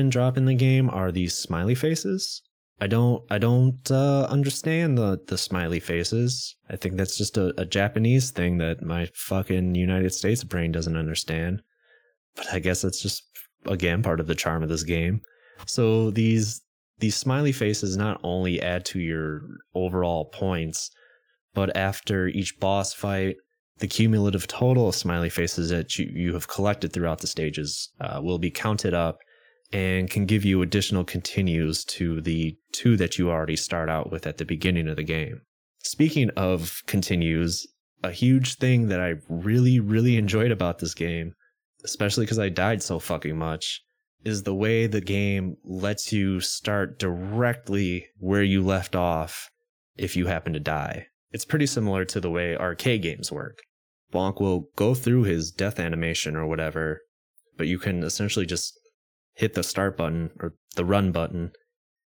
Common 0.00 0.08
drop 0.08 0.38
in 0.38 0.46
the 0.46 0.54
game 0.54 0.88
are 0.88 1.12
these 1.12 1.36
smiley 1.36 1.74
faces. 1.74 2.40
I 2.80 2.86
don't 2.86 3.22
I 3.30 3.36
don't 3.36 3.90
uh, 3.90 4.26
understand 4.30 4.96
the 4.96 5.20
the 5.26 5.36
smiley 5.36 5.78
faces. 5.78 6.56
I 6.70 6.76
think 6.76 6.96
that's 6.96 7.18
just 7.18 7.36
a, 7.36 7.52
a 7.60 7.66
Japanese 7.66 8.30
thing 8.30 8.56
that 8.58 8.80
my 8.82 9.08
fucking 9.14 9.74
United 9.74 10.14
States 10.14 10.42
brain 10.42 10.72
doesn't 10.72 10.96
understand. 10.96 11.60
But 12.34 12.46
I 12.54 12.60
guess 12.60 12.80
that's 12.80 13.02
just 13.02 13.22
again 13.66 14.02
part 14.02 14.20
of 14.20 14.26
the 14.26 14.34
charm 14.34 14.62
of 14.62 14.70
this 14.70 14.84
game. 14.84 15.20
So 15.66 16.10
these 16.10 16.62
these 16.98 17.16
smiley 17.16 17.52
faces 17.52 17.98
not 17.98 18.18
only 18.22 18.62
add 18.62 18.86
to 18.86 18.98
your 18.98 19.42
overall 19.74 20.30
points, 20.32 20.90
but 21.52 21.76
after 21.76 22.28
each 22.28 22.58
boss 22.58 22.94
fight 22.94 23.36
the 23.80 23.88
cumulative 23.88 24.46
total 24.46 24.88
of 24.88 24.94
smiley 24.94 25.30
faces 25.30 25.68
that 25.68 25.98
you, 25.98 26.06
you 26.14 26.32
have 26.32 26.48
collected 26.48 26.92
throughout 26.92 27.20
the 27.20 27.26
stages 27.26 27.90
uh, 28.00 28.20
will 28.22 28.38
be 28.38 28.50
counted 28.50 28.94
up 28.94 29.18
and 29.72 30.10
can 30.10 30.26
give 30.26 30.44
you 30.44 30.62
additional 30.62 31.04
continues 31.04 31.84
to 31.84 32.20
the 32.20 32.56
two 32.72 32.96
that 32.96 33.18
you 33.18 33.30
already 33.30 33.56
start 33.56 33.88
out 33.88 34.10
with 34.10 34.26
at 34.26 34.38
the 34.38 34.44
beginning 34.44 34.88
of 34.88 34.96
the 34.96 35.04
game. 35.04 35.40
Speaking 35.82 36.30
of 36.30 36.82
continues, 36.86 37.66
a 38.02 38.10
huge 38.10 38.56
thing 38.56 38.88
that 38.88 39.00
I 39.00 39.14
really, 39.28 39.78
really 39.78 40.16
enjoyed 40.16 40.50
about 40.50 40.78
this 40.78 40.94
game, 40.94 41.34
especially 41.84 42.24
because 42.24 42.38
I 42.38 42.48
died 42.48 42.82
so 42.82 42.98
fucking 42.98 43.36
much, 43.36 43.80
is 44.24 44.42
the 44.42 44.54
way 44.54 44.86
the 44.86 45.00
game 45.00 45.56
lets 45.64 46.12
you 46.12 46.40
start 46.40 46.98
directly 46.98 48.06
where 48.18 48.42
you 48.42 48.62
left 48.62 48.94
off 48.94 49.50
if 49.96 50.16
you 50.16 50.26
happen 50.26 50.52
to 50.52 50.60
die. 50.60 51.06
It's 51.32 51.44
pretty 51.44 51.66
similar 51.66 52.04
to 52.06 52.20
the 52.20 52.30
way 52.30 52.56
arcade 52.56 53.02
games 53.02 53.30
work. 53.30 53.60
Bonk 54.12 54.40
will 54.40 54.68
go 54.76 54.94
through 54.94 55.22
his 55.22 55.52
death 55.52 55.78
animation 55.78 56.36
or 56.36 56.46
whatever, 56.46 57.00
but 57.56 57.68
you 57.68 57.78
can 57.78 58.02
essentially 58.02 58.46
just 58.46 58.79
hit 59.40 59.54
the 59.54 59.62
start 59.62 59.96
button 59.96 60.30
or 60.38 60.52
the 60.76 60.84
run 60.84 61.10
button 61.12 61.50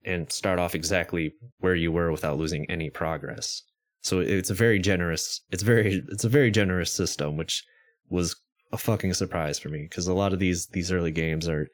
and 0.04 0.30
start 0.30 0.58
off 0.58 0.74
exactly 0.74 1.32
where 1.60 1.74
you 1.74 1.90
were 1.90 2.12
without 2.12 2.36
losing 2.36 2.70
any 2.70 2.90
progress. 2.90 3.62
So 4.02 4.20
it's 4.20 4.50
a 4.50 4.54
very 4.54 4.78
generous 4.78 5.40
it's 5.50 5.62
very 5.62 6.02
it's 6.10 6.24
a 6.24 6.28
very 6.28 6.50
generous 6.50 6.92
system 6.92 7.38
which 7.38 7.64
was 8.10 8.36
a 8.72 8.76
fucking 8.76 9.14
surprise 9.14 9.58
for 9.58 9.70
me 9.70 9.86
because 9.88 10.06
a 10.06 10.12
lot 10.12 10.34
of 10.34 10.38
these 10.38 10.66
these 10.66 10.92
early 10.92 11.10
games 11.10 11.48
are 11.48 11.66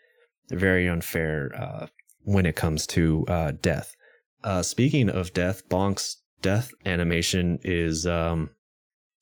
very 0.51 0.89
unfair 0.89 1.51
uh, 1.57 1.87
when 2.23 2.47
it 2.47 2.55
comes 2.55 2.87
to 2.87 3.25
uh, 3.27 3.53
death. 3.61 3.97
Uh, 4.45 4.63
speaking 4.63 5.11
of 5.11 5.33
death, 5.33 5.69
Bonk's 5.69 6.17
death 6.43 6.71
animation 6.87 7.59
is 7.65 8.07
um, 8.07 8.51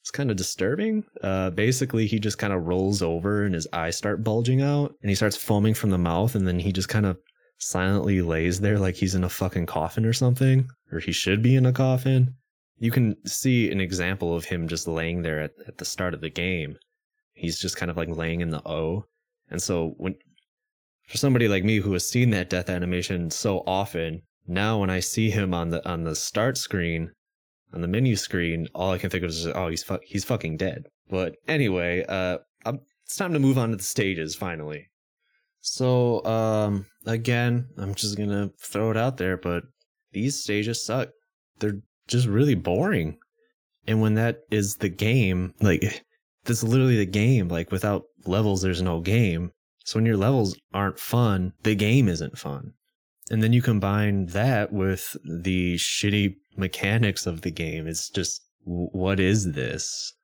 it's 0.09 0.17
kind 0.17 0.31
of 0.31 0.39
disturbing. 0.39 1.05
Uh, 1.23 1.51
basically, 1.51 2.07
he 2.07 2.19
just 2.19 2.39
kind 2.39 2.55
of 2.55 2.65
rolls 2.65 3.03
over 3.03 3.45
and 3.45 3.55
his 3.55 3.69
eyes 3.75 3.95
start 3.95 4.25
bulging 4.25 4.63
out 4.63 4.95
and 5.03 5.11
he 5.11 5.15
starts 5.15 5.37
foaming 5.37 5.75
from 5.75 5.91
the 5.91 5.99
mouth. 5.99 6.35
And 6.35 6.49
then 6.49 6.59
he 6.59 6.73
just 6.73 6.89
kind 6.89 7.05
of 7.05 7.19
silently 7.59 8.23
lays 8.23 8.59
there 8.59 8.79
like 8.79 8.95
he's 8.95 9.15
in 9.15 9.23
a 9.23 9.29
fucking 9.29 9.67
coffin 9.67 10.07
or 10.07 10.15
something, 10.15 10.67
or 10.91 10.99
he 10.99 11.13
should 11.13 11.43
be 11.43 11.57
in 11.57 11.67
a 11.67 11.75
coffin. 11.75 12.33
You 12.79 12.91
can 12.91 13.17
see 13.27 13.71
an 13.71 13.83
example 13.83 14.35
of 14.35 14.47
him 14.47 14.67
just 14.67 14.89
laying 14.89 15.21
there 15.21 15.43
at, 15.43 15.51
at 15.67 15.77
the 15.77 15.85
start 15.85 16.15
of 16.15 16.23
the 16.23 16.31
game. 16.31 16.79
He's 17.35 17.59
just 17.59 17.77
kind 17.77 17.91
of 17.91 17.99
like 17.99 18.09
laying 18.09 18.41
in 18.41 18.49
the 18.49 18.67
O. 18.67 19.05
And 19.51 19.61
so 19.61 19.93
when 19.99 20.15
for 21.07 21.19
somebody 21.19 21.49
like 21.49 21.65
me 21.65 21.81
who 21.81 21.93
has 21.93 22.09
seen 22.09 22.31
that 22.31 22.49
death 22.49 22.71
animation 22.71 23.31
so 23.31 23.63
often, 23.67 24.23
now 24.47 24.79
when 24.79 24.89
I 24.89 25.01
see 25.01 25.29
him 25.29 25.53
on 25.53 25.69
the 25.69 25.87
on 25.87 26.05
the 26.05 26.17
start 26.17 26.57
screen, 26.57 27.11
on 27.73 27.81
the 27.81 27.89
menu 27.89 28.17
screen, 28.17 28.67
all 28.75 28.93
I 28.93 28.99
can 28.99 29.11
think 29.11 29.25
of 29.25 29.31
is, 29.31 29.47
oh, 29.47 29.69
he's 29.69 29.83
fu- 29.83 30.01
he's 30.03 30.25
fucking 30.25 30.57
dead. 30.57 30.87
But 31.11 31.37
anyway, 31.47 32.05
uh, 32.09 32.39
I'm, 32.65 32.81
it's 33.05 33.17
time 33.17 33.33
to 33.33 33.39
move 33.39 33.59
on 33.59 33.71
to 33.71 33.77
the 33.77 33.83
stages 33.83 34.35
finally. 34.35 34.89
So, 35.61 36.25
um, 36.25 36.87
again, 37.07 37.69
I'm 37.77 37.95
just 37.95 38.17
gonna 38.17 38.51
throw 38.61 38.91
it 38.91 38.97
out 38.97 39.17
there, 39.17 39.37
but 39.37 39.65
these 40.13 40.43
stages 40.43 40.85
suck. 40.85 41.11
They're 41.59 41.81
just 42.07 42.27
really 42.27 42.55
boring. 42.55 43.19
And 43.87 44.01
when 44.01 44.15
that 44.15 44.41
is 44.51 44.77
the 44.77 44.89
game, 44.89 45.55
like, 45.61 46.05
that's 46.45 46.63
literally 46.63 46.97
the 46.97 47.07
game. 47.07 47.49
Like, 47.49 47.73
without 47.73 48.05
levels, 48.27 48.63
there's 48.63 48.83
no 48.83 49.01
game. 49.01 49.53
So 49.85 49.99
when 49.99 50.07
your 50.07 50.17
levels 50.17 50.57
aren't 50.75 50.99
fun, 50.99 51.53
the 51.63 51.75
game 51.75 52.09
isn't 52.09 52.39
fun. 52.39 52.73
And 53.31 53.43
then 53.43 53.53
you 53.53 53.63
combine 53.63 54.27
that 54.27 54.73
with 54.73 55.17
the 55.25 55.77
shitty 55.77 56.37
mechanics 56.57 57.27
of 57.27 57.43
the 57.43 57.51
game. 57.51 57.87
It's 57.87 58.09
just, 58.09 58.43
what 58.65 59.21
is 59.21 59.53
this? 59.53 60.15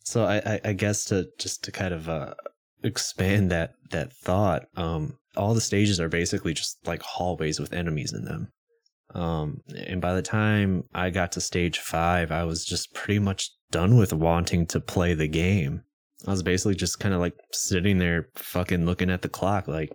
So 0.00 0.24
I, 0.24 0.60
I, 0.64 0.72
guess 0.72 1.04
to 1.06 1.28
just 1.38 1.62
to 1.64 1.72
kind 1.72 1.92
of 1.92 2.08
uh, 2.08 2.34
expand 2.82 3.50
that 3.50 3.74
that 3.90 4.12
thought, 4.12 4.66
um, 4.74 5.18
all 5.36 5.52
the 5.52 5.60
stages 5.60 6.00
are 6.00 6.08
basically 6.08 6.54
just 6.54 6.78
like 6.86 7.02
hallways 7.02 7.60
with 7.60 7.74
enemies 7.74 8.14
in 8.14 8.24
them. 8.24 8.48
Um, 9.14 9.60
and 9.86 10.00
by 10.00 10.14
the 10.14 10.22
time 10.22 10.84
I 10.94 11.10
got 11.10 11.32
to 11.32 11.40
stage 11.40 11.78
five, 11.78 12.32
I 12.32 12.44
was 12.44 12.64
just 12.64 12.94
pretty 12.94 13.18
much 13.18 13.50
done 13.70 13.96
with 13.96 14.12
wanting 14.12 14.66
to 14.68 14.80
play 14.80 15.14
the 15.14 15.28
game. 15.28 15.82
I 16.26 16.30
was 16.30 16.42
basically 16.42 16.74
just 16.74 17.00
kind 17.00 17.14
of 17.14 17.20
like 17.20 17.34
sitting 17.52 17.98
there, 17.98 18.28
fucking 18.34 18.86
looking 18.86 19.10
at 19.10 19.22
the 19.22 19.28
clock, 19.28 19.68
like, 19.68 19.90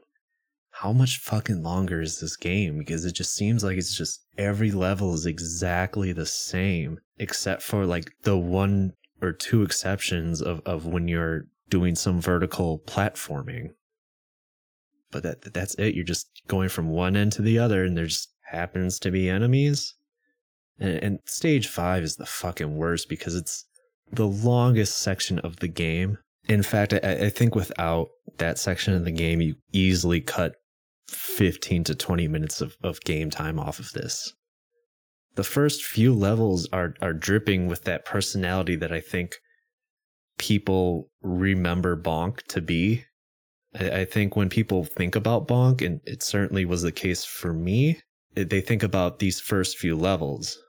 how 0.84 0.92
much 0.92 1.20
fucking 1.20 1.64
longer 1.64 2.02
is 2.02 2.20
this 2.20 2.36
game? 2.36 2.78
Because 2.78 3.06
it 3.06 3.14
just 3.14 3.34
seems 3.34 3.64
like 3.64 3.78
it's 3.78 3.96
just 3.96 4.26
every 4.38 4.70
level 4.70 5.14
is 5.14 5.26
exactly 5.26 6.12
the 6.12 6.26
same, 6.26 7.00
except 7.18 7.62
for 7.62 7.86
like 7.86 8.12
the 8.24 8.38
one 8.38 8.92
or 9.22 9.32
two 9.32 9.62
exceptions 9.62 10.42
of, 10.42 10.60
of 10.66 10.86
when 10.86 11.08
you're 11.08 11.46
doing 11.70 11.96
some 11.96 12.20
vertical 12.20 12.82
platforming. 12.86 13.70
But 15.10 15.24
that 15.24 15.54
that's 15.54 15.74
it. 15.76 15.96
You're 15.96 16.04
just 16.04 16.28
going 16.50 16.68
from 16.68 16.90
one 16.90 17.16
end 17.16 17.32
to 17.34 17.42
the 17.42 17.60
other, 17.60 17.86
and 17.86 17.96
there 17.96 18.08
just 18.08 18.34
happens 18.52 19.00
to 19.00 19.12
be 19.12 19.30
enemies. 19.30 19.96
And, 20.80 21.02
and 21.02 21.20
stage 21.26 21.70
five 21.70 22.04
is 22.04 22.18
the 22.18 22.26
fucking 22.26 22.76
worst 22.76 23.08
because 23.08 23.36
it's 23.36 23.66
the 24.12 24.28
longest 24.28 25.00
section 25.00 25.40
of 25.40 25.62
the 25.62 25.70
game, 25.70 26.18
In 26.50 26.62
fact, 26.62 26.94
I, 26.94 26.98
I 26.98 27.30
think 27.30 27.56
without 27.56 28.10
that 28.38 28.60
section 28.60 28.94
of 28.94 29.06
the 29.06 29.12
game, 29.12 29.40
you 29.40 29.56
easily 29.72 30.20
cut 30.20 30.56
15 31.08 31.84
to 31.86 31.96
20 31.96 32.28
minutes 32.28 32.62
of, 32.62 32.78
of 32.84 33.02
game 33.02 33.30
time 33.30 33.60
off 33.60 33.80
of 33.80 33.92
this. 33.94 34.34
The 35.36 35.44
first 35.44 35.84
few 35.84 36.14
levels 36.14 36.68
are 36.72 36.94
are 37.02 37.14
dripping 37.14 37.68
with 37.68 37.86
that 37.86 38.06
personality 38.06 38.76
that 38.76 38.92
I 38.92 39.00
think 39.00 39.36
people 40.38 41.10
remember 41.22 41.98
Bonk 41.98 42.44
to 42.50 42.62
be. 42.62 43.06
I, 43.74 44.02
I 44.02 44.06
think 44.06 44.36
when 44.36 44.50
people 44.50 44.84
think 44.84 45.16
about 45.16 45.48
Bonk, 45.48 45.82
and 45.84 46.02
it 46.06 46.22
certainly 46.22 46.66
was 46.66 46.84
the 46.84 46.92
case 46.92 47.26
for 47.26 47.52
me, 47.52 48.00
they 48.36 48.62
think 48.62 48.84
about 48.84 49.20
these 49.20 49.40
first 49.40 49.78
few 49.78 49.96
levels. 49.96 50.60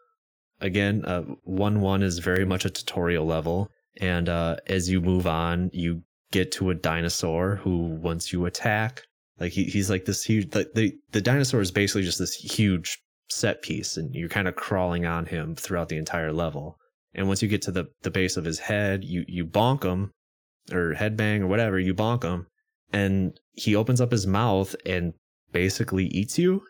Again, 0.60 1.04
uh, 1.04 1.22
1 1.44 1.80
1 1.80 2.02
is 2.02 2.18
very 2.18 2.44
much 2.44 2.64
a 2.64 2.70
tutorial 2.70 3.26
level. 3.26 3.70
And 4.00 4.28
uh, 4.28 4.56
as 4.66 4.88
you 4.88 5.00
move 5.00 5.26
on, 5.26 5.70
you 5.72 6.02
get 6.32 6.50
to 6.52 6.70
a 6.70 6.74
dinosaur 6.74 7.56
who, 7.56 7.78
once 7.78 8.32
you 8.32 8.46
attack, 8.46 9.02
like 9.40 9.52
he, 9.52 9.64
he's 9.64 9.90
like 9.90 10.04
this 10.04 10.24
huge, 10.24 10.50
the, 10.50 10.70
the, 10.74 10.92
the 11.12 11.20
dinosaur 11.20 11.60
is 11.60 11.70
basically 11.70 12.02
just 12.02 12.18
this 12.18 12.34
huge 12.34 12.98
set 13.30 13.62
piece, 13.62 13.96
and 13.96 14.14
you're 14.14 14.28
kind 14.28 14.48
of 14.48 14.56
crawling 14.56 15.06
on 15.06 15.26
him 15.26 15.56
throughout 15.56 15.88
the 15.88 15.96
entire 15.96 16.32
level. 16.32 16.76
And 17.14 17.28
once 17.28 17.42
you 17.42 17.48
get 17.48 17.62
to 17.62 17.72
the, 17.72 17.86
the 18.02 18.10
base 18.10 18.36
of 18.36 18.44
his 18.44 18.58
head, 18.58 19.04
you, 19.04 19.24
you 19.26 19.46
bonk 19.46 19.84
him 19.84 20.10
or 20.72 20.94
headbang 20.94 21.40
or 21.40 21.46
whatever, 21.46 21.78
you 21.78 21.94
bonk 21.94 22.22
him, 22.22 22.46
and 22.92 23.38
he 23.52 23.74
opens 23.74 24.00
up 24.00 24.12
his 24.12 24.26
mouth 24.26 24.74
and 24.86 25.14
basically 25.52 26.06
eats 26.06 26.38
you. 26.38 26.62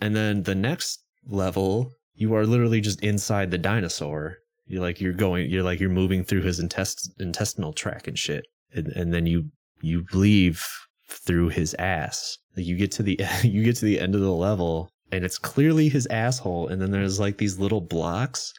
And 0.00 0.16
then 0.16 0.42
the 0.44 0.54
next 0.54 1.04
level, 1.26 1.92
you 2.14 2.34
are 2.34 2.46
literally 2.46 2.80
just 2.80 3.02
inside 3.02 3.50
the 3.50 3.58
dinosaur. 3.58 4.36
You're 4.66 4.82
like 4.82 5.00
you're 5.00 5.12
going, 5.12 5.50
you're 5.50 5.62
like 5.62 5.80
you're 5.80 5.90
moving 5.90 6.24
through 6.24 6.42
his 6.42 6.60
intest- 6.60 7.12
intestinal 7.18 7.72
tract 7.72 8.08
and 8.08 8.18
shit, 8.18 8.44
and, 8.72 8.88
and 8.88 9.12
then 9.12 9.26
you 9.26 9.50
you 9.82 10.04
leave 10.12 10.64
through 11.10 11.48
his 11.48 11.74
ass. 11.78 12.38
Like 12.56 12.66
you 12.66 12.76
get 12.76 12.92
to 12.92 13.02
the 13.02 13.18
you 13.42 13.64
get 13.64 13.76
to 13.76 13.84
the 13.84 14.00
end 14.00 14.14
of 14.14 14.20
the 14.20 14.32
level, 14.32 14.90
and 15.12 15.24
it's 15.24 15.38
clearly 15.38 15.88
his 15.88 16.06
asshole. 16.06 16.68
And 16.68 16.80
then 16.80 16.90
there's 16.90 17.20
like 17.20 17.38
these 17.38 17.58
little 17.58 17.80
blocks, 17.80 18.52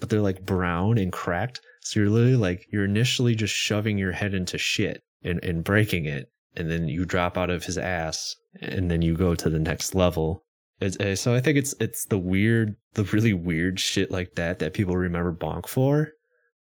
but 0.00 0.08
they're 0.08 0.20
like 0.20 0.46
brown 0.46 0.98
and 0.98 1.12
cracked. 1.12 1.60
So 1.82 2.00
you're 2.00 2.10
literally 2.10 2.36
like 2.36 2.66
you're 2.72 2.84
initially 2.84 3.34
just 3.34 3.54
shoving 3.54 3.98
your 3.98 4.12
head 4.12 4.34
into 4.34 4.58
shit 4.58 5.02
and, 5.22 5.42
and 5.44 5.64
breaking 5.64 6.06
it, 6.06 6.30
and 6.56 6.70
then 6.70 6.88
you 6.88 7.04
drop 7.04 7.36
out 7.36 7.50
of 7.50 7.64
his 7.64 7.78
ass, 7.78 8.34
and 8.60 8.90
then 8.90 9.02
you 9.02 9.16
go 9.16 9.34
to 9.34 9.50
the 9.50 9.58
next 9.58 9.94
level 9.94 10.44
it's, 10.80 10.96
uh, 10.98 11.16
so 11.16 11.34
I 11.34 11.40
think 11.40 11.56
it's 11.56 11.74
it's 11.80 12.04
the 12.04 12.18
weird, 12.18 12.76
the 12.94 13.04
really 13.04 13.32
weird 13.32 13.80
shit 13.80 14.10
like 14.10 14.34
that 14.34 14.58
that 14.58 14.74
people 14.74 14.96
remember 14.96 15.32
Bonk 15.32 15.66
for. 15.66 16.12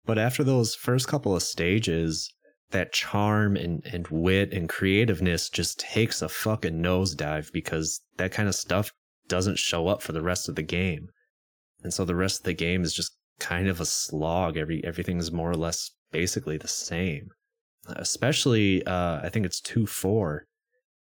But 0.06 0.18
after 0.18 0.44
those 0.44 0.76
first 0.76 1.08
couple 1.08 1.36
of 1.36 1.44
stages, 1.44 2.34
that 2.72 2.92
charm 2.92 3.56
and, 3.56 3.86
and 3.86 4.08
wit 4.10 4.52
and 4.54 4.68
creativeness 4.68 5.50
just 5.50 5.80
takes 5.80 6.22
a 6.22 6.30
fucking 6.30 6.82
nosedive 6.82 7.52
because 7.52 8.02
that 8.18 8.32
kind 8.32 8.50
of 8.50 8.56
stuff 8.56 8.92
doesn't 9.28 9.60
show 9.60 9.88
up 9.88 10.02
for 10.02 10.12
the 10.12 10.22
rest 10.22 10.50
of 10.50 10.56
the 10.56 10.64
game. 10.64 11.10
And 11.84 11.94
so 11.94 12.06
the 12.06 12.16
rest 12.16 12.40
of 12.40 12.44
the 12.46 12.54
game 12.54 12.84
is 12.84 12.94
just 12.94 13.16
kind 13.40 13.68
of 13.68 13.80
a 13.80 13.86
slog. 13.86 14.58
Every 14.58 14.84
everything's 14.84 15.32
more 15.32 15.52
or 15.52 15.56
less 15.56 15.92
basically 16.12 16.58
the 16.58 16.68
same. 16.68 17.30
Especially 17.88 18.86
uh 18.86 19.22
I 19.24 19.30
think 19.30 19.46
it's 19.46 19.62
2 19.62 19.86
4. 19.88 20.46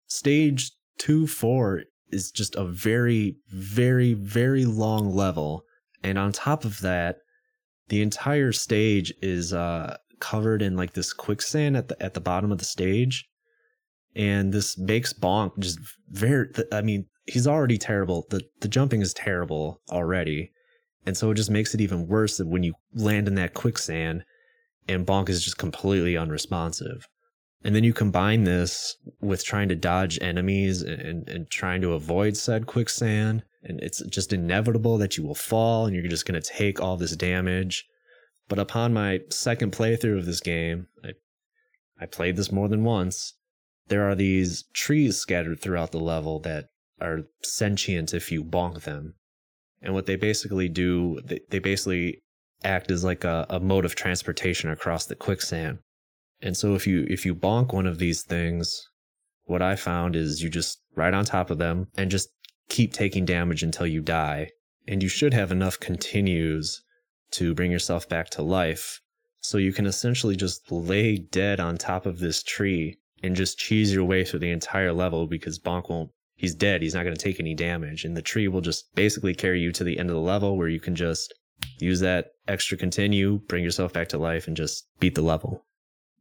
Stage 0.06 0.70
2 0.98 1.26
4 1.26 1.82
is 2.10 2.30
just 2.30 2.54
a 2.54 2.64
very, 2.64 3.36
very, 3.48 4.14
very 4.14 4.64
long 4.64 5.14
level. 5.14 5.64
And 6.02 6.18
on 6.18 6.32
top 6.32 6.64
of 6.64 6.80
that, 6.80 7.16
the 7.88 8.02
entire 8.02 8.52
stage 8.52 9.12
is 9.22 9.52
uh, 9.52 9.96
covered 10.20 10.62
in 10.62 10.76
like 10.76 10.92
this 10.92 11.12
quicksand 11.12 11.76
at 11.76 11.88
the 11.88 12.02
at 12.02 12.14
the 12.14 12.20
bottom 12.20 12.52
of 12.52 12.58
the 12.58 12.64
stage. 12.64 13.28
And 14.14 14.52
this 14.52 14.78
makes 14.78 15.12
Bonk 15.12 15.58
just 15.58 15.78
very 16.08 16.48
I 16.72 16.82
mean, 16.82 17.06
he's 17.26 17.46
already 17.46 17.78
terrible. 17.78 18.26
The 18.30 18.42
the 18.60 18.68
jumping 18.68 19.02
is 19.02 19.14
terrible 19.14 19.80
already. 19.90 20.52
And 21.04 21.16
so 21.16 21.30
it 21.30 21.36
just 21.36 21.50
makes 21.50 21.74
it 21.74 21.80
even 21.80 22.08
worse 22.08 22.36
that 22.38 22.48
when 22.48 22.64
you 22.64 22.74
land 22.92 23.28
in 23.28 23.36
that 23.36 23.54
quicksand 23.54 24.24
and 24.88 25.06
Bonk 25.06 25.28
is 25.28 25.44
just 25.44 25.58
completely 25.58 26.16
unresponsive. 26.16 27.06
And 27.62 27.74
then 27.74 27.84
you 27.84 27.92
combine 27.92 28.44
this 28.44 28.96
with 29.20 29.44
trying 29.44 29.68
to 29.70 29.74
dodge 29.74 30.18
enemies 30.20 30.82
and, 30.82 31.28
and 31.28 31.50
trying 31.50 31.80
to 31.82 31.94
avoid 31.94 32.36
said 32.36 32.66
quicksand. 32.66 33.42
And 33.62 33.80
it's 33.80 34.04
just 34.06 34.32
inevitable 34.32 34.98
that 34.98 35.16
you 35.16 35.24
will 35.24 35.34
fall 35.34 35.86
and 35.86 35.94
you're 35.94 36.06
just 36.06 36.26
going 36.26 36.40
to 36.40 36.48
take 36.48 36.80
all 36.80 36.96
this 36.96 37.16
damage. 37.16 37.84
But 38.49 38.59
upon 38.59 38.94
my 38.94 39.20
second 39.30 39.72
playthrough 39.72 40.18
of 40.18 40.26
this 40.26 40.40
game, 40.40 40.86
I, 41.05 41.11
I 42.01 42.07
played 42.07 42.36
this 42.36 42.53
more 42.53 42.68
than 42.68 42.84
once. 42.84 43.34
There 43.88 44.09
are 44.09 44.14
these 44.14 44.64
trees 44.72 45.16
scattered 45.16 45.61
throughout 45.61 45.92
the 45.92 45.99
level 45.99 46.38
that 46.40 46.66
are 47.01 47.22
sentient 47.42 48.14
if 48.14 48.30
you 48.30 48.44
bonk 48.44 48.82
them. 48.82 49.14
And 49.82 49.94
what 49.94 50.07
they 50.07 50.16
basically 50.16 50.68
do, 50.68 51.20
they, 51.24 51.40
they 51.51 51.59
basically 51.59 52.22
act 52.64 52.90
as 52.90 53.05
like 53.05 53.24
a, 53.24 53.47
a 53.51 53.61
mode 53.61 53.84
of 53.84 53.94
transportation 53.94 54.70
across 54.70 55.07
the 55.07 55.14
quicksand. 55.14 55.78
And 56.40 56.57
so 56.57 56.74
if 56.74 56.86
you 56.86 57.07
if 57.09 57.24
you 57.24 57.34
bonk 57.34 57.72
one 57.72 57.86
of 57.86 57.99
these 57.99 58.22
things, 58.22 58.88
what 59.44 59.62
I 59.62 59.76
found 59.76 60.16
is 60.16 60.42
you 60.42 60.51
just 60.51 60.80
ride 60.94 61.14
on 61.14 61.24
top 61.24 61.51
of 61.51 61.59
them 61.59 61.88
and 61.97 62.11
just 62.11 62.28
keep 62.68 62.92
taking 62.92 63.24
damage 63.24 63.62
until 63.62 63.86
you 63.86 64.03
die. 64.03 64.51
And 64.88 65.03
you 65.03 65.09
should 65.09 65.34
have 65.34 65.51
enough 65.51 65.80
continues 65.80 66.82
to 67.33 67.55
bring 67.55 67.70
yourself 67.70 68.09
back 68.09 68.31
to 68.31 68.43
life. 68.43 69.01
So 69.41 69.59
you 69.59 69.72
can 69.72 69.87
essentially 69.87 70.37
just 70.37 70.70
lay 70.70 71.16
dead 71.16 71.61
on 71.61 71.77
top 71.77 72.07
of 72.07 72.18
this 72.18 72.43
tree 72.43 72.99
and 73.22 73.37
just 73.37 73.59
cheese 73.59 73.93
your 73.93 74.05
way 74.05 74.24
through 74.24 74.41
the 74.41 74.51
entire 74.51 74.93
level 74.93 75.27
because 75.27 75.59
Bonk 75.59 75.89
won't 75.89 76.11
he's 76.37 76.55
dead. 76.55 76.83
He's 76.83 76.95
not 76.95 77.05
going 77.05 77.16
to 77.16 77.22
take 77.22 77.41
any 77.41 77.55
damage. 77.55 78.05
And 78.05 78.16
the 78.16 78.22
tree 78.22 78.49
will 78.49 78.61
just 78.61 78.95
basically 78.95 79.35
carry 79.35 79.61
you 79.61 79.72
to 79.72 79.85
the 79.85 79.99
end 79.99 80.11
of 80.11 80.16
the 80.16 80.22
level 80.22 80.57
where 80.57 80.68
you 80.68 80.81
can 80.81 80.95
just 80.95 81.33
use 81.79 82.01
that 82.01 82.33
extra 82.49 82.77
continue, 82.77 83.39
bring 83.49 83.64
yourself 83.64 83.93
back 83.93 84.09
to 84.09 84.18
life, 84.18 84.47
and 84.47 84.57
just 84.57 84.87
beat 85.01 85.14
the 85.14 85.22
level 85.22 85.66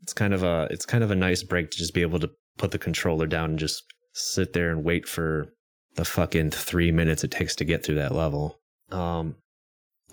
it's 0.06 0.14
kind 0.14 0.36
of 0.36 0.44
a 0.44 0.68
it's 0.70 0.86
kind 0.86 1.04
of 1.04 1.10
a 1.10 1.16
nice 1.16 1.42
break 1.42 1.72
to 1.72 1.78
just 1.80 1.96
be 1.96 2.04
able 2.04 2.20
to 2.20 2.30
put 2.60 2.70
the 2.70 2.78
controller 2.78 3.26
down 3.26 3.50
and 3.50 3.60
just 3.60 3.84
sit 4.14 4.54
there 4.54 4.70
and 4.70 4.84
wait 4.84 5.08
for 5.08 5.52
the 5.96 6.06
fucking 6.06 6.52
three 6.52 6.92
minutes 6.92 7.24
it 7.24 7.32
takes 7.32 7.56
to 7.56 7.66
get 7.66 7.84
through 7.84 7.96
that 7.96 8.14
level. 8.14 8.60
Um, 8.92 9.36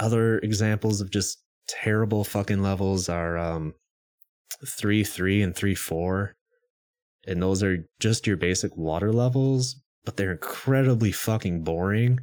other 0.00 0.38
examples 0.38 1.00
of 1.00 1.10
just 1.10 1.38
terrible 1.68 2.24
fucking 2.24 2.62
levels 2.62 3.08
are 3.08 3.38
um, 3.38 3.74
three 4.66 5.04
three 5.04 5.42
and 5.42 5.54
three 5.54 5.74
four, 5.74 6.34
and 7.26 7.42
those 7.42 7.62
are 7.62 7.88
just 8.00 8.26
your 8.26 8.36
basic 8.36 8.76
water 8.76 9.12
levels, 9.12 9.80
but 10.04 10.16
they're 10.16 10.32
incredibly 10.32 11.12
fucking 11.12 11.62
boring. 11.62 12.20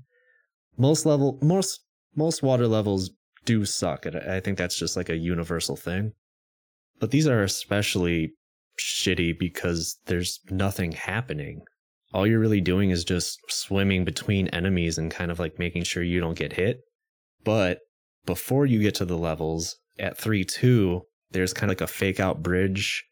Most 0.78 1.06
level 1.06 1.38
most 1.42 1.82
most 2.16 2.44
water 2.44 2.68
levels 2.68 3.12
do 3.46 3.66
suck, 3.66 4.06
and 4.06 4.16
I 4.16 4.40
think 4.40 4.58
that's 4.58 4.78
just 4.78 4.98
like 4.98 5.10
a 5.10 5.16
universal 5.16 5.76
thing. 5.76 6.14
But 7.00 7.12
these 7.12 7.28
are 7.28 7.44
especially 7.44 8.34
shitty 8.80 9.38
because 9.40 9.98
there's 10.06 10.40
nothing 10.50 10.92
happening. 10.92 11.62
All 12.14 12.26
you're 12.26 12.40
really 12.40 12.62
doing 12.62 12.90
is 12.90 13.04
just 13.04 13.40
swimming 13.50 14.04
between 14.04 14.48
enemies 14.50 14.98
and 14.98 15.12
kind 15.12 15.32
of 15.32 15.40
like 15.40 15.60
making 15.60 15.84
sure 15.84 16.04
you 16.04 16.20
don't 16.20 16.38
get 16.38 16.54
hit. 16.54 16.82
But 17.44 17.80
before 18.26 18.66
you 18.66 18.80
get 18.80 18.96
to 18.96 19.06
the 19.06 19.18
levels 19.18 19.78
at 19.98 20.18
3 20.18 20.44
2, 20.44 21.02
there's 21.32 21.54
kind 21.54 21.72
of 21.72 21.80
like 21.80 21.90
a 21.90 21.92
fake 21.92 22.20
out 22.20 22.44
bridge. 22.44 23.06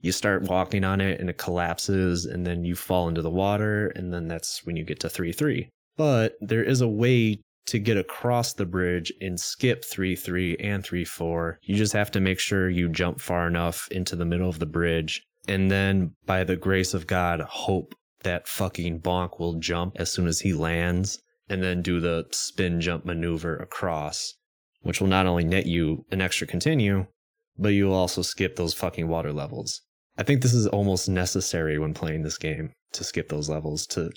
You 0.00 0.12
start 0.12 0.44
walking 0.44 0.82
on 0.82 1.00
it 1.00 1.20
and 1.20 1.28
it 1.28 1.36
collapses, 1.36 2.24
and 2.24 2.46
then 2.46 2.64
you 2.64 2.74
fall 2.74 3.08
into 3.08 3.22
the 3.22 3.30
water, 3.30 3.88
and 3.88 4.12
then 4.12 4.28
that's 4.28 4.64
when 4.64 4.76
you 4.76 4.84
get 4.84 5.00
to 5.00 5.08
3 5.08 5.32
3. 5.32 5.68
But 5.96 6.34
there 6.40 6.64
is 6.64 6.80
a 6.80 6.88
way 6.88 7.40
to 7.66 7.78
get 7.78 7.98
across 7.98 8.54
the 8.54 8.64
bridge 8.64 9.12
and 9.20 9.38
skip 9.38 9.84
3 9.84 10.16
3 10.16 10.56
and 10.56 10.82
3 10.82 11.04
4. 11.04 11.58
You 11.62 11.76
just 11.76 11.92
have 11.92 12.10
to 12.12 12.20
make 12.20 12.40
sure 12.40 12.70
you 12.70 12.88
jump 12.88 13.20
far 13.20 13.46
enough 13.46 13.88
into 13.90 14.16
the 14.16 14.24
middle 14.24 14.48
of 14.48 14.58
the 14.58 14.66
bridge. 14.66 15.22
And 15.48 15.70
then, 15.70 16.14
by 16.26 16.44
the 16.44 16.56
grace 16.56 16.94
of 16.94 17.06
God, 17.06 17.40
hope 17.40 17.94
that 18.22 18.48
fucking 18.48 19.00
bonk 19.00 19.38
will 19.38 19.54
jump 19.54 19.96
as 19.96 20.12
soon 20.12 20.26
as 20.26 20.40
he 20.40 20.52
lands 20.52 21.18
and 21.50 21.62
then 21.62 21.82
do 21.82 22.00
the 22.00 22.26
spin 22.30 22.80
jump 22.80 23.04
maneuver 23.04 23.56
across, 23.56 24.34
which 24.80 25.00
will 25.00 25.08
not 25.08 25.26
only 25.26 25.44
net 25.44 25.66
you 25.66 26.06
an 26.10 26.20
extra 26.20 26.46
continue, 26.46 27.06
but 27.58 27.70
you'll 27.70 27.92
also 27.92 28.22
skip 28.22 28.56
those 28.56 28.72
fucking 28.72 29.08
water 29.08 29.32
levels. 29.32 29.82
I 30.16 30.22
think 30.22 30.40
this 30.40 30.54
is 30.54 30.66
almost 30.66 31.08
necessary 31.08 31.78
when 31.78 31.92
playing 31.92 32.22
this 32.22 32.38
game 32.38 32.72
to 32.92 33.04
skip 33.04 33.28
those 33.28 33.48
levels 33.48 33.86
to 33.88 34.10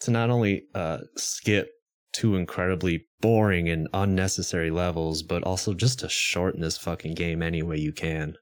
to 0.00 0.10
not 0.12 0.30
only 0.30 0.62
uh, 0.74 0.98
skip 1.16 1.70
two 2.12 2.36
incredibly 2.36 3.06
boring 3.20 3.68
and 3.68 3.88
unnecessary 3.92 4.70
levels, 4.70 5.22
but 5.22 5.42
also 5.42 5.74
just 5.74 5.98
to 5.98 6.08
shorten 6.08 6.60
this 6.60 6.78
fucking 6.78 7.14
game 7.14 7.42
any 7.42 7.62
way 7.62 7.76
you 7.76 7.92
can. 7.92 8.34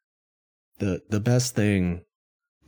The 0.79 1.01
the 1.09 1.21
best 1.21 1.55
thing 1.55 2.03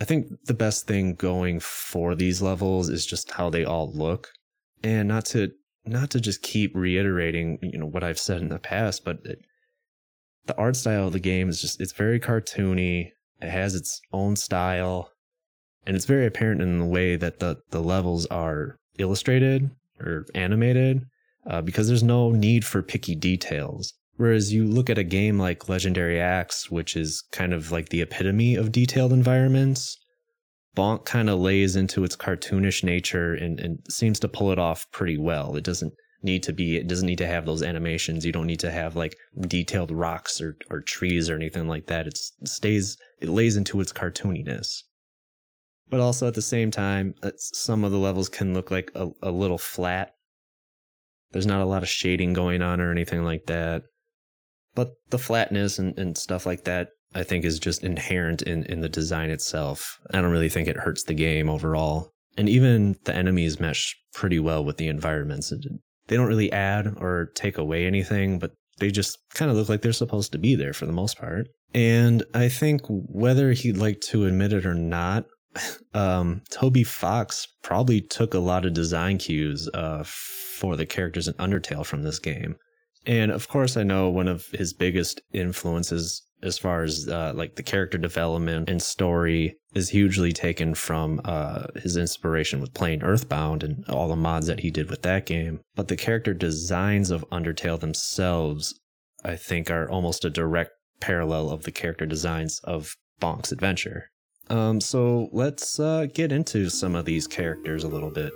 I 0.00 0.04
think 0.04 0.28
the 0.44 0.54
best 0.54 0.86
thing 0.86 1.14
going 1.14 1.60
for 1.60 2.14
these 2.14 2.40
levels 2.40 2.88
is 2.88 3.04
just 3.04 3.32
how 3.32 3.50
they 3.50 3.64
all 3.64 3.92
look. 3.92 4.30
And 4.82 5.08
not 5.08 5.24
to 5.26 5.50
not 5.84 6.10
to 6.10 6.20
just 6.20 6.42
keep 6.42 6.74
reiterating, 6.74 7.58
you 7.62 7.78
know, 7.78 7.86
what 7.86 8.04
I've 8.04 8.18
said 8.18 8.40
in 8.40 8.48
the 8.48 8.58
past, 8.58 9.04
but 9.04 9.18
it, 9.24 9.40
the 10.46 10.56
art 10.56 10.76
style 10.76 11.06
of 11.06 11.12
the 11.12 11.20
game 11.20 11.48
is 11.48 11.60
just 11.60 11.80
it's 11.80 11.92
very 11.92 12.18
cartoony. 12.18 13.12
It 13.40 13.50
has 13.50 13.74
its 13.74 14.00
own 14.12 14.36
style, 14.36 15.10
and 15.86 15.94
it's 15.94 16.06
very 16.06 16.26
apparent 16.26 16.60
in 16.60 16.78
the 16.78 16.84
way 16.84 17.16
that 17.16 17.38
the, 17.38 17.58
the 17.70 17.80
levels 17.80 18.26
are 18.26 18.78
illustrated 18.98 19.70
or 20.00 20.26
animated 20.34 21.02
uh, 21.48 21.62
because 21.62 21.88
there's 21.88 22.02
no 22.02 22.30
need 22.30 22.64
for 22.64 22.82
picky 22.82 23.14
details. 23.14 23.94
Whereas 24.16 24.52
you 24.52 24.64
look 24.64 24.90
at 24.90 24.98
a 24.98 25.04
game 25.04 25.38
like 25.38 25.68
Legendary 25.68 26.20
Axe, 26.20 26.70
which 26.70 26.96
is 26.96 27.22
kind 27.30 27.52
of 27.54 27.70
like 27.70 27.90
the 27.90 28.02
epitome 28.02 28.56
of 28.56 28.72
detailed 28.72 29.12
environments, 29.12 29.96
Bonk 30.76 31.04
kind 31.04 31.28
of 31.28 31.40
lays 31.40 31.76
into 31.76 32.04
its 32.04 32.16
cartoonish 32.16 32.84
nature 32.84 33.34
and, 33.34 33.58
and 33.58 33.78
seems 33.88 34.20
to 34.20 34.28
pull 34.28 34.52
it 34.52 34.58
off 34.58 34.86
pretty 34.92 35.18
well. 35.18 35.56
It 35.56 35.64
doesn't 35.64 35.92
need 36.22 36.42
to 36.44 36.52
be, 36.52 36.76
it 36.76 36.88
doesn't 36.88 37.06
need 37.06 37.18
to 37.18 37.26
have 37.26 37.46
those 37.46 37.62
animations. 37.62 38.24
You 38.24 38.32
don't 38.32 38.46
need 38.46 38.60
to 38.60 38.70
have 38.70 38.96
like 38.96 39.16
detailed 39.40 39.90
rocks 39.90 40.40
or, 40.40 40.56
or 40.70 40.80
trees 40.80 41.28
or 41.28 41.36
anything 41.36 41.68
like 41.68 41.86
that. 41.86 42.06
It's, 42.06 42.32
it 42.40 42.48
stays, 42.48 42.96
it 43.20 43.28
lays 43.28 43.56
into 43.56 43.80
its 43.80 43.92
cartooniness. 43.92 44.82
But 45.90 46.00
also 46.00 46.28
at 46.28 46.34
the 46.34 46.42
same 46.42 46.70
time, 46.70 47.14
uh, 47.22 47.30
some 47.36 47.82
of 47.82 47.92
the 47.92 47.98
levels 47.98 48.28
can 48.28 48.52
look 48.52 48.70
like 48.70 48.90
a, 48.94 49.08
a 49.22 49.30
little 49.30 49.58
flat. 49.58 50.12
There's 51.32 51.46
not 51.46 51.60
a 51.60 51.66
lot 51.66 51.82
of 51.82 51.88
shading 51.88 52.34
going 52.34 52.62
on 52.62 52.80
or 52.80 52.90
anything 52.90 53.24
like 53.24 53.46
that. 53.46 53.82
But 54.74 54.92
the 55.10 55.18
flatness 55.18 55.78
and, 55.78 55.98
and 55.98 56.16
stuff 56.16 56.46
like 56.46 56.64
that 56.64 56.90
I 57.14 57.22
think 57.22 57.44
is 57.44 57.58
just 57.58 57.84
inherent 57.84 58.42
in, 58.42 58.64
in 58.64 58.80
the 58.80 58.88
design 58.88 59.30
itself. 59.30 59.98
I 60.12 60.20
don't 60.20 60.30
really 60.30 60.48
think 60.48 60.68
it 60.68 60.76
hurts 60.76 61.04
the 61.04 61.14
game 61.14 61.48
overall. 61.48 62.10
And 62.36 62.48
even 62.48 62.96
the 63.04 63.14
enemies 63.14 63.58
mesh 63.58 63.96
pretty 64.12 64.38
well 64.38 64.64
with 64.64 64.76
the 64.76 64.88
environments. 64.88 65.52
They 66.06 66.16
don't 66.16 66.28
really 66.28 66.52
add 66.52 66.94
or 66.98 67.30
take 67.34 67.58
away 67.58 67.86
anything, 67.86 68.38
but 68.38 68.52
they 68.78 68.90
just 68.90 69.18
kind 69.34 69.50
of 69.50 69.56
look 69.56 69.68
like 69.68 69.82
they're 69.82 69.92
supposed 69.92 70.32
to 70.32 70.38
be 70.38 70.54
there 70.54 70.72
for 70.72 70.86
the 70.86 70.92
most 70.92 71.18
part. 71.18 71.48
And 71.74 72.22
I 72.34 72.48
think 72.48 72.82
whether 72.88 73.52
he'd 73.52 73.76
like 73.76 74.00
to 74.02 74.26
admit 74.26 74.52
it 74.52 74.64
or 74.64 74.74
not, 74.74 75.26
um, 75.94 76.42
Toby 76.50 76.84
Fox 76.84 77.46
probably 77.62 78.00
took 78.00 78.34
a 78.34 78.38
lot 78.38 78.64
of 78.64 78.74
design 78.74 79.18
cues 79.18 79.68
uh, 79.74 80.04
for 80.04 80.76
the 80.76 80.86
characters 80.86 81.28
in 81.28 81.34
Undertale 81.34 81.84
from 81.84 82.02
this 82.02 82.18
game. 82.18 82.56
And 83.06 83.30
of 83.30 83.48
course, 83.48 83.76
I 83.76 83.82
know 83.82 84.10
one 84.10 84.28
of 84.28 84.46
his 84.48 84.72
biggest 84.72 85.20
influences 85.32 86.22
as 86.42 86.58
far 86.58 86.82
as 86.82 87.08
uh, 87.08 87.32
like 87.34 87.56
the 87.56 87.62
character 87.62 87.98
development 87.98 88.68
and 88.68 88.80
story 88.80 89.56
is 89.74 89.90
hugely 89.90 90.32
taken 90.32 90.74
from 90.74 91.20
uh, 91.24 91.66
his 91.76 91.96
inspiration 91.96 92.60
with 92.60 92.74
playing 92.74 93.02
Earthbound 93.02 93.62
and 93.62 93.84
all 93.88 94.08
the 94.08 94.16
mods 94.16 94.46
that 94.46 94.60
he 94.60 94.70
did 94.70 94.90
with 94.90 95.02
that 95.02 95.26
game. 95.26 95.60
But 95.74 95.88
the 95.88 95.96
character 95.96 96.34
designs 96.34 97.10
of 97.10 97.28
Undertale 97.30 97.80
themselves, 97.80 98.78
I 99.24 99.36
think, 99.36 99.70
are 99.70 99.88
almost 99.88 100.24
a 100.24 100.30
direct 100.30 100.72
parallel 101.00 101.50
of 101.50 101.64
the 101.64 101.72
character 101.72 102.06
designs 102.06 102.60
of 102.64 102.94
Bonk's 103.20 103.52
Adventure. 103.52 104.10
Um, 104.48 104.80
so 104.80 105.28
let's 105.32 105.78
uh, 105.78 106.06
get 106.12 106.32
into 106.32 106.70
some 106.70 106.94
of 106.94 107.04
these 107.04 107.26
characters 107.26 107.84
a 107.84 107.88
little 107.88 108.10
bit. 108.10 108.32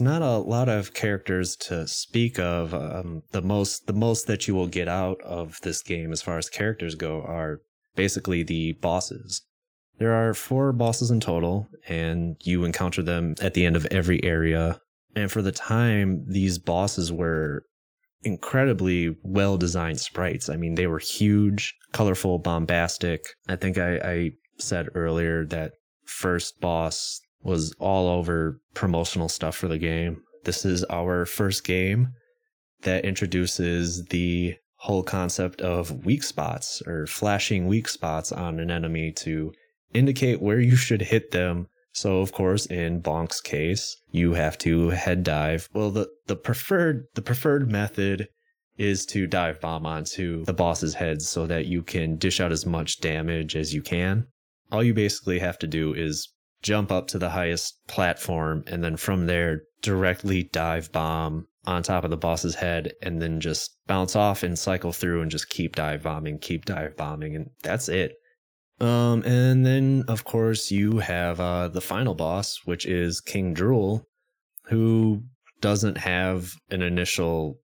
There's 0.00 0.20
not 0.20 0.22
a 0.22 0.38
lot 0.38 0.70
of 0.70 0.94
characters 0.94 1.56
to 1.56 1.86
speak 1.86 2.38
of. 2.38 2.72
Um, 2.72 3.22
the 3.32 3.42
most 3.42 3.86
the 3.86 3.92
most 3.92 4.26
that 4.28 4.48
you 4.48 4.54
will 4.54 4.66
get 4.66 4.88
out 4.88 5.20
of 5.20 5.60
this 5.62 5.82
game, 5.82 6.10
as 6.10 6.22
far 6.22 6.38
as 6.38 6.48
characters 6.48 6.94
go, 6.94 7.20
are 7.22 7.60
basically 7.96 8.42
the 8.42 8.72
bosses. 8.80 9.42
There 9.98 10.14
are 10.14 10.32
four 10.32 10.72
bosses 10.72 11.10
in 11.10 11.20
total, 11.20 11.68
and 11.86 12.36
you 12.40 12.64
encounter 12.64 13.02
them 13.02 13.34
at 13.42 13.52
the 13.52 13.66
end 13.66 13.76
of 13.76 13.86
every 13.90 14.24
area. 14.24 14.80
And 15.14 15.30
for 15.30 15.42
the 15.42 15.52
time, 15.52 16.24
these 16.26 16.58
bosses 16.58 17.12
were 17.12 17.64
incredibly 18.22 19.14
well 19.22 19.58
designed 19.58 20.00
sprites. 20.00 20.48
I 20.48 20.56
mean, 20.56 20.76
they 20.76 20.86
were 20.86 20.98
huge, 20.98 21.74
colorful, 21.92 22.38
bombastic. 22.38 23.22
I 23.48 23.56
think 23.56 23.76
I, 23.76 23.96
I 23.96 24.30
said 24.56 24.88
earlier 24.94 25.44
that 25.46 25.72
first 26.06 26.58
boss 26.60 27.20
was 27.42 27.74
all 27.78 28.08
over 28.08 28.60
promotional 28.74 29.28
stuff 29.28 29.56
for 29.56 29.68
the 29.68 29.78
game. 29.78 30.22
This 30.44 30.64
is 30.64 30.84
our 30.84 31.26
first 31.26 31.64
game 31.64 32.12
that 32.82 33.04
introduces 33.04 34.04
the 34.06 34.56
whole 34.76 35.02
concept 35.02 35.60
of 35.60 36.06
weak 36.06 36.22
spots 36.22 36.82
or 36.86 37.06
flashing 37.06 37.66
weak 37.66 37.88
spots 37.88 38.32
on 38.32 38.58
an 38.58 38.70
enemy 38.70 39.12
to 39.12 39.52
indicate 39.92 40.40
where 40.40 40.60
you 40.60 40.76
should 40.76 41.02
hit 41.02 41.30
them. 41.32 41.66
So 41.92 42.20
of 42.20 42.32
course, 42.32 42.66
in 42.66 43.02
Bonk's 43.02 43.40
case, 43.40 43.96
you 44.10 44.32
have 44.34 44.56
to 44.58 44.90
head 44.90 45.22
dive. 45.22 45.68
Well, 45.74 45.90
the, 45.90 46.08
the 46.26 46.36
preferred 46.36 47.06
the 47.14 47.22
preferred 47.22 47.70
method 47.70 48.28
is 48.78 49.04
to 49.04 49.26
dive 49.26 49.60
bomb 49.60 49.84
onto 49.84 50.44
the 50.46 50.54
boss's 50.54 50.94
head 50.94 51.20
so 51.20 51.46
that 51.46 51.66
you 51.66 51.82
can 51.82 52.16
dish 52.16 52.40
out 52.40 52.52
as 52.52 52.64
much 52.64 53.00
damage 53.00 53.54
as 53.54 53.74
you 53.74 53.82
can. 53.82 54.26
All 54.72 54.82
you 54.82 54.94
basically 54.94 55.40
have 55.40 55.58
to 55.58 55.66
do 55.66 55.92
is 55.92 56.32
jump 56.62 56.92
up 56.92 57.08
to 57.08 57.18
the 57.18 57.30
highest 57.30 57.86
platform, 57.86 58.64
and 58.66 58.82
then 58.82 58.96
from 58.96 59.26
there, 59.26 59.62
directly 59.82 60.44
dive 60.44 60.92
bomb 60.92 61.46
on 61.66 61.82
top 61.82 62.04
of 62.04 62.10
the 62.10 62.16
boss's 62.16 62.54
head, 62.54 62.92
and 63.02 63.20
then 63.20 63.40
just 63.40 63.76
bounce 63.86 64.16
off 64.16 64.42
and 64.42 64.58
cycle 64.58 64.92
through 64.92 65.22
and 65.22 65.30
just 65.30 65.48
keep 65.48 65.76
dive 65.76 66.02
bombing, 66.02 66.38
keep 66.38 66.64
dive 66.64 66.96
bombing, 66.96 67.36
and 67.36 67.50
that's 67.62 67.88
it. 67.88 68.14
Um, 68.80 69.22
and 69.24 69.66
then 69.66 70.04
of 70.08 70.24
course 70.24 70.70
you 70.70 70.98
have 70.98 71.38
uh, 71.38 71.68
the 71.68 71.82
final 71.82 72.14
boss, 72.14 72.60
which 72.64 72.86
is 72.86 73.20
King 73.20 73.52
Drool, 73.52 74.06
who 74.64 75.22
doesn't 75.60 75.98
have 75.98 76.54
an 76.70 76.80
initial 76.80 77.58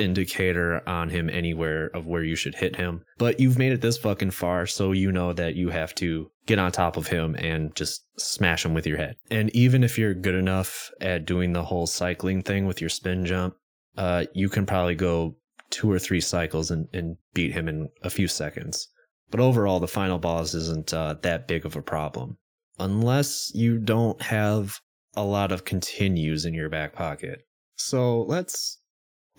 indicator 0.00 0.82
on 0.88 1.10
him 1.10 1.28
anywhere 1.30 1.86
of 1.94 2.06
where 2.06 2.24
you 2.24 2.36
should 2.36 2.54
hit 2.54 2.76
him. 2.76 3.04
But 3.18 3.38
you've 3.38 3.58
made 3.58 3.72
it 3.72 3.80
this 3.80 3.98
fucking 3.98 4.32
far, 4.32 4.66
so 4.66 4.92
you 4.92 5.12
know 5.12 5.32
that 5.32 5.54
you 5.54 5.70
have 5.70 5.94
to 5.96 6.30
get 6.46 6.58
on 6.58 6.72
top 6.72 6.96
of 6.96 7.06
him 7.06 7.34
and 7.36 7.74
just 7.76 8.04
smash 8.18 8.64
him 8.64 8.74
with 8.74 8.86
your 8.86 8.96
head. 8.96 9.16
And 9.30 9.54
even 9.54 9.84
if 9.84 9.98
you're 9.98 10.14
good 10.14 10.34
enough 10.34 10.90
at 11.00 11.26
doing 11.26 11.52
the 11.52 11.64
whole 11.64 11.86
cycling 11.86 12.42
thing 12.42 12.66
with 12.66 12.80
your 12.80 12.90
spin 12.90 13.24
jump, 13.24 13.54
uh, 13.96 14.24
you 14.34 14.48
can 14.48 14.66
probably 14.66 14.94
go 14.94 15.36
two 15.70 15.90
or 15.90 15.98
three 15.98 16.20
cycles 16.20 16.70
and, 16.70 16.88
and 16.92 17.16
beat 17.34 17.52
him 17.52 17.68
in 17.68 17.88
a 18.02 18.10
few 18.10 18.26
seconds. 18.26 18.88
But 19.30 19.40
overall, 19.40 19.78
the 19.78 19.86
final 19.86 20.18
boss 20.18 20.54
isn't 20.54 20.92
uh, 20.92 21.14
that 21.22 21.46
big 21.46 21.64
of 21.64 21.76
a 21.76 21.82
problem. 21.82 22.36
Unless 22.78 23.52
you 23.54 23.78
don't 23.78 24.20
have 24.20 24.80
a 25.14 25.24
lot 25.24 25.52
of 25.52 25.64
continues 25.64 26.44
in 26.44 26.54
your 26.54 26.68
back 26.68 26.94
pocket. 26.94 27.46
So 27.76 28.22
let's 28.22 28.79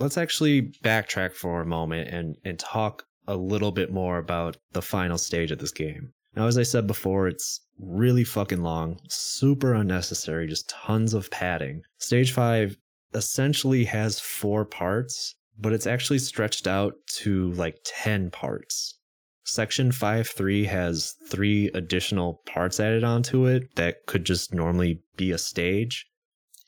let's 0.02 0.18
actually 0.18 0.74
backtrack 0.84 1.34
for 1.34 1.62
a 1.62 1.66
moment 1.66 2.10
and, 2.10 2.36
and 2.44 2.58
talk 2.58 3.06
a 3.28 3.36
little 3.36 3.72
bit 3.72 3.92
more 3.92 4.18
about 4.18 4.58
the 4.74 4.82
final 4.82 5.18
stage 5.18 5.52
of 5.52 5.60
this 5.60 5.72
game. 5.72 6.12
Now, 6.36 6.48
as 6.48 6.58
I 6.58 6.64
said 6.64 6.88
before, 6.88 7.28
it's 7.28 7.62
really 7.78 8.24
fucking 8.24 8.64
long, 8.64 9.00
super 9.10 9.74
unnecessary, 9.74 10.48
just 10.48 10.70
tons 10.70 11.14
of 11.14 11.30
padding. 11.30 11.84
Stage 12.00 12.32
5 12.32 12.78
essentially 13.14 13.84
has 13.86 14.20
four 14.20 14.66
parts, 14.66 15.36
but 15.60 15.74
it's 15.74 15.88
actually 15.88 16.20
stretched 16.20 16.68
out 16.68 16.94
to 17.18 17.52
like 17.52 17.78
10 17.86 18.32
parts. 18.32 18.98
Section 19.44 19.92
5.3 19.92 20.66
has 20.68 21.16
three 21.30 21.68
additional 21.74 22.42
parts 22.46 22.80
added 22.80 23.04
onto 23.04 23.46
it 23.46 23.76
that 23.76 24.06
could 24.08 24.26
just 24.26 24.54
normally 24.54 25.02
be 25.18 25.32
a 25.32 25.38
stage. 25.38 26.08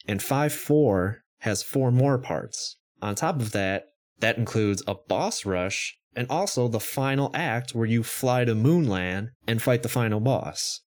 And 0.08 0.20
5.4 0.20 1.18
has 1.40 1.64
four 1.64 1.92
more 1.92 2.18
parts. 2.18 2.78
On 3.04 3.16
top 3.16 3.42
of 3.42 3.52
that, 3.52 3.88
that 4.20 4.38
includes 4.38 4.82
a 4.88 4.96
boss 4.96 5.46
rush 5.46 5.98
and 6.16 6.26
also 6.30 6.70
the 6.70 6.80
final 6.80 7.32
act 7.34 7.76
where 7.76 7.86
you 7.86 8.02
fly 8.02 8.46
to 8.46 8.56
Moonland 8.56 9.32
and 9.46 9.62
fight 9.62 9.84
the 9.84 9.90
final 9.90 10.22
boss. 10.22 10.80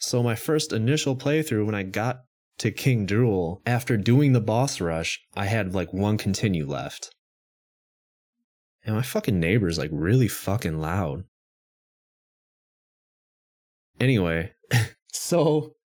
So, 0.00 0.20
my 0.20 0.34
first 0.34 0.72
initial 0.72 1.14
playthrough 1.14 1.64
when 1.64 1.76
I 1.76 1.84
got 1.84 2.22
to 2.58 2.72
King 2.72 3.06
Drool, 3.06 3.62
after 3.64 3.96
doing 3.96 4.32
the 4.32 4.40
boss 4.40 4.80
rush, 4.80 5.20
I 5.36 5.46
had 5.46 5.74
like 5.74 5.92
one 5.92 6.18
continue 6.18 6.66
left. 6.66 7.14
And 8.84 8.96
my 8.96 9.02
fucking 9.02 9.38
neighbor's 9.38 9.78
like 9.78 9.90
really 9.92 10.28
fucking 10.28 10.80
loud. 10.80 11.22
Anyway, 14.00 14.52
so 15.12 15.76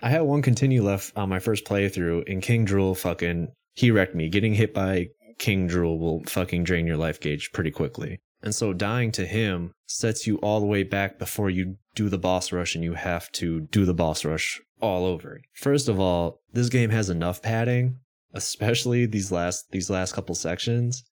I 0.00 0.08
had 0.08 0.20
one 0.20 0.40
continue 0.40 0.84
left 0.84 1.16
on 1.16 1.28
my 1.28 1.40
first 1.40 1.64
playthrough, 1.64 2.30
and 2.30 2.40
King 2.40 2.64
Drool 2.64 2.94
fucking 2.94 3.48
he 3.74 3.90
wrecked 3.90 4.14
me. 4.14 4.28
Getting 4.28 4.54
hit 4.54 4.74
by 4.74 5.08
King 5.38 5.66
Drool 5.66 5.98
will 5.98 6.22
fucking 6.24 6.64
drain 6.64 6.86
your 6.86 6.96
life 6.96 7.20
gauge 7.20 7.50
pretty 7.52 7.70
quickly. 7.70 8.20
And 8.42 8.54
so 8.54 8.72
dying 8.72 9.12
to 9.12 9.26
him 9.26 9.72
sets 9.86 10.26
you 10.26 10.36
all 10.38 10.60
the 10.60 10.66
way 10.66 10.82
back 10.82 11.18
before 11.18 11.48
you 11.48 11.76
do 11.94 12.08
the 12.08 12.18
boss 12.18 12.52
rush 12.52 12.74
and 12.74 12.82
you 12.82 12.94
have 12.94 13.30
to 13.32 13.60
do 13.60 13.84
the 13.84 13.94
boss 13.94 14.24
rush 14.24 14.60
all 14.80 15.04
over. 15.04 15.40
First 15.54 15.88
of 15.88 16.00
all, 16.00 16.40
this 16.52 16.68
game 16.68 16.90
has 16.90 17.08
enough 17.08 17.40
padding, 17.40 17.98
especially 18.34 19.06
these 19.06 19.30
last 19.30 19.70
these 19.70 19.88
last 19.88 20.12
couple 20.12 20.34
sections. 20.34 21.04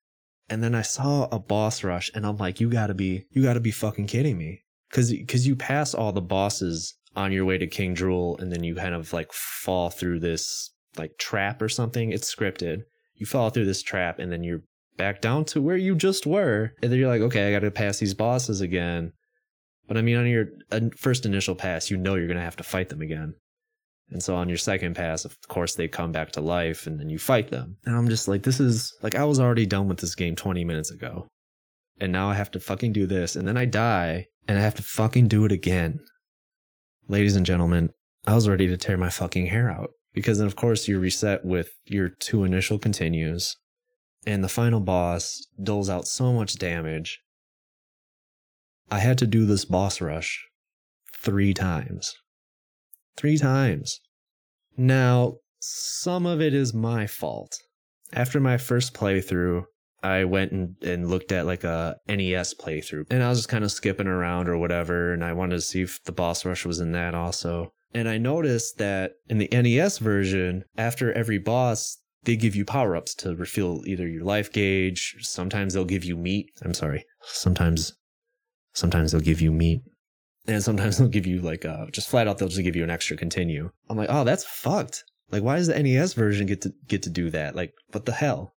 And 0.48 0.62
then 0.64 0.74
I 0.74 0.82
saw 0.82 1.28
a 1.30 1.38
boss 1.38 1.84
rush 1.84 2.10
and 2.14 2.26
I'm 2.26 2.36
like, 2.36 2.60
you 2.60 2.68
gotta 2.68 2.94
be 2.94 3.26
you 3.30 3.42
gotta 3.42 3.60
be 3.60 3.70
fucking 3.70 4.08
kidding 4.08 4.36
me. 4.36 4.62
Cause 4.90 5.14
cause 5.28 5.46
you 5.46 5.54
pass 5.54 5.94
all 5.94 6.12
the 6.12 6.20
bosses 6.20 6.94
on 7.14 7.30
your 7.30 7.44
way 7.44 7.58
to 7.58 7.66
King 7.68 7.94
Drool 7.94 8.38
and 8.38 8.50
then 8.50 8.64
you 8.64 8.74
kind 8.74 8.94
of 8.94 9.12
like 9.12 9.32
fall 9.32 9.90
through 9.90 10.18
this 10.18 10.70
like 10.96 11.18
trap 11.18 11.62
or 11.62 11.68
something. 11.68 12.12
It's 12.12 12.32
scripted. 12.32 12.82
You 13.14 13.26
fall 13.26 13.50
through 13.50 13.66
this 13.66 13.82
trap 13.82 14.18
and 14.18 14.32
then 14.32 14.42
you're 14.42 14.62
back 14.96 15.20
down 15.20 15.44
to 15.46 15.62
where 15.62 15.76
you 15.76 15.94
just 15.94 16.26
were. 16.26 16.72
And 16.82 16.90
then 16.90 16.98
you're 16.98 17.08
like, 17.08 17.22
okay, 17.22 17.48
I 17.48 17.52
got 17.52 17.60
to 17.60 17.70
pass 17.70 17.98
these 17.98 18.14
bosses 18.14 18.60
again. 18.60 19.12
But 19.88 19.96
I 19.96 20.02
mean, 20.02 20.16
on 20.16 20.26
your 20.26 20.46
uh, 20.70 20.80
first 20.96 21.26
initial 21.26 21.54
pass, 21.54 21.90
you 21.90 21.96
know 21.96 22.14
you're 22.14 22.26
going 22.26 22.36
to 22.36 22.44
have 22.44 22.56
to 22.56 22.62
fight 22.62 22.88
them 22.88 23.00
again. 23.00 23.34
And 24.10 24.22
so 24.22 24.34
on 24.36 24.48
your 24.48 24.58
second 24.58 24.94
pass, 24.94 25.24
of 25.24 25.36
course, 25.48 25.74
they 25.74 25.88
come 25.88 26.12
back 26.12 26.32
to 26.32 26.40
life 26.40 26.86
and 26.86 26.98
then 26.98 27.10
you 27.10 27.18
fight 27.18 27.48
them. 27.48 27.76
And 27.84 27.96
I'm 27.96 28.08
just 28.08 28.28
like, 28.28 28.42
this 28.42 28.60
is 28.60 28.92
like, 29.02 29.14
I 29.14 29.24
was 29.24 29.38
already 29.38 29.66
done 29.66 29.88
with 29.88 29.98
this 29.98 30.14
game 30.14 30.34
20 30.34 30.64
minutes 30.64 30.90
ago. 30.90 31.28
And 32.00 32.12
now 32.12 32.28
I 32.28 32.34
have 32.34 32.50
to 32.52 32.60
fucking 32.60 32.92
do 32.92 33.06
this. 33.06 33.36
And 33.36 33.46
then 33.46 33.56
I 33.56 33.66
die 33.66 34.26
and 34.48 34.58
I 34.58 34.62
have 34.62 34.74
to 34.76 34.82
fucking 34.82 35.28
do 35.28 35.44
it 35.44 35.52
again. 35.52 36.00
Ladies 37.08 37.36
and 37.36 37.46
gentlemen, 37.46 37.90
I 38.26 38.34
was 38.34 38.48
ready 38.48 38.66
to 38.66 38.76
tear 38.76 38.96
my 38.96 39.10
fucking 39.10 39.46
hair 39.46 39.70
out. 39.70 39.90
Because 40.12 40.38
then, 40.38 40.46
of 40.46 40.56
course, 40.56 40.88
you 40.88 40.98
reset 40.98 41.44
with 41.44 41.70
your 41.86 42.08
two 42.08 42.44
initial 42.44 42.78
continues 42.78 43.56
and 44.26 44.44
the 44.44 44.48
final 44.48 44.80
boss 44.80 45.46
doles 45.62 45.88
out 45.88 46.06
so 46.06 46.32
much 46.32 46.58
damage. 46.58 47.20
I 48.90 48.98
had 48.98 49.18
to 49.18 49.26
do 49.26 49.46
this 49.46 49.64
boss 49.64 50.00
rush 50.00 50.46
three 51.16 51.54
times. 51.54 52.14
Three 53.16 53.38
times. 53.38 54.00
Now, 54.76 55.36
some 55.60 56.26
of 56.26 56.40
it 56.40 56.54
is 56.54 56.74
my 56.74 57.06
fault. 57.06 57.56
After 58.12 58.40
my 58.40 58.58
first 58.58 58.94
playthrough, 58.94 59.64
I 60.02 60.24
went 60.24 60.52
and, 60.52 60.74
and 60.82 61.08
looked 61.08 61.30
at 61.30 61.46
like 61.46 61.62
a 61.62 61.96
NES 62.08 62.54
playthrough 62.54 63.04
and 63.10 63.22
I 63.22 63.28
was 63.28 63.40
just 63.40 63.48
kind 63.50 63.64
of 63.64 63.70
skipping 63.70 64.06
around 64.06 64.48
or 64.48 64.56
whatever. 64.56 65.12
And 65.12 65.22
I 65.22 65.34
wanted 65.34 65.56
to 65.56 65.60
see 65.60 65.82
if 65.82 66.02
the 66.04 66.12
boss 66.12 66.44
rush 66.44 66.64
was 66.64 66.80
in 66.80 66.92
that 66.92 67.14
also. 67.14 67.72
And 67.92 68.08
I 68.08 68.18
noticed 68.18 68.78
that 68.78 69.12
in 69.28 69.38
the 69.38 69.48
NES 69.50 69.98
version, 69.98 70.64
after 70.76 71.12
every 71.12 71.38
boss, 71.38 71.98
they 72.24 72.36
give 72.36 72.54
you 72.54 72.64
power 72.64 72.94
ups 72.94 73.14
to 73.16 73.34
refill 73.34 73.82
either 73.86 74.06
your 74.06 74.24
life 74.24 74.52
gauge. 74.52 75.16
Sometimes 75.20 75.74
they'll 75.74 75.84
give 75.84 76.04
you 76.04 76.16
meat. 76.16 76.50
I'm 76.62 76.74
sorry. 76.74 77.04
Sometimes, 77.22 77.94
sometimes 78.74 79.12
they'll 79.12 79.20
give 79.20 79.40
you 79.40 79.50
meat, 79.50 79.82
and 80.46 80.62
sometimes 80.62 80.98
they'll 80.98 81.08
give 81.08 81.26
you 81.26 81.40
like 81.40 81.64
uh, 81.64 81.86
just 81.90 82.08
flat 82.08 82.28
out. 82.28 82.38
They'll 82.38 82.48
just 82.48 82.62
give 82.62 82.76
you 82.76 82.84
an 82.84 82.90
extra 82.90 83.16
continue. 83.16 83.70
I'm 83.88 83.96
like, 83.96 84.10
oh, 84.10 84.24
that's 84.24 84.44
fucked. 84.44 85.04
Like, 85.30 85.42
why 85.42 85.56
does 85.56 85.68
the 85.68 85.80
NES 85.80 86.14
version 86.14 86.46
get 86.46 86.60
to 86.62 86.72
get 86.86 87.02
to 87.04 87.10
do 87.10 87.30
that? 87.30 87.54
Like, 87.54 87.72
what 87.92 88.04
the 88.04 88.12
hell? 88.12 88.54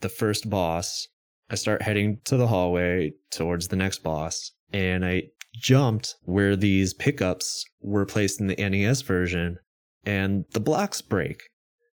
The 0.00 0.08
first 0.08 0.48
boss, 0.48 1.08
I 1.50 1.54
start 1.56 1.82
heading 1.82 2.20
to 2.24 2.36
the 2.36 2.46
hallway 2.46 3.12
towards 3.30 3.68
the 3.68 3.76
next 3.76 4.02
boss, 4.02 4.52
and 4.72 5.04
I 5.04 5.24
jumped 5.54 6.14
where 6.22 6.56
these 6.56 6.94
pickups 6.94 7.64
were 7.80 8.06
placed 8.06 8.40
in 8.40 8.48
the 8.48 8.56
NES 8.56 9.02
version 9.02 9.58
and 10.04 10.44
the 10.52 10.60
blocks 10.60 11.00
break. 11.00 11.42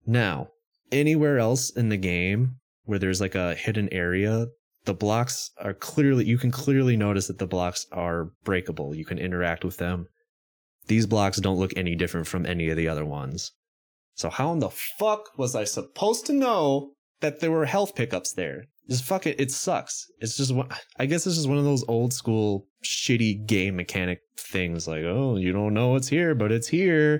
Now, 0.06 0.48
anywhere 0.90 1.38
else 1.38 1.70
in 1.70 1.88
the 1.88 1.96
game 1.96 2.56
where 2.84 2.98
there's 2.98 3.20
like 3.20 3.34
a 3.34 3.54
hidden 3.54 3.88
area, 3.92 4.46
the 4.84 4.94
blocks 4.94 5.50
are 5.58 5.74
clearly, 5.74 6.24
you 6.24 6.38
can 6.38 6.50
clearly 6.50 6.96
notice 6.96 7.26
that 7.26 7.38
the 7.38 7.46
blocks 7.46 7.86
are 7.92 8.30
breakable. 8.44 8.94
You 8.94 9.04
can 9.04 9.18
interact 9.18 9.64
with 9.64 9.76
them. 9.76 10.06
These 10.86 11.06
blocks 11.06 11.38
don't 11.38 11.58
look 11.58 11.72
any 11.76 11.94
different 11.94 12.26
from 12.26 12.46
any 12.46 12.70
of 12.70 12.76
the 12.76 12.88
other 12.88 13.04
ones. 13.04 13.52
So, 14.14 14.30
how 14.30 14.52
in 14.52 14.58
the 14.58 14.70
fuck 14.70 15.36
was 15.36 15.54
I 15.54 15.64
supposed 15.64 16.26
to 16.26 16.32
know 16.32 16.92
that 17.20 17.40
there 17.40 17.50
were 17.50 17.66
health 17.66 17.94
pickups 17.94 18.32
there? 18.32 18.64
Just 18.88 19.04
fuck 19.04 19.26
it, 19.26 19.38
it 19.38 19.50
sucks. 19.50 20.06
It's 20.20 20.36
just 20.36 20.54
one, 20.54 20.68
I 20.98 21.06
guess 21.06 21.24
this 21.24 21.36
is 21.36 21.46
one 21.46 21.58
of 21.58 21.64
those 21.64 21.84
old 21.88 22.12
school 22.12 22.66
shitty 22.84 23.46
game 23.46 23.76
mechanic 23.76 24.20
things 24.38 24.88
like, 24.88 25.04
oh, 25.04 25.36
you 25.36 25.52
don't 25.52 25.74
know 25.74 25.96
it's 25.96 26.08
here, 26.08 26.34
but 26.34 26.52
it's 26.52 26.68
here. 26.68 27.14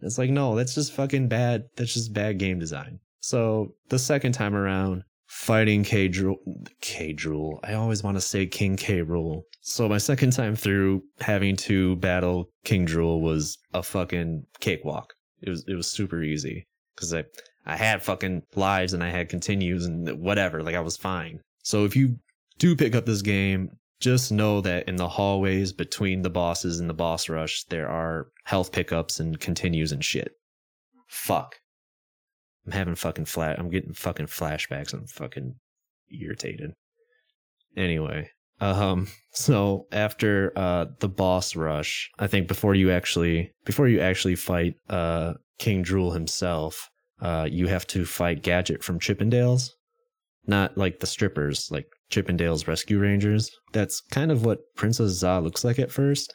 And 0.00 0.06
It's 0.06 0.18
like, 0.18 0.30
no, 0.30 0.54
that's 0.54 0.74
just 0.74 0.92
fucking 0.92 1.28
bad. 1.28 1.64
That's 1.76 1.94
just 1.94 2.12
bad 2.12 2.38
game 2.38 2.58
design. 2.58 3.00
So 3.20 3.74
the 3.88 3.98
second 3.98 4.32
time 4.32 4.54
around, 4.54 5.02
fighting 5.26 5.84
K 5.84 6.08
Drool, 6.08 6.36
K 6.80 7.12
Drool. 7.12 7.60
I 7.64 7.74
always 7.74 8.02
want 8.02 8.16
to 8.16 8.20
say 8.20 8.46
King 8.46 8.76
K 8.76 9.02
Rool. 9.02 9.42
So 9.60 9.88
my 9.88 9.98
second 9.98 10.32
time 10.32 10.56
through 10.56 11.02
having 11.20 11.56
to 11.56 11.96
battle 11.96 12.48
King 12.64 12.84
Drool 12.84 13.20
was 13.20 13.58
a 13.74 13.82
fucking 13.82 14.44
cakewalk. 14.60 15.14
It 15.42 15.50
was 15.50 15.64
it 15.68 15.74
was 15.74 15.86
super 15.88 16.22
easy 16.22 16.66
because 16.94 17.12
I 17.12 17.24
I 17.66 17.76
had 17.76 18.02
fucking 18.02 18.42
lives 18.54 18.92
and 18.92 19.02
I 19.04 19.10
had 19.10 19.28
continues 19.28 19.84
and 19.84 20.08
whatever. 20.18 20.62
Like 20.62 20.74
I 20.74 20.80
was 20.80 20.96
fine. 20.96 21.40
So 21.62 21.84
if 21.84 21.94
you 21.94 22.18
do 22.58 22.74
pick 22.74 22.94
up 22.94 23.06
this 23.06 23.22
game, 23.22 23.70
just 24.00 24.30
know 24.30 24.60
that 24.60 24.88
in 24.88 24.96
the 24.96 25.08
hallways 25.08 25.72
between 25.72 26.22
the 26.22 26.30
bosses 26.30 26.78
and 26.78 26.88
the 26.88 26.94
boss 26.94 27.28
rush, 27.28 27.64
there 27.64 27.88
are 27.88 28.28
health 28.44 28.72
pickups 28.72 29.18
and 29.20 29.38
continues 29.40 29.92
and 29.92 30.04
shit. 30.04 30.32
Fuck. 31.08 31.56
I'm 32.64 32.72
having 32.72 32.94
fucking 32.94 33.24
flat. 33.24 33.58
I'm 33.58 33.70
getting 33.70 33.94
fucking 33.94 34.26
flashbacks. 34.26 34.92
I'm 34.92 35.06
fucking 35.06 35.54
irritated. 36.10 36.72
Anyway, 37.76 38.30
um, 38.60 39.08
so 39.32 39.86
after 39.92 40.52
uh 40.56 40.86
the 41.00 41.08
boss 41.08 41.56
rush, 41.56 42.10
I 42.18 42.26
think 42.26 42.46
before 42.48 42.74
you 42.74 42.90
actually 42.90 43.52
before 43.64 43.88
you 43.88 44.00
actually 44.00 44.36
fight 44.36 44.74
uh 44.88 45.34
King 45.58 45.82
Drool 45.82 46.12
himself, 46.12 46.88
uh, 47.20 47.48
you 47.50 47.66
have 47.66 47.86
to 47.88 48.04
fight 48.04 48.42
Gadget 48.42 48.82
from 48.82 48.98
Chippendales 48.98 49.70
not 50.48 50.76
like 50.76 50.98
the 50.98 51.06
strippers, 51.06 51.70
like 51.70 51.86
Chippendales 52.10 52.66
Rescue 52.66 52.98
Rangers. 52.98 53.50
That's 53.72 54.00
kind 54.00 54.32
of 54.32 54.44
what 54.44 54.74
Princess 54.74 55.12
Za 55.12 55.40
looks 55.40 55.62
like 55.62 55.78
at 55.78 55.92
first. 55.92 56.32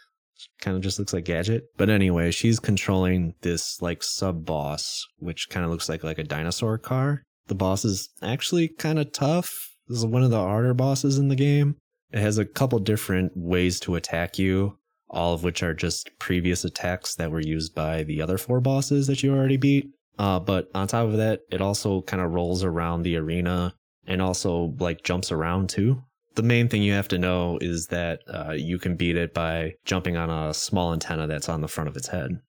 Kind 0.62 0.78
of 0.78 0.84
just 0.84 1.00
looks 1.00 1.14
like 1.14 1.26
Gadget. 1.26 1.64
But 1.78 1.90
anyway, 1.90 2.32
she's 2.32 2.60
controlling 2.60 3.34
this 3.42 3.82
like 3.82 4.04
sub 4.04 4.46
boss, 4.46 5.06
which 5.18 5.50
kind 5.50 5.66
of 5.66 5.72
looks 5.72 5.90
like 5.90 6.04
like 6.04 6.20
a 6.20 6.24
dinosaur 6.24 6.78
car. 6.78 7.24
The 7.48 7.56
boss 7.56 7.84
is 7.84 8.10
actually 8.22 8.70
kind 8.70 9.00
of 9.00 9.12
tough. 9.12 9.52
This 9.88 9.98
is 9.98 10.06
one 10.06 10.24
of 10.24 10.30
the 10.30 10.40
harder 10.40 10.74
bosses 10.74 11.18
in 11.18 11.28
the 11.28 11.36
game. 11.36 11.76
It 12.12 12.20
has 12.20 12.38
a 12.38 12.46
couple 12.46 12.80
different 12.80 13.32
ways 13.36 13.80
to 13.82 13.96
attack 13.96 14.38
you, 14.38 14.78
all 15.10 15.34
of 15.34 15.44
which 15.44 15.64
are 15.64 15.74
just 15.74 16.10
previous 16.20 16.64
attacks 16.64 17.16
that 17.16 17.32
were 17.32 17.42
used 17.42 17.74
by 17.74 18.04
the 18.04 18.22
other 18.22 18.38
four 18.38 18.62
bosses 18.62 19.08
that 19.08 19.24
you 19.24 19.34
already 19.34 19.58
beat. 19.58 19.90
Uh, 20.18 20.40
but 20.40 20.70
on 20.76 20.88
top 20.88 21.08
of 21.08 21.18
that, 21.18 21.42
it 21.52 21.62
also 21.62 22.02
kind 22.02 22.22
of 22.22 22.32
rolls 22.32 22.64
around 22.64 23.02
the 23.02 23.16
arena 23.16 23.74
and 24.06 24.22
also 24.22 24.74
like 24.80 25.04
jumps 25.04 25.32
around 25.32 25.70
too. 25.70 26.04
The 26.36 26.44
main 26.44 26.68
thing 26.68 26.82
you 26.82 26.94
have 26.94 27.08
to 27.10 27.18
know 27.18 27.58
is 27.62 27.88
that 27.88 28.22
uh, 28.28 28.52
you 28.52 28.80
can 28.80 28.96
beat 28.96 29.16
it 29.16 29.34
by 29.34 29.74
jumping 29.86 30.18
on 30.18 30.30
a 30.30 30.54
small 30.54 30.94
antenna 30.94 31.28
that's 31.28 31.50
on 31.50 31.62
the 31.62 31.68
front 31.68 31.90
of 31.90 31.96
its 31.96 32.08
head. 32.08 32.40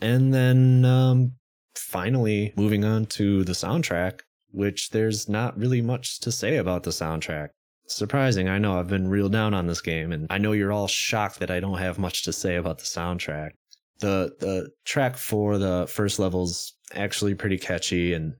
And 0.00 0.32
then 0.32 0.84
um, 0.84 1.32
finally, 1.74 2.52
moving 2.56 2.84
on 2.84 3.06
to 3.06 3.44
the 3.44 3.52
soundtrack, 3.52 4.20
which 4.50 4.90
there's 4.90 5.28
not 5.28 5.58
really 5.58 5.80
much 5.80 6.20
to 6.20 6.32
say 6.32 6.56
about 6.56 6.82
the 6.82 6.90
soundtrack. 6.90 7.48
Surprising, 7.86 8.48
I 8.48 8.58
know 8.58 8.78
I've 8.78 8.88
been 8.88 9.08
real 9.08 9.30
down 9.30 9.54
on 9.54 9.66
this 9.66 9.80
game, 9.80 10.12
and 10.12 10.26
I 10.28 10.36
know 10.36 10.52
you're 10.52 10.72
all 10.72 10.88
shocked 10.88 11.40
that 11.40 11.50
I 11.50 11.60
don't 11.60 11.78
have 11.78 11.98
much 11.98 12.22
to 12.24 12.32
say 12.32 12.56
about 12.56 12.78
the 12.78 12.84
soundtrack. 12.84 13.52
The 14.00 14.36
the 14.38 14.70
track 14.84 15.16
for 15.16 15.56
the 15.56 15.86
first 15.88 16.18
level's 16.18 16.74
actually 16.94 17.34
pretty 17.34 17.58
catchy 17.58 18.12
and 18.12 18.34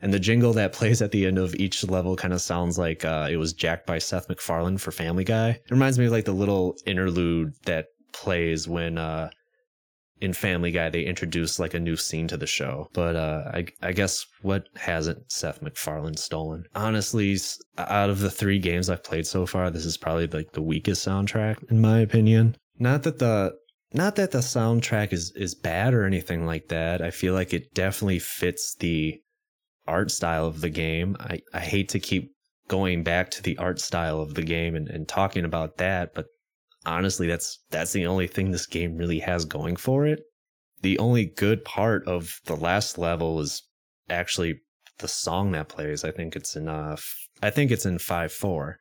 and 0.00 0.12
the 0.12 0.20
jingle 0.20 0.52
that 0.52 0.72
plays 0.78 1.00
at 1.00 1.12
the 1.12 1.26
end 1.26 1.38
of 1.38 1.54
each 1.54 1.84
level 1.84 2.16
kind 2.16 2.34
of 2.34 2.40
sounds 2.40 2.78
like 2.78 3.04
uh, 3.04 3.28
it 3.30 3.36
was 3.36 3.52
jacked 3.52 3.86
by 3.86 3.98
Seth 3.98 4.28
MacFarlane 4.28 4.78
for 4.78 4.90
Family 4.90 5.24
Guy. 5.24 5.50
It 5.50 5.70
reminds 5.70 5.98
me 5.98 6.06
of 6.06 6.12
like 6.12 6.26
the 6.26 6.32
little 6.32 6.76
interlude 6.86 7.54
that 7.64 7.86
plays 8.12 8.68
when 8.68 8.98
uh, 8.98 9.30
in 10.20 10.32
Family 10.32 10.70
Guy 10.70 10.90
they 10.90 11.02
introduce 11.02 11.58
like 11.58 11.74
a 11.74 11.80
new 11.80 11.96
scene 11.96 12.28
to 12.28 12.36
the 12.36 12.46
show. 12.46 12.88
But 12.92 13.16
uh, 13.16 13.50
I, 13.52 13.66
I 13.82 13.92
guess 13.92 14.26
what 14.42 14.68
hasn't 14.76 15.30
Seth 15.30 15.62
MacFarlane 15.62 16.16
stolen? 16.16 16.64
Honestly, 16.74 17.38
out 17.78 18.10
of 18.10 18.20
the 18.20 18.30
three 18.30 18.58
games 18.58 18.90
I've 18.90 19.04
played 19.04 19.26
so 19.26 19.46
far, 19.46 19.70
this 19.70 19.84
is 19.84 19.96
probably 19.96 20.26
like 20.26 20.52
the 20.52 20.62
weakest 20.62 21.06
soundtrack 21.06 21.70
in 21.70 21.80
my 21.80 22.00
opinion. 22.00 22.56
Not 22.78 23.04
that 23.04 23.18
the 23.18 23.54
not 23.94 24.16
that 24.16 24.32
the 24.32 24.38
soundtrack 24.38 25.12
is 25.12 25.32
is 25.36 25.54
bad 25.54 25.94
or 25.94 26.04
anything 26.04 26.46
like 26.46 26.68
that. 26.68 27.00
I 27.00 27.10
feel 27.10 27.34
like 27.34 27.54
it 27.54 27.74
definitely 27.74 28.18
fits 28.18 28.74
the 28.74 29.20
art 29.86 30.10
style 30.10 30.46
of 30.46 30.60
the 30.60 30.70
game. 30.70 31.16
I, 31.20 31.40
I 31.52 31.60
hate 31.60 31.88
to 31.90 32.00
keep 32.00 32.32
going 32.68 33.02
back 33.02 33.30
to 33.30 33.42
the 33.42 33.56
art 33.58 33.78
style 33.80 34.20
of 34.20 34.34
the 34.34 34.42
game 34.42 34.74
and, 34.74 34.88
and 34.88 35.06
talking 35.06 35.44
about 35.44 35.76
that, 35.76 36.14
but 36.14 36.26
honestly, 36.86 37.26
that's 37.26 37.60
that's 37.70 37.92
the 37.92 38.06
only 38.06 38.26
thing 38.26 38.50
this 38.50 38.66
game 38.66 38.96
really 38.96 39.20
has 39.20 39.44
going 39.44 39.76
for 39.76 40.06
it. 40.06 40.20
The 40.82 40.98
only 40.98 41.26
good 41.26 41.64
part 41.64 42.06
of 42.06 42.40
the 42.44 42.56
last 42.56 42.98
level 42.98 43.40
is 43.40 43.62
actually 44.10 44.60
the 44.98 45.08
song 45.08 45.52
that 45.52 45.68
plays. 45.68 46.04
I 46.04 46.10
think 46.10 46.36
it's 46.36 46.56
in 46.56 46.68
uh 46.68 46.96
I 47.42 47.50
think 47.50 47.70
it's 47.70 47.86
in 47.86 47.98
five 47.98 48.32
four. 48.32 48.78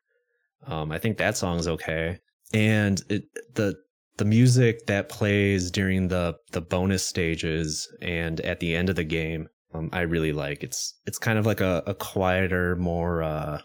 Um, 0.65 0.91
I 0.91 0.97
think 0.97 1.17
that 1.17 1.37
song's 1.37 1.67
okay, 1.67 2.19
and 2.53 3.01
it 3.09 3.23
the 3.53 3.75
the 4.17 4.25
music 4.25 4.85
that 4.85 5.09
plays 5.09 5.71
during 5.71 6.07
the 6.07 6.35
the 6.51 6.61
bonus 6.61 7.05
stages 7.05 7.87
and 8.01 8.39
at 8.41 8.59
the 8.59 8.75
end 8.75 8.89
of 8.89 8.95
the 8.95 9.03
game, 9.03 9.47
um, 9.73 9.89
I 9.91 10.01
really 10.01 10.33
like. 10.33 10.63
It's 10.63 10.99
it's 11.05 11.17
kind 11.17 11.39
of 11.39 11.45
like 11.45 11.61
a, 11.61 11.83
a 11.87 11.95
quieter, 11.95 12.75
more 12.75 13.23
uh, 13.23 13.61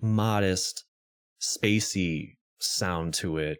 modest, 0.00 0.84
spacey 1.40 2.36
sound 2.58 3.14
to 3.14 3.38
it, 3.38 3.58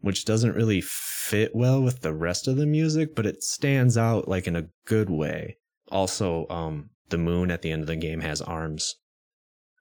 which 0.00 0.24
doesn't 0.24 0.54
really 0.54 0.80
fit 0.80 1.54
well 1.54 1.82
with 1.82 2.02
the 2.02 2.14
rest 2.14 2.46
of 2.46 2.56
the 2.56 2.66
music, 2.66 3.14
but 3.14 3.26
it 3.26 3.42
stands 3.42 3.96
out 3.96 4.28
like 4.28 4.46
in 4.46 4.56
a 4.56 4.68
good 4.86 5.10
way. 5.10 5.56
Also, 5.90 6.46
um, 6.48 6.90
the 7.08 7.18
moon 7.18 7.50
at 7.50 7.62
the 7.62 7.70
end 7.70 7.82
of 7.82 7.88
the 7.88 7.96
game 7.96 8.20
has 8.20 8.40
arms. 8.40 8.94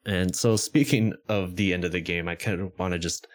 And 0.05 0.35
so, 0.35 0.55
speaking 0.55 1.13
of 1.27 1.55
the 1.55 1.73
end 1.73 1.85
of 1.85 1.91
the 1.91 2.01
game, 2.01 2.27
I 2.27 2.35
kind 2.35 2.61
of 2.61 2.71
want 2.79 2.93
to 2.93 2.99
just 2.99 3.27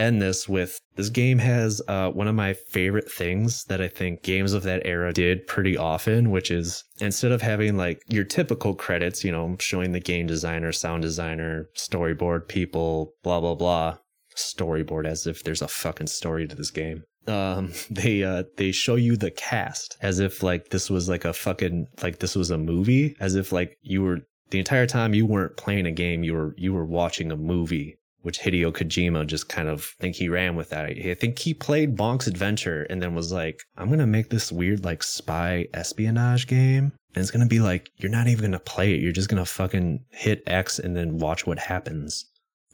end 0.00 0.20
this 0.20 0.48
with 0.48 0.80
this 0.96 1.10
game 1.10 1.38
has 1.38 1.80
uh, 1.86 2.10
one 2.10 2.26
of 2.26 2.34
my 2.34 2.54
favorite 2.54 3.10
things 3.10 3.64
that 3.64 3.80
I 3.80 3.88
think 3.88 4.22
games 4.22 4.52
of 4.52 4.62
that 4.64 4.82
era 4.84 5.12
did 5.12 5.46
pretty 5.46 5.76
often, 5.76 6.30
which 6.30 6.50
is 6.50 6.84
instead 7.00 7.32
of 7.32 7.42
having 7.42 7.76
like 7.76 8.02
your 8.08 8.24
typical 8.24 8.74
credits, 8.74 9.22
you 9.22 9.30
know, 9.30 9.56
showing 9.60 9.92
the 9.92 10.00
game 10.00 10.26
designer, 10.26 10.72
sound 10.72 11.02
designer, 11.02 11.68
storyboard 11.76 12.48
people, 12.48 13.14
blah, 13.22 13.40
blah, 13.40 13.54
blah, 13.54 13.98
storyboard 14.36 15.06
as 15.06 15.26
if 15.26 15.44
there's 15.44 15.62
a 15.62 15.68
fucking 15.68 16.06
story 16.06 16.48
to 16.48 16.56
this 16.56 16.70
game. 16.70 17.04
Um, 17.26 17.72
they 17.90 18.24
uh 18.24 18.44
they 18.56 18.72
show 18.72 18.96
you 18.96 19.16
the 19.16 19.30
cast 19.30 19.96
as 20.00 20.18
if 20.18 20.42
like 20.42 20.70
this 20.70 20.90
was 20.90 21.08
like 21.08 21.24
a 21.24 21.32
fucking 21.32 21.86
like 22.02 22.18
this 22.18 22.34
was 22.34 22.50
a 22.50 22.58
movie, 22.58 23.16
as 23.20 23.34
if 23.34 23.52
like 23.52 23.76
you 23.82 24.02
were 24.02 24.20
the 24.50 24.58
entire 24.58 24.86
time 24.86 25.14
you 25.14 25.26
weren't 25.26 25.56
playing 25.56 25.86
a 25.86 25.92
game, 25.92 26.24
you 26.24 26.34
were 26.34 26.54
you 26.56 26.72
were 26.72 26.86
watching 26.86 27.30
a 27.30 27.36
movie 27.36 27.99
which 28.22 28.40
Hideo 28.40 28.72
Kojima 28.72 29.26
just 29.26 29.48
kind 29.48 29.68
of 29.68 29.84
think 29.98 30.16
he 30.16 30.28
ran 30.28 30.54
with 30.54 30.70
that. 30.70 30.86
I 30.90 31.14
think 31.14 31.38
he 31.38 31.54
played 31.54 31.96
Bonk's 31.96 32.26
Adventure 32.26 32.82
and 32.90 33.00
then 33.00 33.14
was 33.14 33.32
like, 33.32 33.62
I'm 33.76 33.88
to 34.00 34.06
make 34.06 34.28
this 34.28 34.52
weird 34.52 34.84
like 34.84 35.02
spy 35.02 35.66
espionage 35.72 36.46
game. 36.46 36.92
And 37.14 37.22
it's 37.22 37.30
to 37.40 37.48
be 37.48 37.60
like, 37.60 37.90
you're 37.96 38.10
not 38.10 38.28
even 38.28 38.52
to 38.52 38.60
play 38.60 38.94
it. 38.94 39.00
You're 39.00 39.12
just 39.12 39.30
to 39.42 39.50
fucking 39.50 40.04
hit 40.10 40.42
X 40.46 40.78
and 40.78 40.96
then 40.96 41.18
watch 41.18 41.46
what 41.46 41.58
happens. 41.58 42.24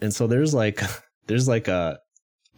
And 0.01 0.13
so 0.13 0.27
there's 0.27 0.53
like, 0.53 0.83
there's 1.27 1.49
like 1.49 1.69
a, 1.69 1.99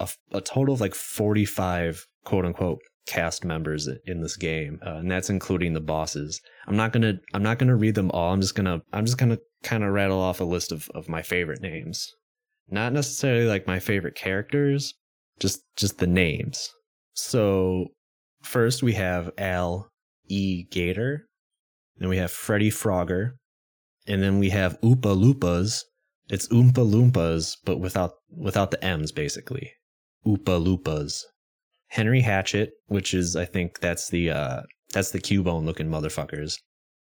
a, 0.00 0.08
a 0.32 0.40
total 0.40 0.74
of 0.74 0.80
like 0.80 0.94
45 0.94 2.06
quote 2.24 2.44
unquote 2.44 2.78
cast 3.06 3.44
members 3.44 3.88
in 4.06 4.22
this 4.22 4.36
game. 4.36 4.80
Uh, 4.84 4.96
and 4.96 5.10
that's 5.10 5.30
including 5.30 5.74
the 5.74 5.80
bosses. 5.80 6.40
I'm 6.66 6.76
not 6.76 6.92
to, 7.02 7.18
I'm 7.34 7.42
not 7.42 7.58
to 7.68 7.76
read 7.76 7.94
them 7.94 8.10
all. 8.12 8.32
I'm 8.32 8.40
just 8.40 8.54
to, 8.66 8.82
I'm 8.92 9.04
just 9.04 9.18
to 9.30 9.40
kind 9.62 9.84
of 9.84 9.92
rattle 9.92 10.20
off 10.20 10.40
a 10.40 10.44
list 10.44 10.72
of, 10.72 10.88
of 10.94 11.08
my 11.08 11.22
favorite 11.22 11.60
names 11.60 12.12
not 12.70 12.92
necessarily 12.92 13.46
like 13.46 13.66
my 13.66 13.78
favorite 13.78 14.14
characters, 14.14 14.94
just 15.40 15.60
just 15.76 15.98
the 15.98 16.06
names. 16.06 16.70
So 17.14 17.86
first 18.42 18.82
we 18.82 18.92
have 18.94 19.30
Al 19.38 19.90
E. 20.28 20.64
Gator, 20.70 21.26
then 21.96 22.08
we 22.08 22.18
have 22.18 22.30
Freddy 22.30 22.70
Frogger, 22.70 23.32
and 24.06 24.22
then 24.22 24.38
we 24.38 24.50
have 24.50 24.80
Oompa 24.80 25.16
Loompas. 25.16 25.82
It's 26.28 26.48
Oompa 26.48 26.84
Loompas, 26.88 27.56
but 27.64 27.80
without 27.80 28.12
without 28.30 28.70
the 28.70 28.84
M's 28.84 29.12
basically. 29.12 29.72
Oompa 30.26 30.62
Loompas. 30.62 31.22
Henry 31.88 32.20
Hatchet, 32.20 32.72
which 32.86 33.14
is 33.14 33.34
I 33.34 33.46
think 33.46 33.80
that's 33.80 34.10
the 34.10 34.30
uh 34.30 34.62
that's 34.92 35.10
the 35.10 35.20
Cubone 35.20 35.64
looking 35.64 35.88
motherfuckers. 35.88 36.54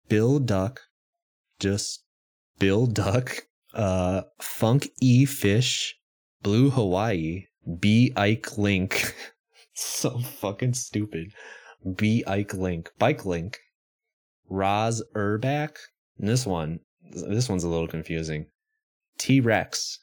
Bill 0.07 0.39
Duck, 0.39 0.79
just 1.59 2.03
Bill 2.59 2.85
Duck 2.85 3.43
uh, 3.73 4.21
Funk 4.41 4.89
E 5.01 5.25
Fish, 5.25 5.95
Blue 6.41 6.69
Hawaii, 6.69 7.45
B 7.79 8.11
Ike 8.15 8.57
Link. 8.57 9.15
so 9.73 10.19
fucking 10.19 10.73
stupid. 10.73 11.31
B 11.95 12.23
Ike 12.27 12.53
Link, 12.53 12.89
Bike 12.97 13.25
Link, 13.25 13.57
Roz 14.49 15.03
Urback. 15.15 15.77
And 16.17 16.27
this 16.27 16.45
one, 16.45 16.79
this 17.11 17.47
one's 17.47 17.63
a 17.63 17.69
little 17.69 17.87
confusing. 17.87 18.47
T 19.17 19.39
Rex, 19.39 19.99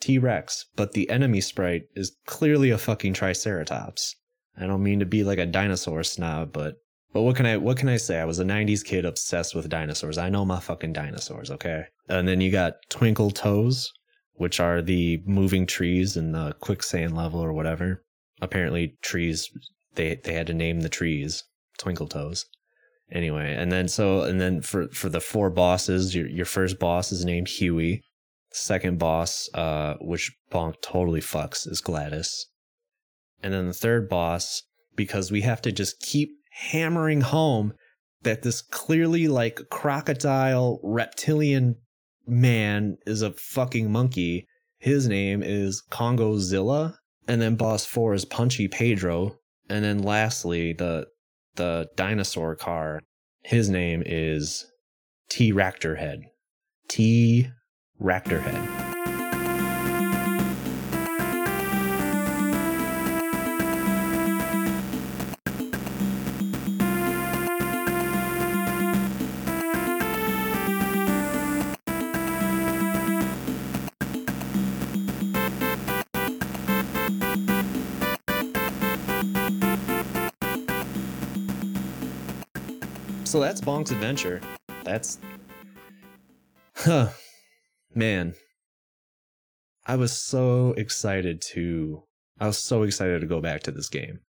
T 0.00 0.18
Rex, 0.18 0.66
but 0.76 0.92
the 0.92 1.08
enemy 1.10 1.40
sprite 1.40 1.84
is 1.94 2.16
clearly 2.26 2.70
a 2.70 2.78
fucking 2.78 3.14
Triceratops. 3.14 4.16
I 4.58 4.66
don't 4.66 4.82
mean 4.82 5.00
to 5.00 5.06
be 5.06 5.24
like 5.24 5.38
a 5.38 5.46
dinosaur 5.46 6.02
snob, 6.02 6.52
but 6.52 6.76
but 7.16 7.22
what 7.22 7.34
can 7.34 7.46
I 7.46 7.56
what 7.56 7.78
can 7.78 7.88
I 7.88 7.96
say? 7.96 8.20
I 8.20 8.26
was 8.26 8.40
a 8.40 8.44
90s 8.44 8.84
kid 8.84 9.06
obsessed 9.06 9.54
with 9.54 9.70
dinosaurs. 9.70 10.18
I 10.18 10.28
know 10.28 10.44
my 10.44 10.60
fucking 10.60 10.92
dinosaurs, 10.92 11.50
okay? 11.50 11.84
And 12.10 12.28
then 12.28 12.42
you 12.42 12.50
got 12.50 12.74
Twinkle 12.90 13.30
Toes, 13.30 13.90
which 14.34 14.60
are 14.60 14.82
the 14.82 15.22
moving 15.24 15.64
trees 15.64 16.18
in 16.18 16.32
the 16.32 16.52
quicksand 16.60 17.16
level 17.16 17.40
or 17.40 17.54
whatever. 17.54 18.04
Apparently 18.42 18.98
trees 19.00 19.48
they 19.94 20.16
they 20.24 20.34
had 20.34 20.46
to 20.48 20.52
name 20.52 20.82
the 20.82 20.90
trees 20.90 21.42
Twinkle 21.78 22.06
Toes. 22.06 22.44
Anyway, 23.10 23.54
and 23.54 23.72
then 23.72 23.88
so 23.88 24.20
and 24.20 24.38
then 24.38 24.60
for 24.60 24.88
for 24.88 25.08
the 25.08 25.22
four 25.22 25.48
bosses, 25.48 26.14
your 26.14 26.28
your 26.28 26.44
first 26.44 26.78
boss 26.78 27.12
is 27.12 27.24
named 27.24 27.48
Huey. 27.48 28.02
Second 28.52 28.98
boss, 28.98 29.48
uh, 29.54 29.94
which 30.02 30.36
Bonk 30.52 30.74
totally 30.82 31.22
fucks, 31.22 31.66
is 31.66 31.80
Gladys. 31.80 32.46
And 33.42 33.54
then 33.54 33.68
the 33.68 33.72
third 33.72 34.06
boss, 34.06 34.64
because 34.94 35.30
we 35.30 35.40
have 35.40 35.62
to 35.62 35.72
just 35.72 35.98
keep 36.00 36.36
hammering 36.56 37.20
home 37.20 37.74
that 38.22 38.42
this 38.42 38.62
clearly 38.62 39.28
like 39.28 39.60
crocodile 39.70 40.80
reptilian 40.82 41.76
man 42.26 42.96
is 43.06 43.22
a 43.22 43.32
fucking 43.32 43.90
monkey. 43.90 44.46
His 44.78 45.06
name 45.06 45.42
is 45.42 45.82
Congozilla. 45.90 46.94
And 47.28 47.42
then 47.42 47.56
boss 47.56 47.84
four 47.84 48.14
is 48.14 48.24
Punchy 48.24 48.68
Pedro. 48.68 49.36
And 49.68 49.84
then 49.84 50.02
lastly, 50.02 50.72
the 50.72 51.06
the 51.56 51.88
dinosaur 51.96 52.54
car. 52.56 53.00
His 53.42 53.68
name 53.68 54.02
is 54.06 54.66
T 55.28 55.52
Raptor 55.52 55.98
Head. 55.98 56.20
T 56.88 57.48
Raptor 58.00 58.40
Head. 58.40 58.95
Bonk's 83.66 83.90
adventure. 83.90 84.40
That's 84.84 85.18
huh. 86.76 87.08
Man. 87.92 88.34
I 89.84 89.96
was 89.96 90.12
so 90.12 90.72
excited 90.76 91.42
to 91.52 92.04
I 92.38 92.46
was 92.46 92.58
so 92.58 92.84
excited 92.84 93.20
to 93.20 93.26
go 93.26 93.40
back 93.40 93.64
to 93.64 93.72
this 93.72 93.88
game. 93.88 94.20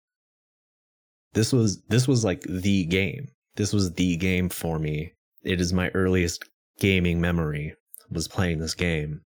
This 1.33 1.53
was 1.53 1.83
this 1.83 2.07
was 2.07 2.25
like 2.25 2.41
the 2.49 2.85
game. 2.85 3.27
This 3.55 3.73
was 3.73 3.93
the 3.93 4.17
game 4.17 4.49
for 4.49 4.79
me. 4.79 5.13
It 5.43 5.61
is 5.61 5.71
my 5.71 5.89
earliest 5.89 6.43
gaming 6.79 7.21
memory 7.21 7.75
was 8.09 8.27
playing 8.27 8.57
this 8.57 8.73
game. 8.73 9.21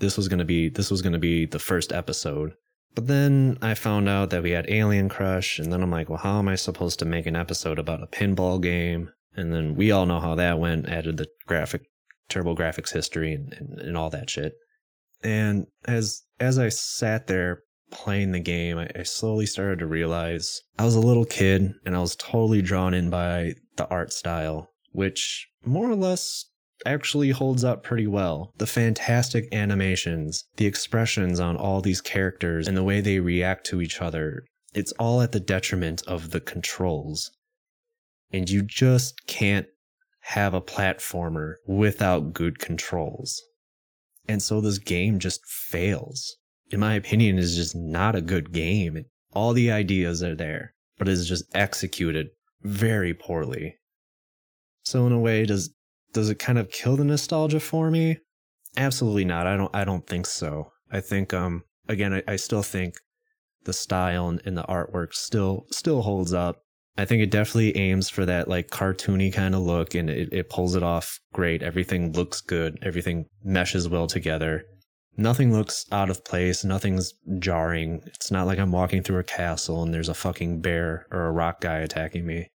This 0.00 0.16
was 0.16 0.26
going 0.26 0.40
to 0.40 0.44
be 0.44 0.68
this 0.70 0.90
was 0.90 1.02
going 1.02 1.12
to 1.12 1.20
be 1.20 1.46
the 1.46 1.60
first 1.60 1.92
episode 1.92 2.54
but 2.94 3.06
then 3.06 3.56
I 3.62 3.74
found 3.74 4.08
out 4.08 4.30
that 4.30 4.42
we 4.42 4.50
had 4.50 4.68
Alien 4.68 5.08
Crush, 5.08 5.58
and 5.58 5.72
then 5.72 5.82
I'm 5.82 5.90
like, 5.90 6.08
well, 6.08 6.18
how 6.18 6.38
am 6.40 6.48
I 6.48 6.56
supposed 6.56 6.98
to 6.98 7.04
make 7.04 7.26
an 7.26 7.36
episode 7.36 7.78
about 7.78 8.02
a 8.02 8.06
pinball 8.06 8.60
game? 8.60 9.12
And 9.40 9.52
then 9.52 9.74
we 9.74 9.90
all 9.90 10.06
know 10.06 10.20
how 10.20 10.34
that 10.36 10.58
went, 10.58 10.88
added 10.88 11.16
the 11.16 11.28
graphic, 11.46 11.82
TurboGrafx 12.28 12.92
history 12.92 13.32
and, 13.32 13.52
and, 13.54 13.80
and 13.80 13.96
all 13.96 14.10
that 14.10 14.30
shit. 14.30 14.52
And 15.22 15.66
as 15.86 16.22
as 16.38 16.58
I 16.58 16.68
sat 16.68 17.26
there 17.26 17.62
playing 17.90 18.32
the 18.32 18.40
game, 18.40 18.78
I, 18.78 18.88
I 18.94 19.02
slowly 19.02 19.46
started 19.46 19.80
to 19.80 19.86
realize 19.86 20.60
I 20.78 20.84
was 20.84 20.94
a 20.94 21.00
little 21.00 21.24
kid 21.24 21.72
and 21.84 21.96
I 21.96 22.00
was 22.00 22.16
totally 22.16 22.62
drawn 22.62 22.94
in 22.94 23.10
by 23.10 23.54
the 23.76 23.88
art 23.88 24.12
style, 24.12 24.68
which 24.92 25.48
more 25.64 25.90
or 25.90 25.96
less 25.96 26.46
actually 26.86 27.30
holds 27.30 27.64
up 27.64 27.82
pretty 27.82 28.06
well. 28.06 28.52
The 28.56 28.66
fantastic 28.66 29.52
animations, 29.52 30.44
the 30.56 30.66
expressions 30.66 31.40
on 31.40 31.56
all 31.56 31.80
these 31.80 32.00
characters, 32.00 32.66
and 32.68 32.76
the 32.76 32.84
way 32.84 33.00
they 33.00 33.20
react 33.20 33.66
to 33.66 33.82
each 33.82 34.00
other, 34.00 34.44
it's 34.72 34.92
all 34.92 35.20
at 35.20 35.32
the 35.32 35.40
detriment 35.40 36.02
of 36.06 36.30
the 36.30 36.40
controls. 36.40 37.30
And 38.32 38.48
you 38.48 38.62
just 38.62 39.26
can't 39.26 39.66
have 40.20 40.54
a 40.54 40.60
platformer 40.60 41.54
without 41.66 42.32
good 42.32 42.58
controls. 42.58 43.42
And 44.28 44.42
so 44.42 44.60
this 44.60 44.78
game 44.78 45.18
just 45.18 45.44
fails. 45.46 46.36
In 46.70 46.78
my 46.78 46.94
opinion, 46.94 47.38
is 47.38 47.56
just 47.56 47.74
not 47.74 48.14
a 48.14 48.20
good 48.20 48.52
game. 48.52 49.04
All 49.32 49.52
the 49.52 49.72
ideas 49.72 50.22
are 50.22 50.36
there, 50.36 50.74
but 50.98 51.08
it's 51.08 51.26
just 51.26 51.44
executed 51.54 52.28
very 52.62 53.12
poorly. 53.12 53.76
So 54.84 55.06
in 55.06 55.12
a 55.12 55.18
way, 55.18 55.46
does 55.46 55.74
does 56.12 56.30
it 56.30 56.38
kind 56.38 56.58
of 56.58 56.70
kill 56.70 56.96
the 56.96 57.04
nostalgia 57.04 57.60
for 57.60 57.90
me? 57.90 58.18
Absolutely 58.76 59.24
not. 59.24 59.46
I 59.46 59.56
don't 59.56 59.74
I 59.74 59.84
don't 59.84 60.06
think 60.06 60.26
so. 60.26 60.72
I 60.90 61.00
think 61.00 61.34
um 61.34 61.64
again 61.88 62.14
I, 62.14 62.22
I 62.28 62.36
still 62.36 62.62
think 62.62 62.94
the 63.64 63.72
style 63.72 64.28
and, 64.28 64.40
and 64.44 64.56
the 64.56 64.62
artwork 64.64 65.14
still 65.14 65.66
still 65.70 66.02
holds 66.02 66.32
up. 66.32 66.62
I 67.00 67.06
think 67.06 67.22
it 67.22 67.30
definitely 67.30 67.74
aims 67.78 68.10
for 68.10 68.26
that 68.26 68.46
like 68.46 68.68
cartoony 68.68 69.32
kind 69.32 69.54
of 69.54 69.62
look 69.62 69.94
and 69.94 70.10
it, 70.10 70.28
it 70.32 70.50
pulls 70.50 70.74
it 70.74 70.82
off 70.82 71.18
great. 71.32 71.62
Everything 71.62 72.12
looks 72.12 72.42
good. 72.42 72.78
Everything 72.82 73.24
meshes 73.42 73.88
well 73.88 74.06
together. 74.06 74.64
Nothing 75.16 75.50
looks 75.50 75.86
out 75.90 76.10
of 76.10 76.26
place. 76.26 76.62
Nothing's 76.62 77.14
jarring. 77.38 78.02
It's 78.04 78.30
not 78.30 78.46
like 78.46 78.58
I'm 78.58 78.70
walking 78.70 79.02
through 79.02 79.18
a 79.18 79.24
castle 79.24 79.82
and 79.82 79.94
there's 79.94 80.10
a 80.10 80.14
fucking 80.14 80.60
bear 80.60 81.06
or 81.10 81.24
a 81.24 81.32
rock 81.32 81.62
guy 81.62 81.78
attacking 81.78 82.26
me. 82.26 82.48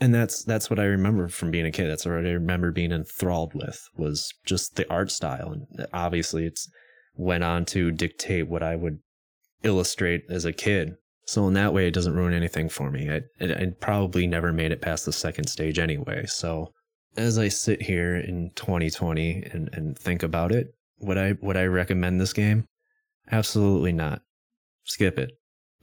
And 0.00 0.12
that's 0.12 0.42
that's 0.42 0.68
what 0.68 0.80
I 0.80 0.84
remember 0.84 1.28
from 1.28 1.52
being 1.52 1.66
a 1.66 1.70
kid. 1.70 1.86
That's 1.86 2.04
what 2.04 2.14
I 2.14 2.30
remember 2.30 2.72
being 2.72 2.90
enthralled 2.90 3.54
with 3.54 3.80
was 3.96 4.34
just 4.44 4.74
the 4.74 4.90
art 4.90 5.12
style. 5.12 5.52
And 5.52 5.86
obviously 5.92 6.46
it's 6.46 6.68
went 7.14 7.44
on 7.44 7.64
to 7.66 7.92
dictate 7.92 8.48
what 8.48 8.64
I 8.64 8.74
would 8.74 8.98
illustrate 9.62 10.24
as 10.28 10.44
a 10.44 10.52
kid. 10.52 10.96
So 11.28 11.46
in 11.46 11.52
that 11.54 11.74
way, 11.74 11.86
it 11.86 11.92
doesn't 11.92 12.14
ruin 12.14 12.32
anything 12.32 12.70
for 12.70 12.90
me. 12.90 13.10
I, 13.10 13.20
I 13.38 13.66
probably 13.80 14.26
never 14.26 14.50
made 14.50 14.72
it 14.72 14.80
past 14.80 15.04
the 15.04 15.12
second 15.12 15.46
stage 15.48 15.78
anyway. 15.78 16.24
So 16.24 16.72
as 17.18 17.36
I 17.36 17.48
sit 17.48 17.82
here 17.82 18.16
in 18.16 18.50
2020 18.54 19.42
and, 19.52 19.68
and 19.74 19.98
think 19.98 20.22
about 20.22 20.52
it, 20.52 20.68
would 21.00 21.18
I 21.18 21.34
would 21.42 21.58
I 21.58 21.64
recommend 21.64 22.18
this 22.18 22.32
game? 22.32 22.64
Absolutely 23.30 23.92
not. 23.92 24.22
Skip 24.84 25.18
it. 25.18 25.32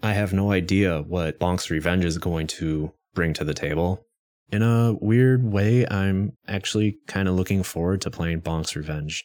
I 0.01 0.13
have 0.13 0.33
no 0.33 0.51
idea 0.51 1.03
what 1.03 1.39
Bonk's 1.39 1.69
Revenge 1.69 2.05
is 2.05 2.17
going 2.17 2.47
to 2.47 2.91
bring 3.13 3.33
to 3.33 3.43
the 3.43 3.53
table. 3.53 4.03
In 4.51 4.63
a 4.63 4.95
weird 4.99 5.43
way, 5.43 5.85
I'm 5.87 6.31
actually 6.47 6.97
kind 7.05 7.27
of 7.27 7.35
looking 7.35 7.61
forward 7.61 8.01
to 8.01 8.09
playing 8.09 8.41
Bonk's 8.41 8.75
Revenge. 8.75 9.23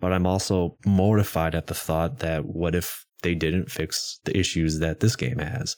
But 0.00 0.14
I'm 0.14 0.26
also 0.26 0.78
mortified 0.86 1.54
at 1.54 1.66
the 1.66 1.74
thought 1.74 2.20
that 2.20 2.46
what 2.46 2.74
if 2.74 3.05
they 3.22 3.34
didn't 3.34 3.70
fix 3.70 4.20
the 4.24 4.36
issues 4.36 4.78
that 4.78 5.00
this 5.00 5.16
game 5.16 5.38
has. 5.38 5.76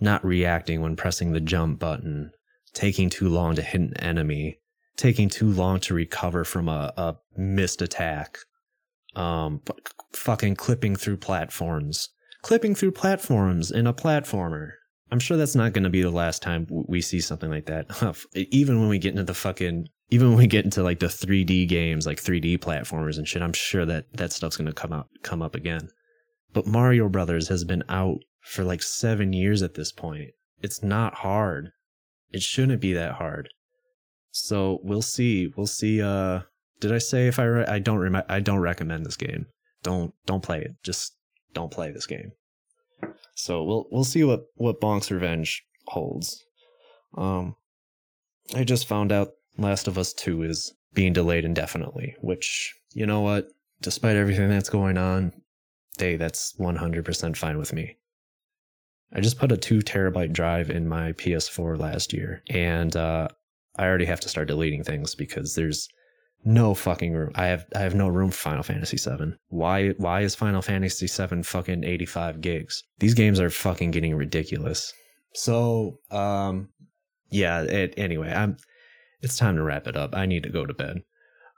Not 0.00 0.24
reacting 0.24 0.80
when 0.80 0.96
pressing 0.96 1.32
the 1.32 1.40
jump 1.40 1.78
button, 1.78 2.32
taking 2.72 3.08
too 3.08 3.28
long 3.28 3.54
to 3.54 3.62
hit 3.62 3.80
an 3.80 3.96
enemy, 3.98 4.58
taking 4.96 5.28
too 5.28 5.50
long 5.50 5.80
to 5.80 5.94
recover 5.94 6.44
from 6.44 6.68
a, 6.68 6.92
a 6.96 7.16
missed 7.36 7.82
attack, 7.82 8.38
um, 9.16 9.60
fucking 10.12 10.56
clipping 10.56 10.96
through 10.96 11.16
platforms, 11.16 12.08
clipping 12.42 12.74
through 12.74 12.92
platforms 12.92 13.70
in 13.70 13.86
a 13.86 13.94
platformer. 13.94 14.72
I'm 15.10 15.20
sure 15.20 15.36
that's 15.36 15.54
not 15.54 15.72
going 15.72 15.84
to 15.84 15.90
be 15.90 16.02
the 16.02 16.10
last 16.10 16.42
time 16.42 16.66
we 16.68 17.00
see 17.00 17.20
something 17.20 17.50
like 17.50 17.66
that. 17.66 17.86
Even 18.34 18.80
when 18.80 18.88
we 18.88 18.98
get 18.98 19.12
into 19.12 19.22
the 19.22 19.34
fucking, 19.34 19.86
even 20.10 20.30
when 20.30 20.38
we 20.38 20.46
get 20.46 20.64
into 20.64 20.82
like 20.82 20.98
the 20.98 21.06
3D 21.06 21.68
games, 21.68 22.06
like 22.06 22.22
3D 22.22 22.58
platformers 22.58 23.16
and 23.16 23.26
shit, 23.26 23.42
I'm 23.42 23.52
sure 23.52 23.86
that 23.86 24.12
that 24.14 24.32
stuff's 24.32 24.56
going 24.56 24.66
to 24.66 24.72
come 24.72 24.92
up, 24.92 25.08
come 25.22 25.42
up 25.42 25.54
again. 25.54 25.88
But 26.54 26.66
Mario 26.66 27.08
Brothers 27.10 27.48
has 27.48 27.64
been 27.64 27.84
out 27.88 28.20
for 28.40 28.64
like 28.64 28.82
seven 28.82 29.32
years 29.32 29.62
at 29.62 29.74
this 29.74 29.92
point. 29.92 30.30
It's 30.62 30.82
not 30.82 31.14
hard. 31.16 31.72
It 32.30 32.42
shouldn't 32.42 32.80
be 32.80 32.94
that 32.94 33.12
hard. 33.12 33.48
So 34.30 34.78
we'll 34.82 35.02
see. 35.02 35.52
We'll 35.56 35.66
see. 35.66 36.00
Uh, 36.00 36.40
did 36.80 36.92
I 36.92 36.98
say 36.98 37.28
if 37.28 37.38
I 37.38 37.44
re- 37.44 37.66
I 37.66 37.78
don't 37.78 37.98
rem- 37.98 38.22
I 38.28 38.40
don't 38.40 38.60
recommend 38.60 39.04
this 39.04 39.16
game. 39.16 39.46
Don't 39.82 40.14
don't 40.26 40.42
play 40.42 40.60
it. 40.60 40.72
Just 40.82 41.16
don't 41.52 41.70
play 41.70 41.92
this 41.92 42.06
game. 42.06 42.32
So 43.34 43.62
we'll 43.62 43.86
we'll 43.90 44.04
see 44.04 44.24
what 44.24 44.44
what 44.54 44.80
Bonk's 44.80 45.10
Revenge 45.10 45.62
holds. 45.86 46.44
Um, 47.16 47.56
I 48.54 48.64
just 48.64 48.88
found 48.88 49.12
out 49.12 49.28
Last 49.58 49.86
of 49.86 49.98
Us 49.98 50.12
Two 50.12 50.42
is 50.42 50.72
being 50.94 51.12
delayed 51.12 51.44
indefinitely, 51.44 52.16
which 52.20 52.74
you 52.92 53.06
know 53.06 53.20
what? 53.20 53.48
Despite 53.80 54.16
everything 54.16 54.48
that's 54.48 54.68
going 54.70 54.96
on, 54.96 55.32
hey, 55.98 56.16
that's 56.16 56.54
100% 56.58 57.36
fine 57.36 57.58
with 57.58 57.72
me. 57.72 57.96
I 59.12 59.20
just 59.20 59.38
put 59.38 59.52
a 59.52 59.56
two 59.56 59.78
terabyte 59.78 60.32
drive 60.32 60.70
in 60.70 60.88
my 60.88 61.12
PS4 61.12 61.78
last 61.78 62.12
year, 62.12 62.42
and 62.50 62.96
uh, 62.96 63.28
I 63.76 63.84
already 63.84 64.06
have 64.06 64.20
to 64.20 64.28
start 64.28 64.48
deleting 64.48 64.82
things 64.82 65.14
because 65.14 65.54
there's 65.54 65.88
no 66.44 66.74
fucking 66.74 67.12
room. 67.12 67.30
I 67.36 67.46
have 67.46 67.64
I 67.74 67.80
have 67.80 67.94
no 67.94 68.08
room 68.08 68.30
for 68.30 68.36
Final 68.36 68.62
Fantasy 68.62 68.96
VII. 68.96 69.34
Why 69.48 69.90
why 69.90 70.22
is 70.22 70.34
Final 70.34 70.62
Fantasy 70.62 71.06
VII 71.06 71.42
fucking 71.42 71.84
85 71.84 72.40
gigs? 72.40 72.82
These 72.98 73.14
games 73.14 73.40
are 73.40 73.50
fucking 73.50 73.92
getting 73.92 74.14
ridiculous. 74.14 74.92
So 75.34 75.98
um, 76.10 76.68
yeah. 77.30 77.62
It, 77.62 77.94
anyway, 77.96 78.32
I'm. 78.32 78.56
It's 79.22 79.38
time 79.38 79.56
to 79.56 79.62
wrap 79.62 79.86
it 79.86 79.96
up. 79.96 80.14
I 80.14 80.26
need 80.26 80.42
to 80.42 80.50
go 80.50 80.66
to 80.66 80.74
bed. 80.74 80.98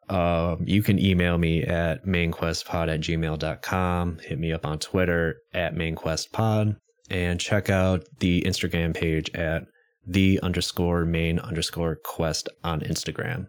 Um, 0.09 0.62
you 0.66 0.82
can 0.82 0.98
email 0.98 1.36
me 1.38 1.62
at 1.62 2.04
mainquestpod 2.07 2.92
at 2.92 3.00
gmail.com. 3.00 4.18
Hit 4.18 4.38
me 4.38 4.52
up 4.52 4.64
on 4.64 4.78
Twitter 4.78 5.36
at 5.52 5.74
mainquestpod 5.74 6.76
and 7.11 7.40
check 7.40 7.70
out 7.70 8.04
the 8.20 8.42
Instagram 8.42 8.94
page 8.94 9.30
at 9.34 9.64
the 10.07 10.38
underscore 10.42 11.04
main 11.04 11.38
underscore 11.40 11.96
quest 12.04 12.48
on 12.62 12.80
Instagram. 12.80 13.48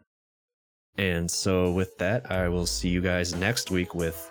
And 0.98 1.30
so 1.30 1.72
with 1.72 1.96
that, 2.00 2.32
I 2.32 2.50
will 2.50 2.66
see 2.66 2.90
you 2.90 3.02
guys 3.02 3.36
next 3.36 3.70
week 3.70 3.94
with 3.94 4.30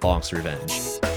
Bonk's 0.00 0.32
Revenge. 0.32 1.09